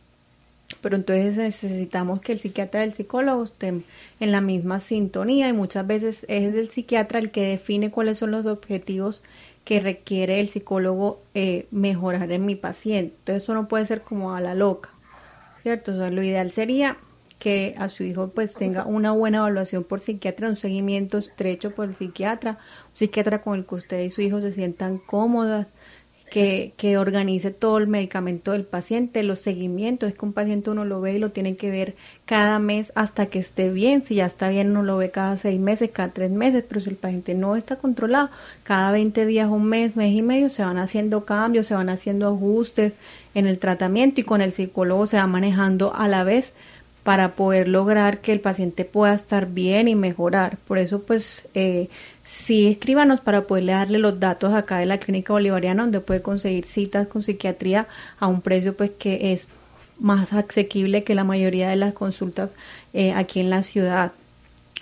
pero 0.80 0.96
entonces 0.96 1.36
necesitamos 1.36 2.20
que 2.20 2.32
el 2.32 2.38
psiquiatra 2.38 2.80
y 2.80 2.88
el 2.88 2.94
psicólogo 2.94 3.44
estén 3.44 3.84
en 4.20 4.32
la 4.32 4.40
misma 4.40 4.80
sintonía 4.80 5.48
y 5.48 5.52
muchas 5.52 5.86
veces 5.86 6.26
es 6.28 6.54
el 6.54 6.70
psiquiatra 6.70 7.18
el 7.18 7.30
que 7.30 7.44
define 7.44 7.90
cuáles 7.90 8.18
son 8.18 8.32
los 8.32 8.46
objetivos 8.46 9.20
que 9.64 9.80
requiere 9.80 10.40
el 10.40 10.48
psicólogo 10.48 11.20
eh, 11.34 11.66
mejorar 11.72 12.30
en 12.30 12.46
mi 12.46 12.54
paciente. 12.54 13.14
Entonces 13.18 13.42
eso 13.42 13.54
no 13.54 13.66
puede 13.68 13.84
ser 13.86 14.02
como 14.02 14.34
a 14.34 14.40
la 14.40 14.54
loca, 14.54 14.90
¿cierto? 15.62 15.92
O 15.92 15.96
sea, 15.96 16.10
lo 16.10 16.22
ideal 16.22 16.50
sería 16.50 16.96
que 17.38 17.74
a 17.78 17.88
su 17.88 18.02
hijo 18.04 18.28
pues 18.28 18.54
tenga 18.54 18.86
una 18.86 19.12
buena 19.12 19.38
evaluación 19.38 19.84
por 19.84 20.00
psiquiatra, 20.00 20.48
un 20.48 20.56
seguimiento 20.56 21.18
estrecho 21.18 21.72
por 21.72 21.88
el 21.88 21.94
psiquiatra, 21.94 22.52
un 22.92 22.96
psiquiatra 22.96 23.42
con 23.42 23.58
el 23.58 23.66
que 23.66 23.74
usted 23.74 24.02
y 24.02 24.10
su 24.10 24.22
hijo 24.22 24.40
se 24.40 24.52
sientan 24.52 24.98
cómodas, 24.98 25.66
que, 26.30 26.72
que, 26.76 26.98
organice 26.98 27.50
todo 27.50 27.78
el 27.78 27.86
medicamento 27.86 28.52
del 28.52 28.64
paciente, 28.64 29.22
los 29.22 29.40
seguimientos, 29.40 30.08
es 30.08 30.16
que 30.16 30.24
un 30.24 30.32
paciente 30.32 30.70
uno 30.70 30.84
lo 30.84 31.00
ve 31.00 31.14
y 31.14 31.18
lo 31.18 31.30
tiene 31.30 31.56
que 31.56 31.70
ver 31.70 31.94
cada 32.24 32.58
mes 32.58 32.92
hasta 32.94 33.26
que 33.26 33.38
esté 33.38 33.70
bien, 33.70 34.04
si 34.04 34.16
ya 34.16 34.26
está 34.26 34.48
bien 34.48 34.70
uno 34.70 34.82
lo 34.82 34.96
ve 34.96 35.10
cada 35.10 35.36
seis 35.38 35.60
meses, 35.60 35.90
cada 35.92 36.10
tres 36.10 36.30
meses, 36.30 36.64
pero 36.68 36.80
si 36.80 36.90
el 36.90 36.96
paciente 36.96 37.34
no 37.34 37.56
está 37.56 37.76
controlado, 37.76 38.30
cada 38.64 38.90
20 38.92 39.26
días, 39.26 39.48
un 39.48 39.64
mes, 39.64 39.96
mes 39.96 40.12
y 40.12 40.22
medio 40.22 40.50
se 40.50 40.64
van 40.64 40.78
haciendo 40.78 41.24
cambios, 41.24 41.68
se 41.68 41.74
van 41.74 41.88
haciendo 41.88 42.28
ajustes 42.28 42.94
en 43.34 43.46
el 43.46 43.58
tratamiento 43.58 44.20
y 44.20 44.24
con 44.24 44.40
el 44.40 44.52
psicólogo 44.52 45.06
se 45.06 45.18
va 45.18 45.26
manejando 45.26 45.94
a 45.94 46.08
la 46.08 46.24
vez 46.24 46.52
para 47.06 47.36
poder 47.36 47.68
lograr 47.68 48.18
que 48.18 48.32
el 48.32 48.40
paciente 48.40 48.84
pueda 48.84 49.14
estar 49.14 49.46
bien 49.46 49.86
y 49.86 49.94
mejorar. 49.94 50.58
Por 50.66 50.78
eso, 50.78 51.02
pues, 51.02 51.46
eh, 51.54 51.88
sí 52.26 52.66
escríbanos 52.66 53.20
para 53.20 53.42
poderle 53.42 53.72
darle 53.72 53.98
los 53.98 54.20
datos 54.20 54.52
acá 54.52 54.78
de 54.78 54.86
la 54.86 54.98
clínica 54.98 55.32
bolivariana 55.32 55.84
donde 55.84 56.00
puede 56.00 56.20
conseguir 56.20 56.66
citas 56.66 57.06
con 57.06 57.22
psiquiatría 57.22 57.86
a 58.18 58.26
un 58.26 58.42
precio 58.42 58.76
pues 58.76 58.90
que 58.90 59.32
es 59.32 59.46
más 60.00 60.32
asequible 60.32 61.04
que 61.04 61.14
la 61.14 61.24
mayoría 61.24 61.68
de 61.68 61.76
las 61.76 61.94
consultas 61.94 62.52
eh, 62.92 63.12
aquí 63.12 63.40
en 63.40 63.48
la 63.48 63.62
ciudad. 63.62 64.12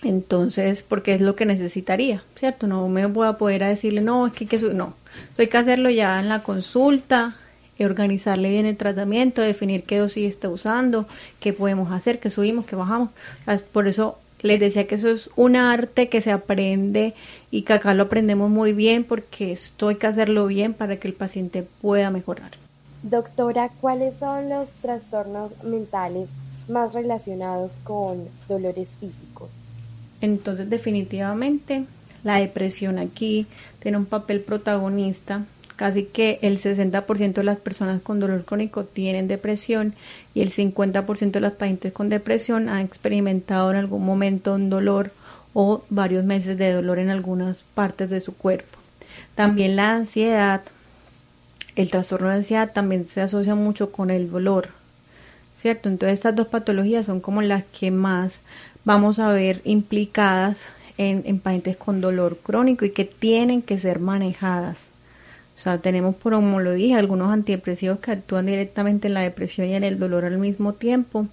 Entonces, 0.02 0.82
porque 0.82 1.14
es 1.14 1.20
lo 1.20 1.36
que 1.36 1.46
necesitaría, 1.46 2.22
¿cierto? 2.34 2.66
No 2.66 2.88
me 2.88 3.06
voy 3.06 3.26
a 3.26 3.34
poder 3.34 3.62
decirle, 3.62 4.00
no, 4.00 4.26
es 4.26 4.32
que, 4.32 4.46
que 4.46 4.58
no, 4.58 4.94
hay 5.38 5.46
que 5.46 5.56
hacerlo 5.56 5.88
ya 5.88 6.20
en 6.20 6.28
la 6.28 6.42
consulta, 6.42 7.36
organizarle 7.82 8.50
bien 8.50 8.66
el 8.66 8.76
tratamiento, 8.76 9.42
definir 9.42 9.82
qué 9.82 9.98
dosis 9.98 10.28
está 10.28 10.48
usando, 10.48 11.06
qué 11.40 11.52
podemos 11.52 11.90
hacer, 11.92 12.20
qué 12.20 12.30
subimos, 12.30 12.66
qué 12.66 12.76
bajamos. 12.76 13.10
Por 13.72 13.88
eso 13.88 14.18
les 14.44 14.60
decía 14.60 14.86
que 14.86 14.96
eso 14.96 15.08
es 15.08 15.30
un 15.36 15.56
arte 15.56 16.10
que 16.10 16.20
se 16.20 16.30
aprende 16.30 17.14
y 17.50 17.62
que 17.62 17.72
acá 17.72 17.94
lo 17.94 18.04
aprendemos 18.04 18.50
muy 18.50 18.74
bien 18.74 19.02
porque 19.02 19.52
esto 19.52 19.88
hay 19.88 19.96
que 19.96 20.06
hacerlo 20.06 20.46
bien 20.46 20.74
para 20.74 20.98
que 20.98 21.08
el 21.08 21.14
paciente 21.14 21.66
pueda 21.80 22.10
mejorar. 22.10 22.50
Doctora, 23.02 23.70
¿cuáles 23.80 24.16
son 24.18 24.50
los 24.50 24.68
trastornos 24.82 25.50
mentales 25.64 26.28
más 26.68 26.92
relacionados 26.92 27.72
con 27.84 28.28
dolores 28.46 28.96
físicos? 29.00 29.48
Entonces, 30.20 30.68
definitivamente, 30.68 31.86
la 32.22 32.36
depresión 32.36 32.98
aquí 32.98 33.46
tiene 33.80 33.96
un 33.96 34.06
papel 34.06 34.40
protagonista 34.40 35.46
Casi 35.76 36.04
que 36.04 36.38
el 36.42 36.58
60% 36.60 37.32
de 37.34 37.44
las 37.44 37.58
personas 37.58 38.00
con 38.00 38.20
dolor 38.20 38.44
crónico 38.44 38.84
tienen 38.84 39.26
depresión 39.26 39.94
y 40.32 40.42
el 40.42 40.52
50% 40.52 41.32
de 41.32 41.40
las 41.40 41.54
pacientes 41.54 41.92
con 41.92 42.08
depresión 42.08 42.68
han 42.68 42.80
experimentado 42.80 43.72
en 43.72 43.78
algún 43.78 44.04
momento 44.04 44.54
un 44.54 44.70
dolor 44.70 45.10
o 45.52 45.82
varios 45.88 46.24
meses 46.24 46.56
de 46.58 46.72
dolor 46.72 46.98
en 46.98 47.10
algunas 47.10 47.62
partes 47.62 48.08
de 48.10 48.20
su 48.20 48.36
cuerpo. 48.36 48.78
También 49.34 49.74
la 49.74 49.94
ansiedad, 49.94 50.62
el 51.74 51.90
trastorno 51.90 52.28
de 52.28 52.34
ansiedad 52.34 52.72
también 52.72 53.08
se 53.08 53.20
asocia 53.20 53.56
mucho 53.56 53.90
con 53.90 54.10
el 54.10 54.30
dolor, 54.30 54.68
¿cierto? 55.52 55.88
Entonces 55.88 56.18
estas 56.18 56.36
dos 56.36 56.46
patologías 56.46 57.06
son 57.06 57.20
como 57.20 57.42
las 57.42 57.64
que 57.64 57.90
más 57.90 58.42
vamos 58.84 59.18
a 59.18 59.32
ver 59.32 59.60
implicadas 59.64 60.68
en, 60.98 61.22
en 61.26 61.40
pacientes 61.40 61.76
con 61.76 62.00
dolor 62.00 62.38
crónico 62.38 62.84
y 62.84 62.90
que 62.90 63.04
tienen 63.04 63.60
que 63.60 63.80
ser 63.80 63.98
manejadas. 63.98 64.93
O 65.54 65.58
sea, 65.58 65.78
tenemos, 65.78 66.16
por 66.16 66.32
como 66.32 66.60
lo 66.60 66.72
dije, 66.72 66.94
algunos 66.94 67.30
antidepresivos 67.32 68.00
que 68.00 68.10
actúan 68.10 68.46
directamente 68.46 69.08
en 69.08 69.14
la 69.14 69.20
depresión 69.20 69.68
y 69.68 69.74
en 69.74 69.84
el 69.84 69.98
dolor 69.98 70.24
al 70.24 70.38
mismo 70.38 70.72
tiempo, 70.72 71.28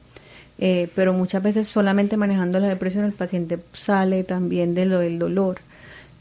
eh, 0.59 0.89
pero 0.95 1.11
muchas 1.13 1.41
veces 1.41 1.67
solamente 1.67 2.17
manejando 2.17 2.59
la 2.59 2.67
depresión 2.67 3.03
el 3.05 3.13
paciente 3.13 3.57
sale 3.73 4.23
también 4.23 4.75
de 4.75 4.85
lo 4.85 4.99
del 4.99 5.17
dolor. 5.17 5.59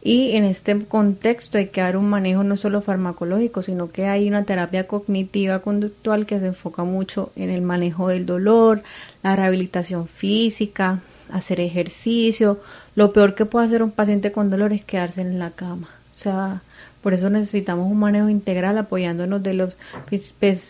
Y 0.02 0.32
en 0.32 0.44
este 0.44 0.78
contexto 0.86 1.58
hay 1.58 1.66
que 1.66 1.82
dar 1.82 1.98
un 1.98 2.08
manejo 2.08 2.42
no 2.42 2.56
solo 2.56 2.80
farmacológico, 2.80 3.60
sino 3.60 3.90
que 3.90 4.06
hay 4.06 4.28
una 4.28 4.44
terapia 4.44 4.86
cognitiva 4.86 5.58
conductual 5.58 6.24
que 6.24 6.40
se 6.40 6.46
enfoca 6.46 6.84
mucho 6.84 7.32
en 7.36 7.50
el 7.50 7.60
manejo 7.60 8.08
del 8.08 8.24
dolor, 8.24 8.82
la 9.22 9.36
rehabilitación 9.36 10.08
física, 10.08 11.00
hacer 11.30 11.60
ejercicio. 11.60 12.58
Lo 12.94 13.12
peor 13.12 13.34
que 13.34 13.44
puede 13.44 13.66
hacer 13.66 13.82
un 13.82 13.90
paciente 13.90 14.32
con 14.32 14.48
dolor 14.48 14.72
es 14.72 14.84
quedarse 14.84 15.20
en 15.20 15.38
la 15.38 15.50
cama. 15.50 15.90
O 16.12 16.16
sea, 16.16 16.62
por 17.02 17.14
eso 17.14 17.30
necesitamos 17.30 17.90
un 17.90 17.98
manejo 17.98 18.28
integral 18.28 18.76
apoyándonos 18.78 19.42
de 19.42 19.54
los 19.54 19.76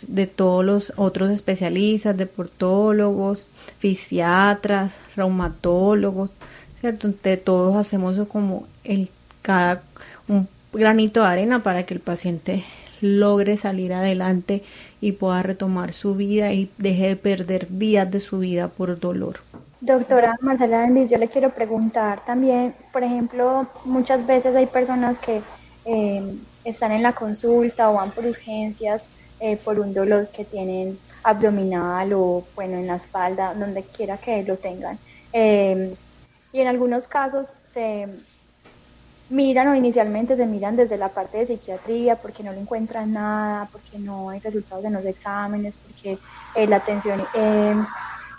de 0.09 0.27
todos 0.27 0.65
los 0.65 0.93
otros 0.97 1.31
especialistas, 1.31 2.17
deportólogos, 2.17 3.47
fisiatras, 3.79 4.95
reumatólogos, 5.17 6.31
¿cierto? 6.81 7.11
Todos 7.45 7.77
hacemos 7.77 8.19
como 8.29 8.67
el 8.85 9.09
cada 9.43 9.83
un 10.29 10.49
granito 10.73 11.23
de 11.23 11.27
arena 11.27 11.63
para 11.63 11.85
que 11.85 11.95
el 11.95 12.01
paciente 12.01 12.65
logre 13.01 13.57
salir 13.57 13.93
adelante 13.93 14.63
y 15.01 15.13
pueda 15.13 15.43
retomar 15.43 15.93
su 15.93 16.15
vida 16.15 16.53
y 16.53 16.71
deje 16.79 17.09
de 17.09 17.17
perder 17.17 17.69
días 17.69 18.11
de 18.11 18.21
su 18.21 18.39
vida 18.39 18.69
por 18.69 18.99
dolor. 19.01 19.41
Doctora 19.81 20.37
Marcela 20.43 20.83
Denvis, 20.83 21.09
yo 21.11 21.17
le 21.17 21.29
quiero 21.29 21.51
preguntar 21.51 22.23
también, 22.27 22.75
por 22.93 23.03
ejemplo, 23.03 23.67
muchas 23.87 24.27
veces 24.27 24.55
hay 24.55 24.67
personas 24.67 25.19
que 25.19 25.41
eh, 25.85 26.35
están 26.65 26.93
en 26.93 27.03
la 27.03 27.13
consulta 27.13 27.91
o 27.91 27.95
van 27.95 28.11
por 28.11 28.27
urgencias 28.27 29.09
eh, 29.41 29.57
por 29.57 29.79
un 29.79 29.95
dolor 29.95 30.29
que 30.29 30.45
tienen 30.45 30.99
abdominal 31.23 32.13
o 32.13 32.45
bueno 32.55 32.77
en 32.77 32.87
la 32.87 32.97
espalda, 32.97 33.55
donde 33.55 33.83
quiera 33.83 34.19
que 34.19 34.43
lo 34.43 34.57
tengan. 34.57 34.99
Eh, 35.33 35.95
y 36.53 36.61
en 36.61 36.67
algunos 36.67 37.07
casos 37.07 37.55
se 37.65 38.09
miran 39.29 39.69
o 39.69 39.75
inicialmente 39.75 40.37
se 40.37 40.47
miran 40.47 40.77
desde 40.77 40.97
la 40.97 41.09
parte 41.09 41.39
de 41.39 41.47
psiquiatría 41.47 42.17
porque 42.17 42.43
no 42.43 42.53
le 42.53 42.61
encuentran 42.61 43.13
nada, 43.13 43.69
porque 43.71 43.99
no 43.99 44.31
hay 44.31 44.41
resultados 44.41 44.85
en 44.85 44.93
los 44.93 45.05
exámenes, 45.05 45.77
porque 45.77 46.19
la 46.67 46.77
atención 46.77 47.25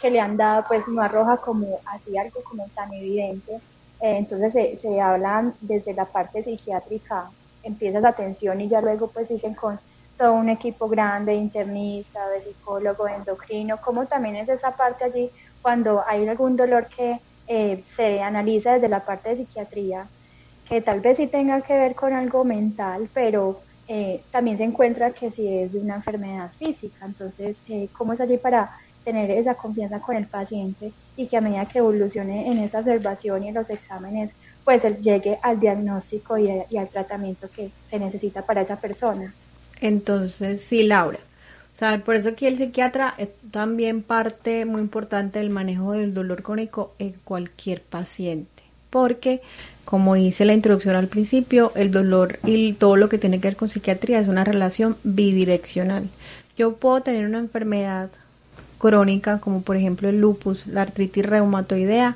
que 0.02 0.10
le 0.10 0.20
han 0.20 0.36
dado 0.36 0.66
pues 0.68 0.88
no 0.88 1.02
arroja 1.02 1.38
como 1.38 1.80
así 1.86 2.18
algo 2.18 2.44
como 2.44 2.68
tan 2.70 2.92
evidente. 2.94 3.62
Eh, 4.02 4.18
entonces 4.18 4.54
se, 4.54 4.78
se 4.78 5.00
hablan 5.00 5.54
desde 5.62 5.94
la 5.94 6.06
parte 6.06 6.42
psiquiátrica, 6.44 7.30
empieza 7.64 8.00
esa 8.00 8.10
atención 8.10 8.60
y 8.60 8.68
ya 8.68 8.82
luego 8.82 9.08
pues 9.08 9.28
siguen 9.28 9.54
con 9.54 9.80
todo 10.18 10.34
un 10.34 10.50
equipo 10.50 10.88
grande 10.88 11.34
de 11.34 11.38
internista, 11.38 12.28
de 12.30 12.42
psicólogo, 12.42 13.06
de 13.06 13.16
endocrino, 13.16 13.78
como 13.78 14.06
también 14.06 14.36
es 14.36 14.50
esa 14.50 14.72
parte 14.76 15.04
allí 15.04 15.30
cuando 15.62 16.04
hay 16.08 16.28
algún 16.28 16.56
dolor 16.56 16.88
que 16.88 17.20
eh, 17.48 17.84
se 17.86 18.22
analiza 18.22 18.74
desde 18.74 18.88
la 18.88 19.06
parte 19.06 19.30
de 19.30 19.38
psiquiatría, 19.38 20.08
que 20.68 20.82
tal 20.82 21.02
vez 21.02 21.18
sí 21.18 21.28
tenga 21.28 21.62
que 21.62 21.74
ver 21.74 21.96
con 21.96 22.14
algo 22.14 22.44
mental, 22.44 23.10
pero 23.14 23.60
eh, 23.88 24.24
también 24.32 24.58
se 24.58 24.64
encuentra 24.64 25.12
que 25.12 25.32
si 25.32 25.48
es 25.48 25.74
de 25.74 25.80
una 25.80 25.96
enfermedad 25.96 26.52
física. 26.58 27.06
Entonces, 27.06 27.62
¿cómo 27.98 28.14
es 28.14 28.22
allí 28.22 28.38
para 28.38 28.72
tener 29.04 29.32
esa 29.32 29.56
confianza 29.56 30.00
con 30.00 30.16
el 30.16 30.26
paciente 30.26 30.92
y 31.18 31.28
que 31.28 31.38
a 31.38 31.42
medida 31.42 31.66
que 31.66 31.80
evolucione 31.80 32.52
en 32.52 32.60
esa 32.60 32.80
observación 32.80 33.44
y 33.44 33.50
en 33.50 33.56
los 33.56 33.70
exámenes, 33.70 34.32
pues 34.64 34.84
él 34.86 34.98
llegue 34.98 35.38
al 35.42 35.60
diagnóstico 35.60 36.38
y, 36.38 36.50
al 36.50 36.90
tratamiento 36.90 37.50
que 37.54 37.72
se 37.90 38.00
necesita 38.00 38.44
para 38.44 38.62
esa 38.62 38.76
persona. 38.76 39.34
Entonces, 39.80 40.62
sí, 40.62 40.84
Laura. 40.84 41.20
O 41.74 41.78
sea, 41.78 42.04
por 42.04 42.16
eso 42.16 42.36
que 42.36 42.48
el 42.48 42.58
psiquiatra 42.58 43.16
es 43.18 43.30
también 43.50 44.04
parte 44.04 44.66
muy 44.66 44.82
importante 44.82 45.40
del 45.40 45.50
manejo 45.50 45.94
del 45.94 46.14
dolor 46.14 46.44
crónico 46.44 46.94
en 47.00 47.14
cualquier 47.24 47.82
paciente. 47.82 48.50
Porque, 48.90 49.42
como 49.86 50.16
dice 50.16 50.44
la 50.44 50.54
introducción 50.54 50.98
al 50.98 51.08
principio, 51.08 51.72
el 51.76 51.92
dolor 51.92 52.40
y 52.44 52.74
todo 52.74 52.98
lo 52.98 53.08
que 53.08 53.18
tiene 53.18 53.40
que 53.40 53.48
ver 53.48 53.56
con 53.56 53.70
psiquiatría 53.70 54.20
es 54.20 54.28
una 54.28 54.44
relación 54.44 54.98
bidireccional. 55.04 56.10
Yo 56.58 56.76
puedo 56.76 57.02
tener 57.02 57.26
una 57.26 57.40
enfermedad 57.40 58.10
crónica, 58.82 59.38
como 59.38 59.62
por 59.62 59.78
ejemplo 59.78 60.10
el 60.10 60.20
lupus, 60.20 60.66
la 60.66 60.82
artritis 60.82 61.26
reumatoidea, 61.26 62.16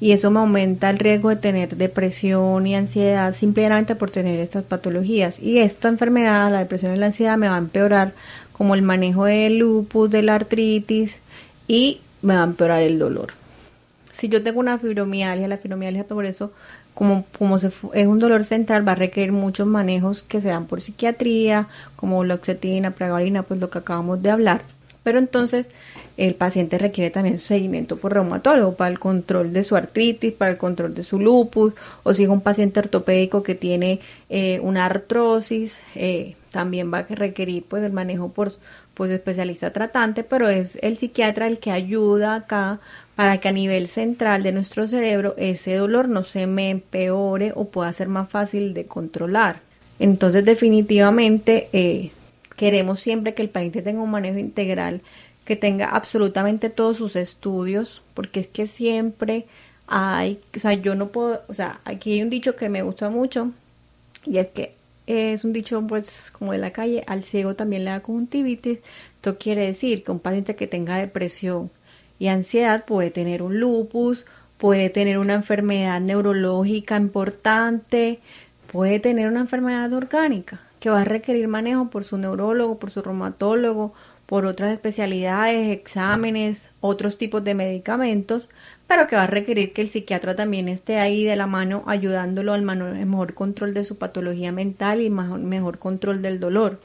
y 0.00 0.12
eso 0.12 0.30
me 0.30 0.40
aumenta 0.40 0.90
el 0.90 0.98
riesgo 0.98 1.28
de 1.28 1.36
tener 1.36 1.76
depresión 1.76 2.66
y 2.66 2.74
ansiedad 2.74 3.34
simplemente 3.34 3.94
por 3.94 4.10
tener 4.10 4.40
estas 4.40 4.64
patologías. 4.64 5.38
Y 5.38 5.58
esta 5.58 5.88
enfermedad, 5.88 6.50
la 6.50 6.58
depresión 6.60 6.94
y 6.94 6.98
la 6.98 7.06
ansiedad, 7.06 7.36
me 7.36 7.48
va 7.48 7.56
a 7.56 7.58
empeorar 7.58 8.12
como 8.52 8.74
el 8.74 8.82
manejo 8.82 9.26
del 9.26 9.58
lupus, 9.58 10.10
de 10.10 10.22
la 10.22 10.34
artritis 10.34 11.18
y 11.68 12.00
me 12.22 12.34
va 12.34 12.42
a 12.42 12.46
empeorar 12.46 12.82
el 12.82 12.98
dolor. 12.98 13.32
Si 14.12 14.28
yo 14.28 14.42
tengo 14.42 14.60
una 14.60 14.78
fibromialgia, 14.78 15.48
la 15.48 15.58
fibromialgia 15.58 16.04
por 16.04 16.24
eso, 16.24 16.50
como, 16.94 17.26
como 17.38 17.56
es 17.56 18.06
un 18.06 18.18
dolor 18.18 18.44
central, 18.44 18.86
va 18.86 18.92
a 18.92 18.96
requerir 18.96 19.32
muchos 19.32 19.66
manejos 19.66 20.22
que 20.22 20.40
se 20.40 20.48
dan 20.48 20.66
por 20.66 20.80
psiquiatría, 20.80 21.68
como 21.96 22.24
la 22.24 22.34
oxetina, 22.34 22.90
pregabalina, 22.90 23.42
pues 23.42 23.60
lo 23.60 23.68
que 23.68 23.78
acabamos 23.78 24.22
de 24.22 24.30
hablar. 24.30 24.62
Pero 25.02 25.18
entonces 25.18 25.68
el 26.16 26.34
paciente 26.34 26.78
requiere 26.78 27.10
también 27.10 27.38
su 27.38 27.46
seguimiento 27.46 27.96
por 27.96 28.14
reumatólogo 28.14 28.74
para 28.74 28.90
el 28.90 28.98
control 28.98 29.52
de 29.52 29.64
su 29.64 29.76
artritis, 29.76 30.32
para 30.32 30.50
el 30.50 30.58
control 30.58 30.94
de 30.94 31.04
su 31.04 31.18
lupus, 31.18 31.74
o 32.02 32.14
si 32.14 32.24
es 32.24 32.28
un 32.28 32.40
paciente 32.40 32.80
ortopédico 32.80 33.42
que 33.42 33.54
tiene 33.54 34.00
eh, 34.30 34.58
una 34.62 34.86
artrosis, 34.86 35.80
eh, 35.94 36.34
también 36.50 36.92
va 36.92 36.98
a 36.98 37.02
requerir 37.02 37.64
pues 37.68 37.82
el 37.82 37.92
manejo 37.92 38.30
por 38.30 38.52
pues 38.94 39.10
especialista 39.10 39.74
tratante, 39.74 40.24
pero 40.24 40.48
es 40.48 40.78
el 40.80 40.96
psiquiatra 40.96 41.46
el 41.46 41.58
que 41.58 41.70
ayuda 41.70 42.34
acá 42.34 42.80
para 43.14 43.38
que 43.38 43.48
a 43.48 43.52
nivel 43.52 43.88
central 43.88 44.42
de 44.42 44.52
nuestro 44.52 44.86
cerebro 44.86 45.34
ese 45.36 45.74
dolor 45.74 46.08
no 46.08 46.24
se 46.24 46.46
me 46.46 46.70
empeore 46.70 47.52
o 47.54 47.66
pueda 47.66 47.92
ser 47.92 48.08
más 48.08 48.28
fácil 48.28 48.72
de 48.72 48.86
controlar. 48.86 49.60
Entonces 49.98 50.46
definitivamente 50.46 51.68
eh, 51.74 52.10
queremos 52.56 53.00
siempre 53.00 53.34
que 53.34 53.42
el 53.42 53.50
paciente 53.50 53.82
tenga 53.82 54.00
un 54.00 54.10
manejo 54.10 54.38
integral 54.38 55.02
que 55.46 55.56
tenga 55.56 55.86
absolutamente 55.86 56.68
todos 56.68 56.98
sus 56.98 57.16
estudios, 57.16 58.02
porque 58.12 58.40
es 58.40 58.46
que 58.48 58.66
siempre 58.66 59.46
hay, 59.86 60.40
o 60.54 60.58
sea, 60.58 60.74
yo 60.74 60.94
no 60.96 61.08
puedo, 61.08 61.40
o 61.48 61.54
sea, 61.54 61.80
aquí 61.84 62.14
hay 62.14 62.22
un 62.22 62.30
dicho 62.30 62.56
que 62.56 62.68
me 62.68 62.82
gusta 62.82 63.08
mucho 63.08 63.52
y 64.26 64.38
es 64.38 64.48
que 64.48 64.74
es 65.06 65.44
un 65.44 65.52
dicho 65.52 65.80
pues 65.86 66.32
como 66.32 66.50
de 66.50 66.58
la 66.58 66.72
calle, 66.72 67.04
al 67.06 67.22
ciego 67.22 67.54
también 67.54 67.84
le 67.84 67.92
da 67.92 68.00
conjuntivitis. 68.00 68.80
Esto 69.14 69.38
quiere 69.38 69.64
decir 69.66 70.02
que 70.02 70.10
un 70.10 70.18
paciente 70.18 70.56
que 70.56 70.66
tenga 70.66 70.96
depresión 70.96 71.70
y 72.18 72.26
ansiedad 72.26 72.84
puede 72.84 73.12
tener 73.12 73.40
un 73.40 73.60
lupus, 73.60 74.26
puede 74.58 74.90
tener 74.90 75.18
una 75.18 75.34
enfermedad 75.34 76.00
neurológica 76.00 76.96
importante, 76.96 78.18
puede 78.72 78.98
tener 78.98 79.28
una 79.28 79.40
enfermedad 79.40 79.92
orgánica 79.92 80.60
que 80.80 80.90
va 80.90 81.02
a 81.02 81.04
requerir 81.04 81.46
manejo 81.46 81.88
por 81.88 82.02
su 82.02 82.18
neurólogo, 82.18 82.78
por 82.78 82.90
su 82.90 83.00
reumatólogo, 83.00 83.94
por 84.26 84.44
otras 84.44 84.72
especialidades, 84.72 85.68
exámenes, 85.68 86.70
otros 86.80 87.16
tipos 87.16 87.44
de 87.44 87.54
medicamentos, 87.54 88.48
pero 88.86 89.06
que 89.06 89.16
va 89.16 89.24
a 89.24 89.28
requerir 89.28 89.72
que 89.72 89.82
el 89.82 89.88
psiquiatra 89.88 90.36
también 90.36 90.68
esté 90.68 90.98
ahí 90.98 91.24
de 91.24 91.36
la 91.36 91.46
mano 91.46 91.84
ayudándolo 91.86 92.52
al 92.52 92.62
mejor 92.62 93.34
control 93.34 93.74
de 93.74 93.84
su 93.84 93.98
patología 93.98 94.52
mental 94.52 95.00
y 95.00 95.10
mejor 95.10 95.78
control 95.78 96.22
del 96.22 96.40
dolor. 96.40 96.80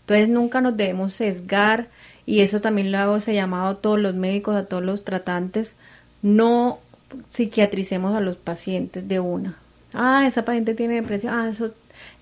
Entonces 0.00 0.28
nunca 0.28 0.60
nos 0.60 0.76
debemos 0.76 1.14
sesgar 1.14 1.86
y 2.26 2.40
eso 2.40 2.60
también 2.60 2.92
lo 2.92 2.98
hago 2.98 3.16
ese 3.16 3.34
llamado 3.34 3.68
a 3.68 3.80
todos 3.80 4.00
los 4.00 4.14
médicos, 4.14 4.56
a 4.56 4.66
todos 4.66 4.82
los 4.82 5.04
tratantes, 5.04 5.76
no 6.22 6.78
psiquiatricemos 7.28 8.14
a 8.14 8.20
los 8.20 8.36
pacientes 8.36 9.08
de 9.08 9.20
una. 9.20 9.56
Ah, 9.92 10.24
esa 10.26 10.44
paciente 10.44 10.74
tiene 10.74 10.94
depresión, 10.94 11.34
ah, 11.34 11.48
eso, 11.48 11.72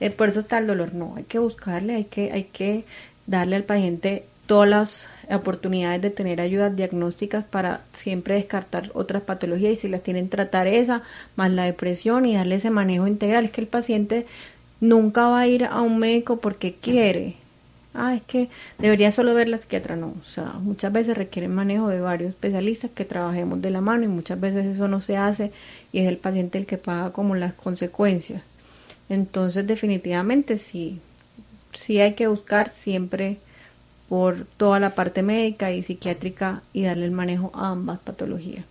eh, 0.01 0.11
por 0.11 0.29
eso 0.29 0.41
está 0.41 0.59
el 0.59 0.67
dolor. 0.67 0.95
No, 0.95 1.15
hay 1.17 1.25
que 1.25 1.39
buscarle, 1.39 1.95
hay 1.95 2.05
que, 2.05 2.33
hay 2.33 2.45
que 2.45 2.85
darle 3.27 3.57
al 3.57 3.65
paciente 3.65 4.25
todas 4.51 4.69
las 4.69 5.09
oportunidades 5.33 6.03
de 6.03 6.11
tener 6.11 6.41
ayudas 6.41 6.75
diagnósticas 6.75 7.45
para 7.45 7.83
siempre 7.93 8.35
descartar 8.35 8.91
otras 8.95 9.23
patologías 9.23 9.75
y 9.75 9.77
si 9.77 9.87
las 9.87 10.03
tienen 10.03 10.29
tratar 10.29 10.67
esa 10.67 11.03
más 11.37 11.53
la 11.53 11.63
depresión 11.63 12.27
y 12.27 12.35
darle 12.35 12.57
ese 12.57 12.69
manejo 12.69 13.07
integral. 13.07 13.45
Es 13.45 13.53
que 13.53 13.61
el 13.61 13.69
paciente 13.69 14.27
nunca 14.81 15.29
va 15.29 15.39
a 15.39 15.47
ir 15.47 15.67
a 15.67 15.81
un 15.83 16.01
médico 16.01 16.41
porque 16.41 16.75
quiere. 16.75 17.37
Ah, 17.95 18.17
es 18.17 18.23
que 18.23 18.49
debería 18.81 19.13
solo 19.13 19.35
ver 19.35 19.49
la 19.49 19.59
psiquiatra. 19.59 19.95
No, 19.95 20.09
o 20.09 20.29
sea, 20.29 20.55
muchas 20.59 20.93
veces 20.93 21.17
requiere 21.17 21.47
manejo 21.47 21.87
de 21.87 22.01
varios 22.01 22.31
especialistas 22.31 22.91
que 22.91 23.05
trabajemos 23.05 23.63
de 23.63 23.71
la 23.71 23.81
mano 23.81 24.03
y 24.03 24.09
muchas 24.09 24.41
veces 24.41 24.67
eso 24.67 24.89
no 24.89 25.01
se 25.01 25.17
hace 25.17 25.53
y 25.93 26.01
es 26.01 26.09
el 26.09 26.17
paciente 26.17 26.59
el 26.59 26.67
que 26.67 26.77
paga 26.77 27.13
como 27.13 27.37
las 27.37 27.53
consecuencias. 27.53 28.43
Entonces, 29.09 29.65
definitivamente 29.65 30.57
sí, 30.57 30.99
sí 31.73 32.01
hay 32.01 32.15
que 32.15 32.27
buscar 32.27 32.69
siempre 32.69 33.39
por 34.11 34.45
toda 34.45 34.81
la 34.81 34.91
parte 34.91 35.23
médica 35.23 35.71
y 35.71 35.85
psiquiátrica 35.85 36.63
y 36.73 36.83
darle 36.83 37.05
el 37.05 37.13
manejo 37.13 37.53
a 37.55 37.69
ambas 37.69 38.01
patologías. 38.01 38.65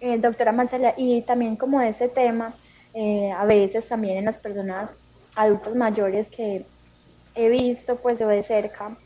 Eh, 0.00 0.16
doctora 0.16 0.52
Marcela, 0.52 0.94
y 0.96 1.20
también 1.20 1.56
como 1.56 1.82
este 1.82 2.08
tema, 2.08 2.54
eh, 2.94 3.30
a 3.30 3.44
veces 3.44 3.86
también 3.86 4.16
en 4.16 4.24
las 4.24 4.38
personas 4.38 4.94
adultos 5.36 5.76
mayores 5.76 6.30
que 6.30 6.64
he 7.34 7.48
visto 7.50 7.96
pues 7.96 8.20
de 8.20 8.42
cerca, 8.42 8.96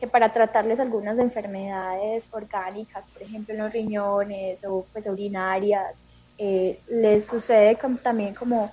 que 0.00 0.08
para 0.08 0.32
tratarles 0.32 0.80
algunas 0.80 1.16
enfermedades 1.20 2.24
orgánicas, 2.32 3.06
por 3.06 3.22
ejemplo 3.22 3.54
en 3.54 3.60
los 3.60 3.72
riñones 3.72 4.64
o 4.64 4.84
pues 4.92 5.06
urinarias, 5.06 5.98
eh, 6.38 6.80
les 6.88 7.26
sucede 7.26 7.78
también 8.02 8.34
como 8.34 8.72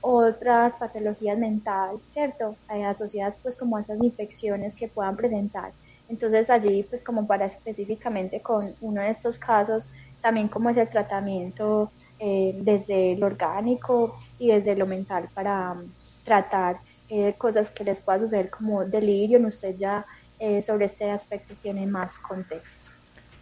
otras 0.00 0.74
patologías 0.74 1.38
mentales, 1.38 2.00
¿cierto? 2.12 2.56
asociadas 2.66 3.38
pues 3.40 3.54
como 3.54 3.76
a 3.76 3.82
esas 3.82 4.02
infecciones 4.02 4.74
que 4.74 4.88
puedan 4.88 5.14
presentar. 5.14 5.70
Entonces 6.12 6.50
allí, 6.50 6.82
pues 6.82 7.02
como 7.02 7.26
para 7.26 7.46
específicamente 7.46 8.42
con 8.42 8.74
uno 8.82 9.00
de 9.00 9.08
estos 9.08 9.38
casos, 9.38 9.88
también 10.20 10.46
como 10.46 10.68
es 10.68 10.76
el 10.76 10.86
tratamiento 10.90 11.90
eh, 12.18 12.54
desde 12.60 13.16
lo 13.16 13.24
orgánico 13.26 14.14
y 14.38 14.48
desde 14.48 14.76
lo 14.76 14.86
mental 14.86 15.30
para 15.32 15.72
um, 15.72 15.90
tratar 16.22 16.76
eh, 17.08 17.34
cosas 17.38 17.70
que 17.70 17.82
les 17.82 18.00
pueda 18.00 18.18
suceder 18.18 18.50
como 18.50 18.84
delirio. 18.84 19.40
Usted 19.40 19.74
ya 19.78 20.04
eh, 20.38 20.60
sobre 20.60 20.84
este 20.84 21.10
aspecto 21.10 21.54
tiene 21.62 21.86
más 21.86 22.18
contexto. 22.18 22.90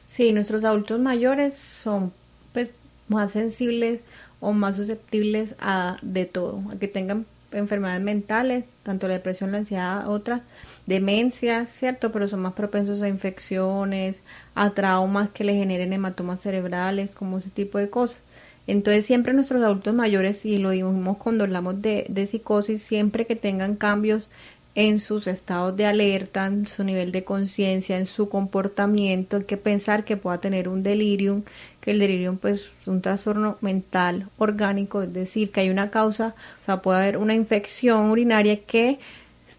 Sí, 0.06 0.32
nuestros 0.32 0.62
adultos 0.62 1.00
mayores 1.00 1.56
son 1.56 2.12
pues 2.52 2.70
más 3.08 3.32
sensibles 3.32 4.00
o 4.38 4.52
más 4.52 4.76
susceptibles 4.76 5.56
a 5.58 5.96
de 6.02 6.24
todo, 6.24 6.62
a 6.72 6.78
que 6.78 6.86
tengan 6.86 7.26
enfermedades 7.50 8.02
mentales, 8.02 8.64
tanto 8.84 9.08
la 9.08 9.14
depresión, 9.14 9.50
la 9.50 9.58
ansiedad, 9.58 10.08
otras, 10.08 10.42
demencia, 10.91 11.64
¿cierto? 11.64 12.12
Pero 12.12 12.28
son 12.28 12.41
más 12.41 12.53
propensos 12.53 13.01
a 13.01 13.09
infecciones, 13.09 14.20
a 14.55 14.70
traumas 14.70 15.30
que 15.30 15.45
le 15.45 15.55
generen 15.55 15.95
hematomas 15.95 16.43
cerebrales, 16.43 17.12
como 17.12 17.38
ese 17.38 17.49
tipo 17.49 17.78
de 17.78 17.88
cosas. 17.88 18.18
Entonces 18.66 19.07
siempre 19.07 19.32
nuestros 19.32 19.62
adultos 19.62 19.95
mayores, 19.95 20.45
y 20.45 20.59
lo 20.59 20.70
dimos 20.70 21.16
cuando 21.16 21.45
hablamos 21.45 21.80
de, 21.80 22.05
de 22.11 22.26
psicosis, 22.26 22.82
siempre 22.82 23.24
que 23.24 23.36
tengan 23.36 23.76
cambios 23.76 24.28
en 24.74 24.99
sus 25.01 25.26
estados 25.26 25.76
de 25.76 25.86
alerta, 25.86 26.47
en 26.47 26.66
su 26.66 26.84
nivel 26.84 27.11
de 27.11 27.24
conciencia, 27.24 27.99
en 27.99 28.07
su 28.07 28.28
comportamiento, 28.28 29.38
hay 29.38 29.45
que 29.45 29.57
pensar 29.57 30.05
que 30.05 30.16
pueda 30.16 30.38
tener 30.38 30.68
un 30.68 30.82
delirium, 30.82 31.43
que 31.80 31.91
el 31.91 31.99
delirium 31.99 32.36
pues 32.38 32.70
es 32.80 32.88
un 32.88 33.03
trastorno 33.03 33.57
mental 33.61 34.28
orgánico, 34.38 35.03
es 35.03 35.12
decir, 35.12 35.51
que 35.51 35.61
hay 35.61 35.70
una 35.70 35.91
causa, 35.91 36.34
o 36.62 36.64
sea, 36.64 36.82
puede 36.82 37.01
haber 37.01 37.16
una 37.18 37.34
infección 37.34 38.11
urinaria 38.11 38.61
que 38.61 38.99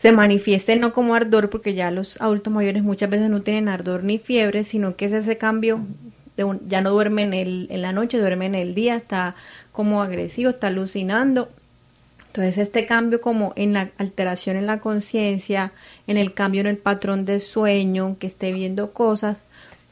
se 0.02 0.12
manifieste 0.12 0.76
no 0.78 0.93
como 0.93 1.14
ardor, 1.14 1.49
porque 1.49 1.76
ya 1.76 1.91
los 1.91 2.20
adultos 2.20 2.52
mayores 2.52 2.82
muchas 2.82 3.10
veces 3.10 3.30
no 3.30 3.41
tienen 3.41 3.68
ardor 3.68 4.04
ni 4.04 4.18
fiebre, 4.18 4.64
sino 4.64 4.95
que 4.95 5.06
es 5.06 5.14
ese 5.14 5.38
cambio, 5.38 5.80
de 6.38 6.58
ya 6.68 6.82
no 6.82 6.89
duermen 6.89 7.34
en, 7.34 7.68
en 7.70 7.82
la 7.82 7.91
noche, 7.91 8.18
duermen 8.18 8.56
en 8.56 8.62
el 8.62 8.74
día, 8.74 8.95
está 8.95 9.36
como 9.72 10.02
agresivo, 10.02 10.49
está 10.49 10.68
alucinando, 10.68 11.49
entonces 12.28 12.58
este 12.58 12.86
cambio 12.86 13.22
como 13.22 13.54
en 13.56 13.74
la 13.74 13.89
alteración 13.97 14.56
en 14.56 14.66
la 14.66 14.80
conciencia, 14.80 15.72
en 16.08 16.18
el 16.18 16.34
cambio 16.34 16.62
en 16.62 16.68
el 16.68 16.78
patrón 16.78 17.26
de 17.26 17.39
sueño, 17.39 18.16
que 18.20 18.26
esté 18.26 18.54
viendo 18.54 18.93
cosas, 18.93 19.43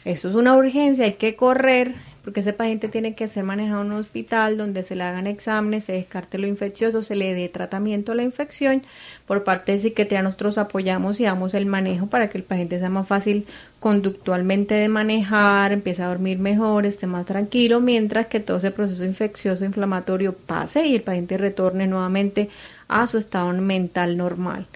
eso 0.06 0.30
es 0.30 0.36
una 0.36 0.56
urgencia, 0.56 1.06
hay 1.06 1.14
que 1.14 1.36
correr 1.36 1.94
porque 2.24 2.42
ese 2.42 2.54
paciente 2.54 2.88
tiene 2.88 3.16
que 3.16 3.28
ser 3.28 3.44
manejado 3.44 3.82
en 3.82 3.92
un 3.92 4.00
hospital 4.00 4.58
donde 4.58 4.84
se 4.84 4.96
le 4.96 5.04
hagan 5.04 5.28
exámenes, 5.28 5.86
se 5.86 5.94
descarte 5.94 6.38
lo 6.38 6.48
infeccioso, 6.48 7.04
se 7.04 7.16
le 7.16 7.34
dé 7.34 7.50
tratamiento 7.50 8.12
a 8.12 8.16
la 8.16 8.24
infección. 8.24 8.84
Por 9.26 9.44
parte 9.44 9.72
de 9.72 9.78
psiquiatría 9.78 10.22
nosotros 10.22 10.58
apoyamos 10.58 11.20
y 11.20 11.24
damos 11.24 11.54
el 11.54 11.66
manejo 11.66 12.08
para 12.08 12.30
que 12.30 12.38
el 12.38 12.44
paciente 12.44 12.80
sea 12.80 12.90
más 12.90 13.08
fácil 13.08 13.46
conductualmente 13.80 14.76
de 14.76 14.90
manejar, 14.90 15.72
empiece 15.72 16.04
a 16.04 16.08
dormir 16.08 16.40
mejor, 16.40 16.86
esté 16.86 17.08
más 17.08 17.26
tranquilo, 17.26 17.80
mientras 17.80 18.28
que 18.28 18.40
todo 18.40 18.58
ese 18.58 18.72
proceso 18.72 19.06
infeccioso 19.06 19.66
inflamatorio 19.66 20.34
pase 20.34 20.86
y 20.86 20.96
el 20.96 21.02
paciente 21.02 21.38
retorne 21.38 21.88
nuevamente 21.88 22.50
a 22.88 23.08
su 23.08 23.18
estado 23.18 23.54
mental 23.54 24.18
normal. 24.18 24.68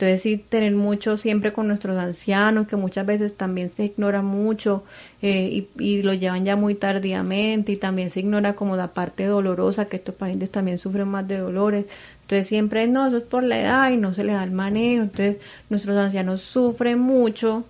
Entonces 0.00 0.22
sí, 0.22 0.38
tener 0.38 0.72
mucho 0.72 1.18
siempre 1.18 1.52
con 1.52 1.68
nuestros 1.68 1.98
ancianos, 1.98 2.66
que 2.66 2.76
muchas 2.76 3.04
veces 3.04 3.36
también 3.36 3.68
se 3.68 3.84
ignora 3.84 4.22
mucho 4.22 4.82
eh, 5.20 5.66
y, 5.78 6.02
lo 6.02 6.14
llevan 6.14 6.46
ya 6.46 6.56
muy 6.56 6.74
tardíamente 6.74 7.72
y 7.72 7.76
también 7.76 8.10
se 8.10 8.20
ignora 8.20 8.54
como 8.54 8.76
la 8.76 8.88
parte 8.88 9.26
dolorosa, 9.26 9.84
que 9.84 9.96
estos 9.96 10.14
pacientes 10.14 10.50
también 10.50 10.78
sufren 10.78 11.06
más 11.06 11.28
de 11.28 11.36
dolores. 11.36 11.84
Entonces 12.22 12.46
siempre 12.46 12.86
no, 12.86 13.06
eso 13.06 13.18
es 13.18 13.24
por 13.24 13.42
la 13.42 13.60
edad 13.60 13.90
y 13.90 13.98
no 13.98 14.14
se 14.14 14.24
le 14.24 14.32
da 14.32 14.42
el 14.42 14.52
manejo. 14.52 15.02
Entonces 15.02 15.36
nuestros 15.68 15.98
ancianos 15.98 16.40
sufren 16.40 16.98
mucho 16.98 17.64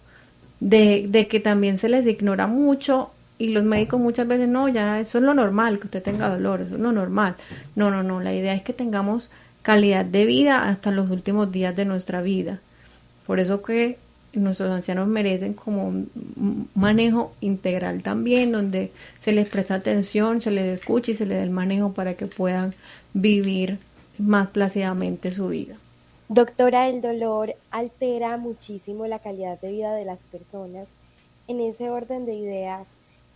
de, 0.60 1.06
de 1.08 1.26
que 1.26 1.40
también 1.40 1.78
se 1.78 1.88
les 1.88 2.06
ignora 2.06 2.46
mucho 2.46 3.10
y 3.38 3.48
los 3.48 3.64
médicos 3.64 3.98
muchas 3.98 4.28
veces 4.28 4.48
no, 4.48 4.68
ya 4.68 5.00
eso 5.00 5.18
es 5.18 5.24
lo 5.24 5.34
normal, 5.34 5.80
que 5.80 5.86
usted 5.88 6.00
tenga 6.00 6.28
dolor, 6.28 6.60
eso 6.60 6.76
es 6.76 6.80
lo 6.80 6.92
normal. 6.92 7.34
No, 7.74 7.90
no, 7.90 8.04
no, 8.04 8.20
la 8.20 8.32
idea 8.32 8.54
es 8.54 8.62
que 8.62 8.72
tengamos 8.72 9.30
calidad 9.62 10.04
de 10.04 10.24
vida 10.24 10.68
hasta 10.68 10.90
los 10.90 11.10
últimos 11.10 11.52
días 11.52 11.76
de 11.76 11.84
nuestra 11.84 12.22
vida. 12.22 12.60
Por 13.26 13.40
eso 13.40 13.62
que 13.62 13.98
nuestros 14.32 14.70
ancianos 14.70 15.08
merecen 15.08 15.54
como 15.54 15.88
un 15.88 16.68
manejo 16.74 17.32
integral 17.40 18.02
también, 18.02 18.52
donde 18.52 18.92
se 19.18 19.32
les 19.32 19.48
presta 19.48 19.74
atención, 19.74 20.40
se 20.40 20.50
les 20.50 20.78
escucha 20.78 21.10
y 21.10 21.14
se 21.14 21.26
les 21.26 21.38
da 21.38 21.44
el 21.44 21.50
manejo 21.50 21.92
para 21.92 22.14
que 22.14 22.26
puedan 22.26 22.74
vivir 23.12 23.78
más 24.18 24.48
plácidamente 24.50 25.32
su 25.32 25.48
vida. 25.48 25.76
Doctora, 26.28 26.88
el 26.88 27.00
dolor 27.00 27.54
altera 27.72 28.36
muchísimo 28.36 29.06
la 29.06 29.18
calidad 29.18 29.60
de 29.60 29.72
vida 29.72 29.94
de 29.94 30.04
las 30.04 30.20
personas. 30.20 30.86
En 31.48 31.58
ese 31.60 31.90
orden 31.90 32.24
de 32.24 32.34
ideas, 32.34 32.86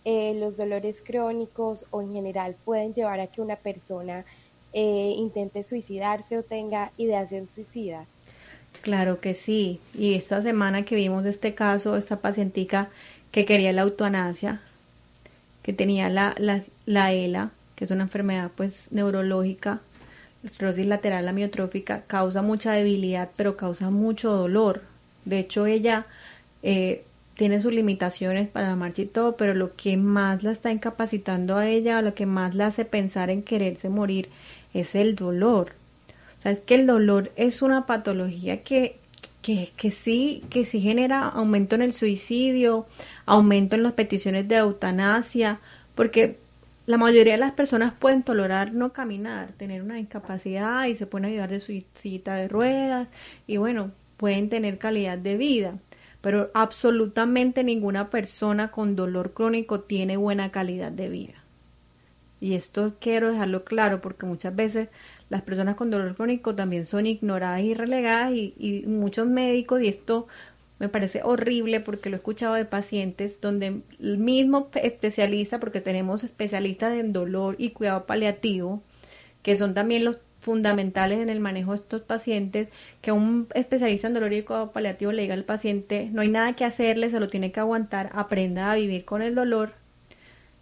eh, 0.05 0.33
los 0.39 0.55
dolores 0.55 1.01
crónicos 1.05 1.85
o 1.91 2.01
en 2.01 2.13
general 2.13 2.55
pueden 2.63 2.93
llevar 2.93 3.19
a 3.19 3.27
que 3.27 3.41
una 3.41 3.57
persona 3.57 4.23
eh, 4.75 5.15
intente 5.17 5.63
suicidarse 5.63 6.37
o 6.37 6.43
tenga 6.43 6.91
ideación 6.97 7.47
suicida? 7.47 8.05
Claro 8.81 9.21
que 9.21 9.33
sí. 9.33 9.79
Y 9.97 10.15
esta 10.15 10.41
semana 10.41 10.83
que 10.83 10.95
vimos 10.95 11.25
este 11.25 11.55
caso, 11.55 11.95
esta 11.95 12.17
pacientica 12.17 12.89
que 13.31 13.45
quería 13.45 13.71
la 13.71 13.83
eutanasia, 13.83 14.59
que 15.63 15.71
tenía 15.71 16.09
la, 16.09 16.35
la, 16.37 16.61
la 16.85 17.13
ELA, 17.13 17.51
que 17.75 17.85
es 17.85 17.91
una 17.91 18.03
enfermedad 18.03 18.51
pues 18.53 18.91
neurológica, 18.91 19.79
esclerosis 20.43 20.85
lateral 20.85 21.27
amiotrófica, 21.29 22.03
causa 22.05 22.41
mucha 22.41 22.73
debilidad, 22.73 23.29
pero 23.37 23.55
causa 23.55 23.89
mucho 23.89 24.31
dolor. 24.31 24.81
De 25.23 25.39
hecho, 25.39 25.65
ella 25.65 26.05
eh, 26.63 27.05
tiene 27.35 27.59
sus 27.61 27.73
limitaciones 27.73 28.47
para 28.47 28.67
la 28.69 28.75
marcha 28.75 29.01
y 29.01 29.05
todo, 29.05 29.35
pero 29.35 29.53
lo 29.53 29.75
que 29.75 29.97
más 29.97 30.43
la 30.43 30.51
está 30.51 30.71
incapacitando 30.71 31.57
a 31.57 31.67
ella, 31.67 32.01
lo 32.01 32.13
que 32.13 32.25
más 32.25 32.55
la 32.55 32.67
hace 32.67 32.85
pensar 32.85 33.29
en 33.29 33.43
quererse 33.43 33.89
morir, 33.89 34.29
es 34.75 34.93
el 34.93 35.15
dolor. 35.15 35.71
O 36.37 36.41
sea, 36.41 36.51
es 36.51 36.59
que 36.59 36.75
el 36.75 36.85
dolor 36.85 37.31
es 37.37 37.61
una 37.61 37.85
patología 37.85 38.61
que, 38.61 38.97
que, 39.41 39.71
que, 39.75 39.89
sí, 39.89 40.43
que 40.49 40.65
sí 40.65 40.81
genera 40.81 41.27
aumento 41.29 41.75
en 41.75 41.81
el 41.81 41.93
suicidio, 41.93 42.85
aumento 43.25 43.75
en 43.75 43.83
las 43.83 43.93
peticiones 43.93 44.47
de 44.47 44.57
eutanasia, 44.57 45.59
porque 45.95 46.37
la 46.85 46.97
mayoría 46.97 47.33
de 47.33 47.39
las 47.39 47.53
personas 47.53 47.93
pueden 47.97 48.21
tolerar 48.21 48.73
no 48.73 48.91
caminar, 48.91 49.53
tener 49.57 49.81
una 49.81 49.99
incapacidad 49.99 50.85
y 50.85 50.95
se 50.95 51.07
pueden 51.07 51.25
ayudar 51.25 51.49
de 51.49 51.59
su 51.59 51.81
silla 51.93 52.35
de 52.35 52.47
ruedas 52.47 53.07
y 53.47 53.57
bueno, 53.57 53.91
pueden 54.17 54.49
tener 54.49 54.77
calidad 54.77 55.17
de 55.17 55.37
vida, 55.37 55.73
pero 56.21 56.51
absolutamente 56.53 57.63
ninguna 57.63 58.09
persona 58.09 58.71
con 58.71 58.95
dolor 58.95 59.33
crónico 59.33 59.79
tiene 59.79 60.17
buena 60.17 60.51
calidad 60.51 60.91
de 60.91 61.09
vida. 61.09 61.44
Y 62.45 62.53
esto 62.53 62.93
quiero 62.99 63.31
dejarlo 63.31 63.63
claro 63.63 64.01
porque 64.01 64.27
muchas 64.27 64.55
veces 64.55 64.89
las 65.29 65.41
personas 65.41 65.75
con 65.75 65.89
dolor 65.89 66.13
crónico 66.13 66.53
también 66.53 66.85
son 66.85 67.07
ignoradas 67.07 67.61
y 67.61 67.73
relegadas 67.73 68.33
y, 68.33 68.53
y 68.59 68.83
muchos 68.85 69.25
médicos, 69.25 69.81
y 69.81 69.87
esto 69.87 70.27
me 70.77 70.87
parece 70.87 71.21
horrible 71.23 71.79
porque 71.79 72.11
lo 72.11 72.17
he 72.17 72.19
escuchado 72.19 72.53
de 72.53 72.65
pacientes 72.65 73.41
donde 73.41 73.81
el 73.99 74.19
mismo 74.19 74.69
especialista, 74.75 75.59
porque 75.59 75.81
tenemos 75.81 76.23
especialistas 76.23 76.93
en 76.93 77.13
dolor 77.13 77.55
y 77.57 77.71
cuidado 77.71 78.05
paliativo, 78.05 78.79
que 79.41 79.55
son 79.55 79.73
también 79.73 80.05
los 80.05 80.17
fundamentales 80.39 81.21
en 81.21 81.29
el 81.29 81.39
manejo 81.39 81.71
de 81.71 81.77
estos 81.77 82.03
pacientes, 82.03 82.67
que 83.01 83.11
un 83.11 83.47
especialista 83.55 84.05
en 84.05 84.13
dolor 84.13 84.33
y 84.33 84.43
cuidado 84.43 84.71
paliativo 84.71 85.11
le 85.11 85.23
diga 85.23 85.33
al 85.33 85.45
paciente, 85.45 86.09
no 86.11 86.21
hay 86.21 86.29
nada 86.29 86.53
que 86.53 86.63
hacerle, 86.63 87.09
se 87.09 87.19
lo 87.19 87.27
tiene 87.27 87.51
que 87.51 87.59
aguantar, 87.59 88.11
aprenda 88.13 88.71
a 88.71 88.75
vivir 88.75 89.03
con 89.03 89.23
el 89.23 89.33
dolor. 89.33 89.71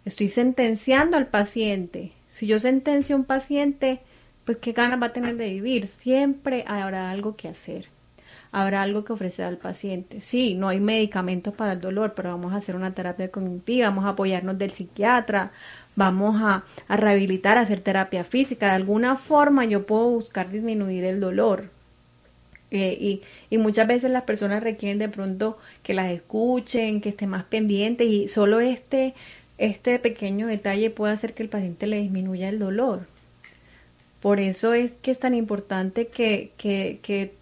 Estoy 0.04 0.28
sentenciando 0.28 1.16
al 1.16 1.26
paciente. 1.26 2.12
Si 2.28 2.46
yo 2.46 2.58
sentencio 2.58 3.16
a 3.16 3.18
un 3.18 3.24
paciente, 3.24 4.00
pues 4.44 4.58
qué 4.58 4.72
ganas 4.72 5.00
va 5.00 5.06
a 5.06 5.12
tener 5.12 5.36
de 5.36 5.52
vivir. 5.52 5.86
Siempre 5.86 6.64
habrá 6.66 7.10
algo 7.10 7.36
que 7.36 7.48
hacer 7.48 7.88
habrá 8.54 8.82
algo 8.82 9.04
que 9.04 9.12
ofrecer 9.12 9.46
al 9.46 9.56
paciente. 9.56 10.20
Sí, 10.20 10.54
no 10.54 10.68
hay 10.68 10.78
medicamentos 10.78 11.52
para 11.52 11.72
el 11.72 11.80
dolor, 11.80 12.12
pero 12.14 12.30
vamos 12.30 12.52
a 12.52 12.58
hacer 12.58 12.76
una 12.76 12.94
terapia 12.94 13.28
cognitiva, 13.28 13.88
vamos 13.88 14.04
a 14.04 14.10
apoyarnos 14.10 14.56
del 14.56 14.70
psiquiatra, 14.70 15.50
vamos 15.96 16.40
a, 16.40 16.62
rehabilitar, 16.88 17.58
a 17.58 17.62
hacer 17.62 17.80
terapia 17.80 18.22
física. 18.22 18.66
De 18.66 18.72
alguna 18.74 19.16
forma 19.16 19.64
yo 19.64 19.84
puedo 19.86 20.08
buscar 20.08 20.50
disminuir 20.50 21.02
el 21.04 21.18
dolor. 21.18 21.68
Eh, 22.70 22.96
y, 23.00 23.22
y, 23.50 23.58
muchas 23.58 23.88
veces 23.88 24.12
las 24.12 24.22
personas 24.22 24.62
requieren 24.62 24.98
de 24.98 25.08
pronto 25.08 25.58
que 25.82 25.92
las 25.92 26.10
escuchen, 26.12 27.00
que 27.00 27.08
estén 27.08 27.30
más 27.30 27.44
pendientes 27.44 28.06
y 28.06 28.28
solo 28.28 28.60
este, 28.60 29.14
este 29.58 29.98
pequeño 29.98 30.46
detalle 30.46 30.90
puede 30.90 31.12
hacer 31.12 31.34
que 31.34 31.42
el 31.42 31.48
paciente 31.48 31.86
le 31.86 32.00
disminuya 32.00 32.48
el 32.48 32.58
dolor. 32.58 33.06
Por 34.20 34.40
eso 34.40 34.72
es 34.72 34.92
que 34.92 35.10
es 35.10 35.18
tan 35.18 35.34
importante 35.34 36.06
que, 36.06 36.50
que, 36.56 36.98
que 37.02 37.34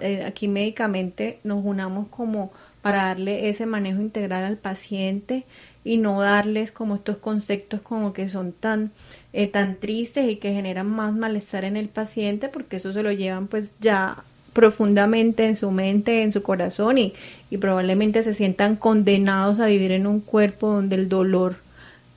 eh, 0.00 0.24
aquí 0.26 0.48
médicamente 0.48 1.38
nos 1.44 1.64
unamos 1.64 2.08
como 2.08 2.52
para 2.82 3.04
darle 3.04 3.48
ese 3.48 3.66
manejo 3.66 4.00
integral 4.00 4.44
al 4.44 4.56
paciente 4.56 5.44
y 5.84 5.98
no 5.98 6.20
darles 6.20 6.72
como 6.72 6.96
estos 6.96 7.16
conceptos 7.18 7.80
como 7.80 8.12
que 8.12 8.28
son 8.28 8.52
tan 8.52 8.90
eh, 9.32 9.46
tan 9.46 9.76
tristes 9.76 10.28
y 10.28 10.36
que 10.36 10.52
generan 10.52 10.88
más 10.88 11.12
malestar 11.12 11.64
en 11.64 11.76
el 11.76 11.88
paciente 11.88 12.48
porque 12.48 12.76
eso 12.76 12.92
se 12.92 13.02
lo 13.02 13.12
llevan 13.12 13.46
pues 13.46 13.72
ya 13.80 14.16
profundamente 14.56 15.44
en 15.44 15.54
su 15.54 15.70
mente, 15.70 16.22
en 16.22 16.32
su 16.32 16.42
corazón 16.42 16.96
y, 16.96 17.12
y 17.50 17.58
probablemente 17.58 18.22
se 18.22 18.32
sientan 18.32 18.74
condenados 18.74 19.60
a 19.60 19.66
vivir 19.66 19.92
en 19.92 20.06
un 20.06 20.20
cuerpo 20.20 20.68
donde 20.68 20.96
el 20.96 21.10
dolor 21.10 21.56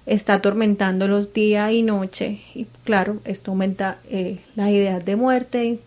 está 0.06 0.36
atormentándolos 0.36 1.34
día 1.34 1.70
y 1.74 1.82
noche 1.82 2.40
y 2.56 2.66
claro, 2.86 3.18
esto 3.26 3.52
aumenta 3.52 3.98
eh, 4.10 4.38
las 4.56 4.70
ideas 4.70 5.04
de 5.04 5.18
muerte, 5.18 5.80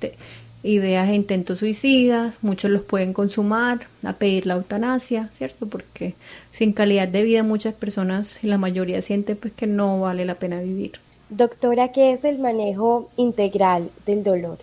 ideas 0.63 1.09
e 1.09 1.15
intentos 1.15 1.61
suicidas, 1.61 2.35
muchos 2.43 2.71
los 2.71 2.83
pueden 2.83 3.15
consumar, 3.15 3.87
a 4.05 4.13
pedir 4.13 4.45
la 4.45 4.53
eutanasia, 4.53 5.31
¿cierto? 5.39 5.67
Porque 5.67 6.15
sin 6.53 6.75
calidad 6.75 7.09
de 7.09 7.23
vida 7.23 7.43
muchas 7.43 7.73
personas, 7.73 8.41
la 8.43 8.59
mayoría 8.59 9.01
siente 9.01 9.37
pues 9.37 9.55
que 9.55 9.67
no 9.67 10.03
vale 10.03 10.27
la 10.27 10.35
pena 10.35 10.61
vivir. 10.61 10.93
Doctora, 11.31 11.93
¿qué 11.93 12.13
es 12.13 12.25
el 12.25 12.39
manejo 12.39 13.09
integral 13.17 13.89
del 14.05 14.23
dolor? 14.23 14.59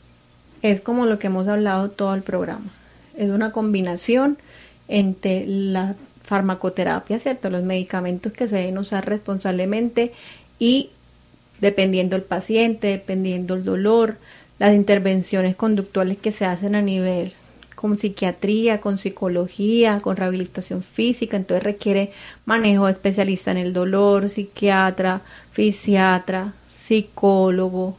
Es 0.61 0.81
como 0.81 1.05
lo 1.05 1.19
que 1.19 1.27
hemos 1.27 1.47
hablado 1.47 1.89
todo 1.89 2.13
el 2.13 2.21
programa. 2.21 2.65
Es 3.17 3.29
una 3.29 3.51
combinación 3.51 4.37
entre 4.87 5.45
la 5.47 5.95
farmacoterapia, 6.23 7.19
¿cierto? 7.19 7.49
Los 7.49 7.63
medicamentos 7.63 8.33
que 8.33 8.47
se 8.47 8.57
deben 8.57 8.77
usar 8.77 9.07
responsablemente 9.07 10.11
y 10.59 10.89
dependiendo 11.59 12.15
el 12.15 12.21
paciente, 12.23 12.87
dependiendo 12.87 13.55
el 13.55 13.63
dolor, 13.63 14.17
las 14.59 14.73
intervenciones 14.75 15.55
conductuales 15.55 16.17
que 16.17 16.31
se 16.31 16.45
hacen 16.45 16.75
a 16.75 16.81
nivel 16.81 17.33
con 17.75 17.97
psiquiatría, 17.97 18.81
con 18.81 18.97
psicología, 18.97 20.01
con 20.01 20.17
rehabilitación 20.17 20.83
física, 20.83 21.37
entonces 21.37 21.63
requiere 21.63 22.11
manejo 22.45 22.89
especialista 22.89 23.51
en 23.51 23.57
el 23.57 23.71
dolor, 23.71 24.29
psiquiatra, 24.29 25.21
fisiatra, 25.53 26.53
psicólogo, 26.77 27.97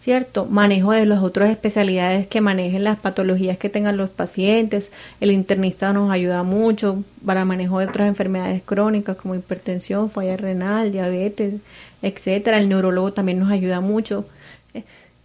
¿cierto? 0.00 0.46
Manejo 0.46 0.92
de 0.92 1.04
las 1.04 1.22
otras 1.22 1.50
especialidades 1.50 2.26
que 2.26 2.40
manejen 2.40 2.84
las 2.84 2.98
patologías 2.98 3.58
que 3.58 3.68
tengan 3.68 3.98
los 3.98 4.08
pacientes. 4.08 4.92
El 5.20 5.30
internista 5.30 5.92
nos 5.92 6.10
ayuda 6.10 6.42
mucho 6.42 7.04
para 7.24 7.44
manejo 7.44 7.78
de 7.78 7.86
otras 7.86 8.08
enfermedades 8.08 8.62
crónicas 8.64 9.16
como 9.16 9.34
hipertensión, 9.34 10.10
falla 10.10 10.38
renal, 10.38 10.90
diabetes, 10.90 11.54
etcétera. 12.00 12.58
El 12.58 12.70
neurólogo 12.70 13.12
también 13.12 13.38
nos 13.38 13.50
ayuda 13.50 13.80
mucho. 13.80 14.26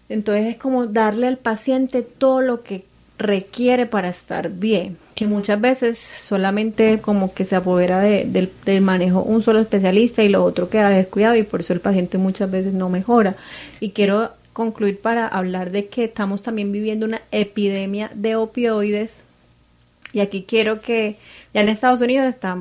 Entonces 0.09 0.45
es 0.47 0.57
como 0.57 0.87
darle 0.87 1.27
al 1.27 1.37
paciente 1.37 2.01
todo 2.01 2.41
lo 2.41 2.61
que 2.61 2.83
requiere 3.17 3.85
para 3.85 4.09
estar 4.09 4.49
bien, 4.49 4.97
que 5.15 5.25
muchas 5.25 5.59
veces 5.61 5.97
solamente 5.97 6.99
como 6.99 7.33
que 7.33 7.45
se 7.45 7.55
apodera 7.55 8.01
del, 8.01 8.51
manejo 8.81 9.23
un 9.23 9.41
solo 9.41 9.59
especialista 9.59 10.21
y 10.21 10.27
lo 10.27 10.43
otro 10.43 10.69
queda 10.69 10.89
descuidado 10.89 11.35
y 11.35 11.43
por 11.43 11.61
eso 11.61 11.71
el 11.71 11.79
paciente 11.79 12.17
muchas 12.17 12.51
veces 12.51 12.73
no 12.73 12.89
mejora. 12.89 13.35
Y 13.79 13.91
quiero 13.91 14.31
concluir 14.55 15.01
para 15.01 15.27
hablar 15.27 15.71
de 15.71 15.87
que 15.87 16.05
estamos 16.05 16.41
también 16.41 16.71
viviendo 16.71 17.05
una 17.05 17.21
epidemia 17.31 18.09
de 18.15 18.37
opioides 18.37 19.25
y 20.13 20.21
aquí 20.21 20.45
quiero 20.47 20.79
que 20.79 21.17
ya 21.53 21.59
en 21.59 21.67
Estados 21.67 21.99
Unidos 21.99 22.25
está 22.27 22.57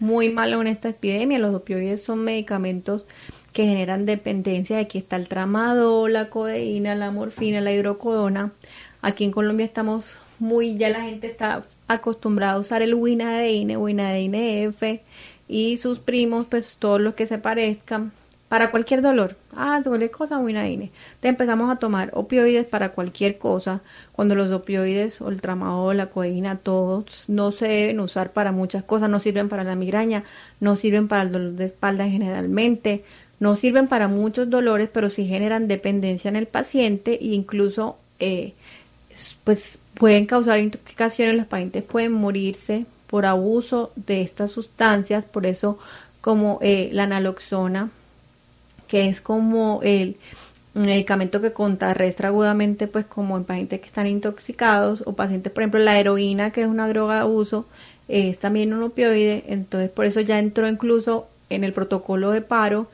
muy 0.00 0.30
malo 0.30 0.60
en 0.60 0.66
esta 0.66 0.88
epidemia, 0.88 1.38
los 1.38 1.54
opioides 1.54 2.02
son 2.02 2.24
medicamentos 2.24 3.04
que 3.52 3.64
generan 3.64 4.06
dependencia. 4.06 4.80
Aquí 4.80 4.98
está 4.98 5.14
el 5.14 5.28
tramadol, 5.28 6.12
la 6.12 6.30
codeína, 6.30 6.96
la 6.96 7.12
morfina, 7.12 7.60
la 7.60 7.72
hidrocodona. 7.72 8.50
Aquí 9.02 9.22
en 9.22 9.30
Colombia 9.30 9.64
estamos 9.64 10.18
muy, 10.40 10.76
ya 10.78 10.88
la 10.88 11.02
gente 11.02 11.28
está 11.28 11.62
acostumbrada 11.86 12.54
a 12.54 12.58
usar 12.58 12.82
el 12.82 12.94
Winadeine, 12.94 13.76
Winadeine 13.76 14.64
F 14.64 15.00
y 15.46 15.76
sus 15.76 16.00
primos, 16.00 16.46
pues 16.50 16.76
todos 16.76 17.00
los 17.00 17.14
que 17.14 17.28
se 17.28 17.38
parezcan 17.38 18.10
para 18.48 18.70
cualquier 18.70 19.02
dolor. 19.02 19.36
Ah, 19.56 19.80
duele 19.84 20.10
cosa, 20.10 20.38
Winadeine. 20.38 20.90
Te 21.20 21.28
empezamos 21.28 21.70
a 21.70 21.76
tomar 21.76 22.10
opioides 22.14 22.66
para 22.66 22.90
cualquier 22.90 23.38
cosa, 23.38 23.80
cuando 24.12 24.34
los 24.34 24.52
opioides 24.52 25.20
o 25.20 25.28
el 25.28 25.40
tramadol, 25.40 25.96
la 25.96 26.06
codeína, 26.06 26.56
todos 26.56 27.24
no 27.28 27.52
se 27.52 27.66
deben 27.66 28.00
usar 28.00 28.32
para 28.32 28.52
muchas 28.52 28.84
cosas, 28.84 29.10
no 29.10 29.20
sirven 29.20 29.48
para 29.48 29.64
la 29.64 29.74
migraña, 29.74 30.24
no 30.60 30.76
sirven 30.76 31.08
para 31.08 31.22
el 31.22 31.32
dolor 31.32 31.52
de 31.52 31.64
espalda 31.64 32.08
generalmente, 32.08 33.04
no 33.40 33.56
sirven 33.56 33.88
para 33.88 34.08
muchos 34.08 34.48
dolores, 34.48 34.88
pero 34.92 35.10
sí 35.10 35.26
generan 35.26 35.68
dependencia 35.68 36.28
en 36.28 36.36
el 36.36 36.46
paciente 36.46 37.18
e 37.20 37.34
incluso 37.34 37.96
eh, 38.18 38.54
pues 39.44 39.78
pueden 39.94 40.26
causar 40.26 40.58
intoxicaciones, 40.58 41.36
los 41.36 41.46
pacientes 41.46 41.82
pueden 41.82 42.12
morirse 42.12 42.86
por 43.06 43.26
abuso 43.26 43.92
de 43.96 44.22
estas 44.22 44.50
sustancias, 44.52 45.24
por 45.24 45.46
eso 45.46 45.78
como 46.20 46.58
eh, 46.60 46.90
la 46.92 47.06
naloxona, 47.06 47.90
que 48.88 49.08
es 49.08 49.20
como 49.20 49.80
el 49.82 50.16
medicamento 50.74 51.40
que 51.40 51.52
contrarrestra 51.52 52.28
agudamente, 52.28 52.86
pues 52.86 53.06
como 53.06 53.36
en 53.36 53.44
pacientes 53.44 53.80
que 53.80 53.86
están 53.86 54.06
intoxicados 54.06 55.02
o 55.06 55.14
pacientes, 55.14 55.52
por 55.52 55.62
ejemplo, 55.62 55.80
la 55.80 55.98
heroína, 55.98 56.50
que 56.50 56.62
es 56.62 56.68
una 56.68 56.88
droga 56.88 57.14
de 57.14 57.20
abuso, 57.20 57.66
es 58.08 58.38
también 58.38 58.72
un 58.72 58.82
opioide, 58.82 59.44
entonces 59.48 59.90
por 59.90 60.04
eso 60.04 60.20
ya 60.20 60.38
entró 60.38 60.68
incluso 60.68 61.28
en 61.48 61.64
el 61.64 61.72
protocolo 61.72 62.30
de 62.30 62.42
paro 62.42 62.88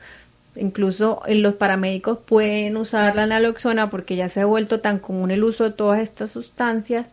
Incluso 0.55 1.21
los 1.27 1.55
paramédicos 1.55 2.19
pueden 2.19 2.77
usar 2.77 3.15
la 3.15 3.25
naloxona 3.25 3.89
porque 3.89 4.15
ya 4.15 4.29
se 4.29 4.41
ha 4.41 4.45
vuelto 4.45 4.79
tan 4.81 4.99
común 4.99 5.31
el 5.31 5.43
uso 5.43 5.63
de 5.63 5.71
todas 5.71 5.99
estas 5.99 6.31
sustancias 6.31 7.07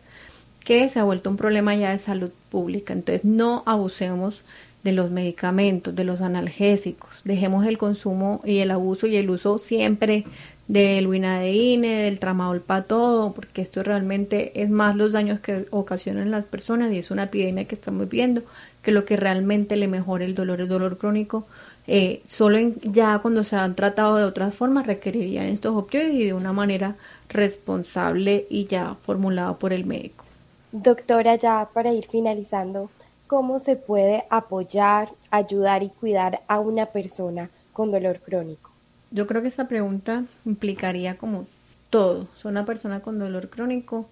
que 0.63 0.87
se 0.89 0.99
ha 0.99 1.03
vuelto 1.03 1.31
un 1.31 1.37
problema 1.37 1.73
ya 1.73 1.89
de 1.89 1.97
salud 1.97 2.29
pública. 2.51 2.93
Entonces 2.93 3.25
no 3.25 3.63
abusemos 3.65 4.43
de 4.83 4.91
los 4.91 5.11
medicamentos, 5.11 5.95
de 5.95 6.03
los 6.03 6.21
analgésicos. 6.21 7.21
Dejemos 7.23 7.65
el 7.65 7.77
consumo 7.77 8.41
y 8.43 8.59
el 8.59 8.71
abuso 8.71 9.07
y 9.07 9.15
el 9.15 9.29
uso 9.29 9.57
siempre 9.57 10.25
del 10.67 11.07
winadeine, 11.07 12.03
del 12.03 12.19
tramadol 12.19 12.61
para 12.61 12.83
todo, 12.83 13.33
porque 13.33 13.61
esto 13.61 13.83
realmente 13.83 14.61
es 14.61 14.69
más 14.69 14.95
los 14.95 15.11
daños 15.11 15.39
que 15.39 15.65
ocasionan 15.71 16.31
las 16.31 16.45
personas 16.45 16.93
y 16.93 16.97
es 16.97 17.11
una 17.11 17.23
epidemia 17.23 17.65
que 17.65 17.75
estamos 17.75 18.07
viendo 18.09 18.41
que 18.81 18.91
lo 18.91 19.05
que 19.05 19.17
realmente 19.17 19.75
le 19.75 19.87
mejora 19.87 20.25
el 20.25 20.33
dolor, 20.33 20.61
el 20.61 20.67
dolor 20.67 20.97
crónico 20.97 21.45
eh, 21.87 22.21
solo 22.25 22.59
ya 22.83 23.19
cuando 23.19 23.43
se 23.43 23.55
han 23.55 23.75
tratado 23.75 24.17
de 24.17 24.23
otras 24.23 24.53
formas 24.53 24.85
requerirían 24.85 25.47
estos 25.47 25.75
opioides 25.75 26.13
y 26.13 26.25
de 26.25 26.33
una 26.33 26.53
manera 26.53 26.95
responsable 27.29 28.45
y 28.49 28.65
ya 28.65 28.95
formulada 29.03 29.55
por 29.55 29.73
el 29.73 29.85
médico. 29.85 30.25
Doctora, 30.71 31.35
ya 31.35 31.67
para 31.73 31.91
ir 31.91 32.07
finalizando, 32.09 32.89
¿cómo 33.31 33.59
se 33.59 33.77
puede 33.77 34.25
apoyar, 34.29 35.07
ayudar 35.29 35.83
y 35.83 35.87
cuidar 35.89 36.41
a 36.49 36.59
una 36.59 36.87
persona 36.87 37.49
con 37.71 37.89
dolor 37.89 38.19
crónico? 38.19 38.71
Yo 39.09 39.25
creo 39.25 39.41
que 39.41 39.47
esa 39.47 39.69
pregunta 39.69 40.25
implicaría 40.43 41.17
como 41.17 41.47
todo. 41.89 42.27
una 42.43 42.65
persona 42.65 42.99
con 42.99 43.19
dolor 43.19 43.49
crónico 43.49 44.05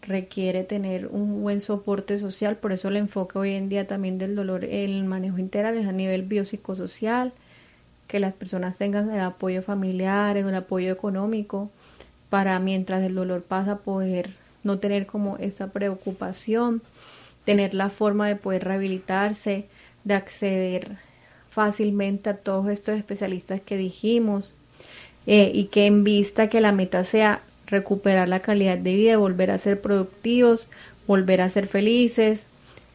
requiere 0.00 0.64
tener 0.64 1.08
un 1.08 1.42
buen 1.42 1.60
soporte 1.60 2.16
social, 2.16 2.56
por 2.56 2.72
eso 2.72 2.88
el 2.88 2.96
enfoque 2.96 3.38
hoy 3.38 3.50
en 3.50 3.68
día 3.68 3.86
también 3.86 4.16
del 4.16 4.34
dolor, 4.34 4.64
el 4.64 5.04
manejo 5.04 5.36
integral 5.36 5.76
es 5.76 5.86
a 5.86 5.92
nivel 5.92 6.22
biopsicosocial, 6.22 7.34
que 8.08 8.20
las 8.20 8.32
personas 8.32 8.78
tengan 8.78 9.10
el 9.10 9.20
apoyo 9.20 9.60
familiar, 9.60 10.38
el 10.38 10.54
apoyo 10.54 10.90
económico, 10.90 11.68
para 12.30 12.58
mientras 12.58 13.02
el 13.02 13.16
dolor 13.16 13.42
pasa 13.42 13.76
poder 13.76 14.30
no 14.64 14.78
tener 14.78 15.04
como 15.04 15.36
esa 15.36 15.66
preocupación, 15.66 16.80
tener 17.44 17.74
la 17.74 17.90
forma 17.90 18.28
de 18.28 18.36
poder 18.36 18.64
rehabilitarse, 18.64 19.66
de 20.04 20.14
acceder 20.14 20.96
fácilmente 21.50 22.30
a 22.30 22.36
todos 22.36 22.68
estos 22.68 22.96
especialistas 22.96 23.60
que 23.60 23.76
dijimos 23.76 24.52
eh, 25.26 25.50
y 25.54 25.64
que 25.66 25.86
en 25.86 26.04
vista 26.04 26.48
que 26.48 26.60
la 26.60 26.72
meta 26.72 27.04
sea 27.04 27.40
recuperar 27.66 28.28
la 28.28 28.40
calidad 28.40 28.78
de 28.78 28.94
vida, 28.94 29.16
volver 29.16 29.50
a 29.50 29.58
ser 29.58 29.80
productivos, 29.80 30.66
volver 31.06 31.40
a 31.40 31.48
ser 31.48 31.66
felices, 31.66 32.46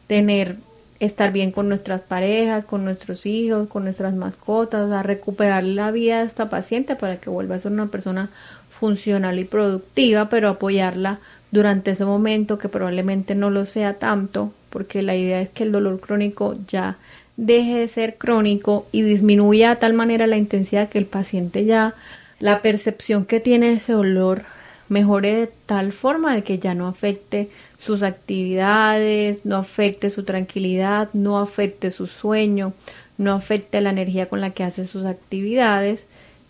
tener 0.07 0.57
estar 0.99 1.31
bien 1.31 1.51
con 1.51 1.69
nuestras 1.69 2.01
parejas, 2.01 2.65
con 2.65 2.83
nuestros 2.83 3.25
hijos, 3.25 3.67
con 3.67 3.83
nuestras 3.83 4.15
mascotas, 4.15 4.91
a 4.91 5.03
recuperar 5.03 5.63
la 5.63 5.91
vida 5.91 6.19
de 6.19 6.25
esta 6.25 6.49
paciente 6.49 6.95
para 6.95 7.17
que 7.17 7.29
vuelva 7.29 7.55
a 7.55 7.59
ser 7.59 7.71
una 7.71 7.87
persona 7.87 8.29
funcional 8.69 9.37
y 9.39 9.45
productiva, 9.45 10.29
pero 10.29 10.49
apoyarla 10.49 11.19
durante 11.51 11.91
ese 11.91 12.05
momento 12.05 12.57
que 12.57 12.69
probablemente 12.69 13.35
no 13.35 13.49
lo 13.49 13.65
sea 13.65 13.93
tanto, 13.93 14.51
porque 14.69 15.01
la 15.01 15.15
idea 15.15 15.41
es 15.41 15.49
que 15.49 15.63
el 15.63 15.71
dolor 15.71 15.99
crónico 15.99 16.55
ya 16.67 16.97
deje 17.37 17.79
de 17.79 17.87
ser 17.87 18.17
crónico 18.17 18.87
y 18.91 19.03
disminuya 19.03 19.69
de 19.69 19.75
tal 19.77 19.93
manera 19.93 20.27
la 20.27 20.37
intensidad 20.37 20.89
que 20.89 20.97
el 20.97 21.05
paciente 21.05 21.65
ya 21.65 21.93
la 22.39 22.61
percepción 22.61 23.25
que 23.25 23.39
tiene 23.39 23.73
ese 23.73 23.93
dolor 23.93 24.43
mejore 24.89 25.35
de 25.35 25.47
tal 25.65 25.91
forma 25.91 26.33
de 26.33 26.43
que 26.43 26.59
ya 26.59 26.73
no 26.73 26.87
afecte 26.87 27.49
sus 27.77 28.03
actividades, 28.03 29.45
no 29.45 29.57
afecte 29.57 30.09
su 30.09 30.23
tranquilidad, 30.23 31.09
no 31.13 31.39
afecte 31.39 31.91
su 31.91 32.07
sueño, 32.07 32.73
no 33.17 33.33
afecte 33.33 33.81
la 33.81 33.89
energía 33.89 34.27
con 34.27 34.41
la 34.41 34.51
que 34.51 34.63
hace 34.63 34.85
sus 34.85 35.05
actividades 35.05 36.07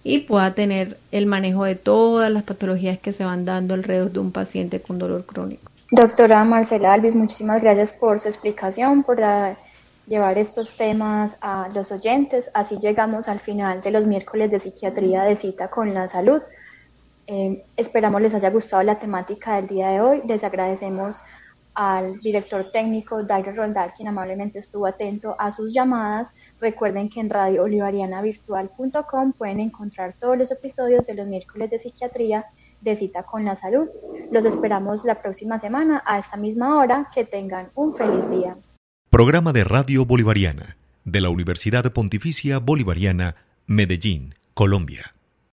y 0.07 0.19
pueda 0.19 0.53
tener 0.53 0.97
el 1.11 1.25
manejo 1.25 1.65
de 1.65 1.75
todas 1.75 2.31
las 2.31 2.43
patologías 2.43 2.97
que 2.97 3.11
se 3.11 3.25
van 3.25 3.43
dando 3.43 3.73
alrededor 3.73 4.11
de 4.11 4.19
un 4.19 4.31
paciente 4.31 4.79
con 4.81 4.97
dolor 4.97 5.25
crónico. 5.25 5.69
Doctora 5.91 6.43
Marcela 6.45 6.93
Alvis, 6.93 7.13
muchísimas 7.13 7.61
gracias 7.61 7.91
por 7.91 8.19
su 8.21 8.29
explicación, 8.29 9.03
por 9.03 9.19
llevar 10.07 10.37
estos 10.37 10.77
temas 10.77 11.37
a 11.41 11.67
los 11.73 11.91
oyentes. 11.91 12.49
Así 12.53 12.77
llegamos 12.79 13.27
al 13.27 13.41
final 13.41 13.81
de 13.81 13.91
los 13.91 14.05
miércoles 14.05 14.49
de 14.49 14.61
psiquiatría 14.61 15.23
de 15.23 15.35
cita 15.35 15.67
con 15.69 15.93
la 15.93 16.07
salud. 16.07 16.41
Eh, 17.27 17.61
esperamos 17.75 18.21
les 18.21 18.33
haya 18.33 18.49
gustado 18.49 18.83
la 18.83 18.99
temática 18.99 19.57
del 19.57 19.67
día 19.67 19.89
de 19.89 19.99
hoy. 19.99 20.21
Les 20.25 20.41
agradecemos 20.45 21.17
al 21.77 22.19
director 22.21 22.71
técnico 22.71 23.21
Dairo 23.21 23.51
Rondal, 23.51 23.93
quien 23.95 24.07
amablemente 24.07 24.57
estuvo 24.57 24.87
atento 24.87 25.35
a 25.37 25.51
sus 25.51 25.71
llamadas. 25.71 26.33
Recuerden 26.59 27.07
que 27.07 27.19
en 27.19 27.29
radiobolivarianavirtual.com 27.29 29.33
pueden 29.33 29.59
encontrar 29.59 30.15
todos 30.19 30.39
los 30.39 30.49
episodios 30.49 31.05
de 31.05 31.13
los 31.13 31.27
miércoles 31.27 31.69
de 31.69 31.77
psiquiatría 31.77 32.45
de 32.81 32.95
cita 32.95 33.21
con 33.21 33.45
la 33.45 33.55
salud. 33.55 33.87
Los 34.31 34.43
esperamos 34.45 35.05
la 35.05 35.21
próxima 35.21 35.59
semana 35.59 36.01
a 36.07 36.17
esta 36.17 36.35
misma 36.35 36.79
hora. 36.79 37.11
Que 37.13 37.25
tengan 37.25 37.67
un 37.75 37.95
feliz 37.95 38.27
día. 38.31 38.55
Programa 39.11 39.53
de 39.53 39.63
Radio 39.63 40.03
Bolivariana 40.03 40.77
de 41.05 41.21
la 41.21 41.29
Universidad 41.29 41.93
Pontificia 41.93 42.57
Bolivariana, 42.57 43.35
Medellín, 43.67 44.33
Colombia. 44.55 45.13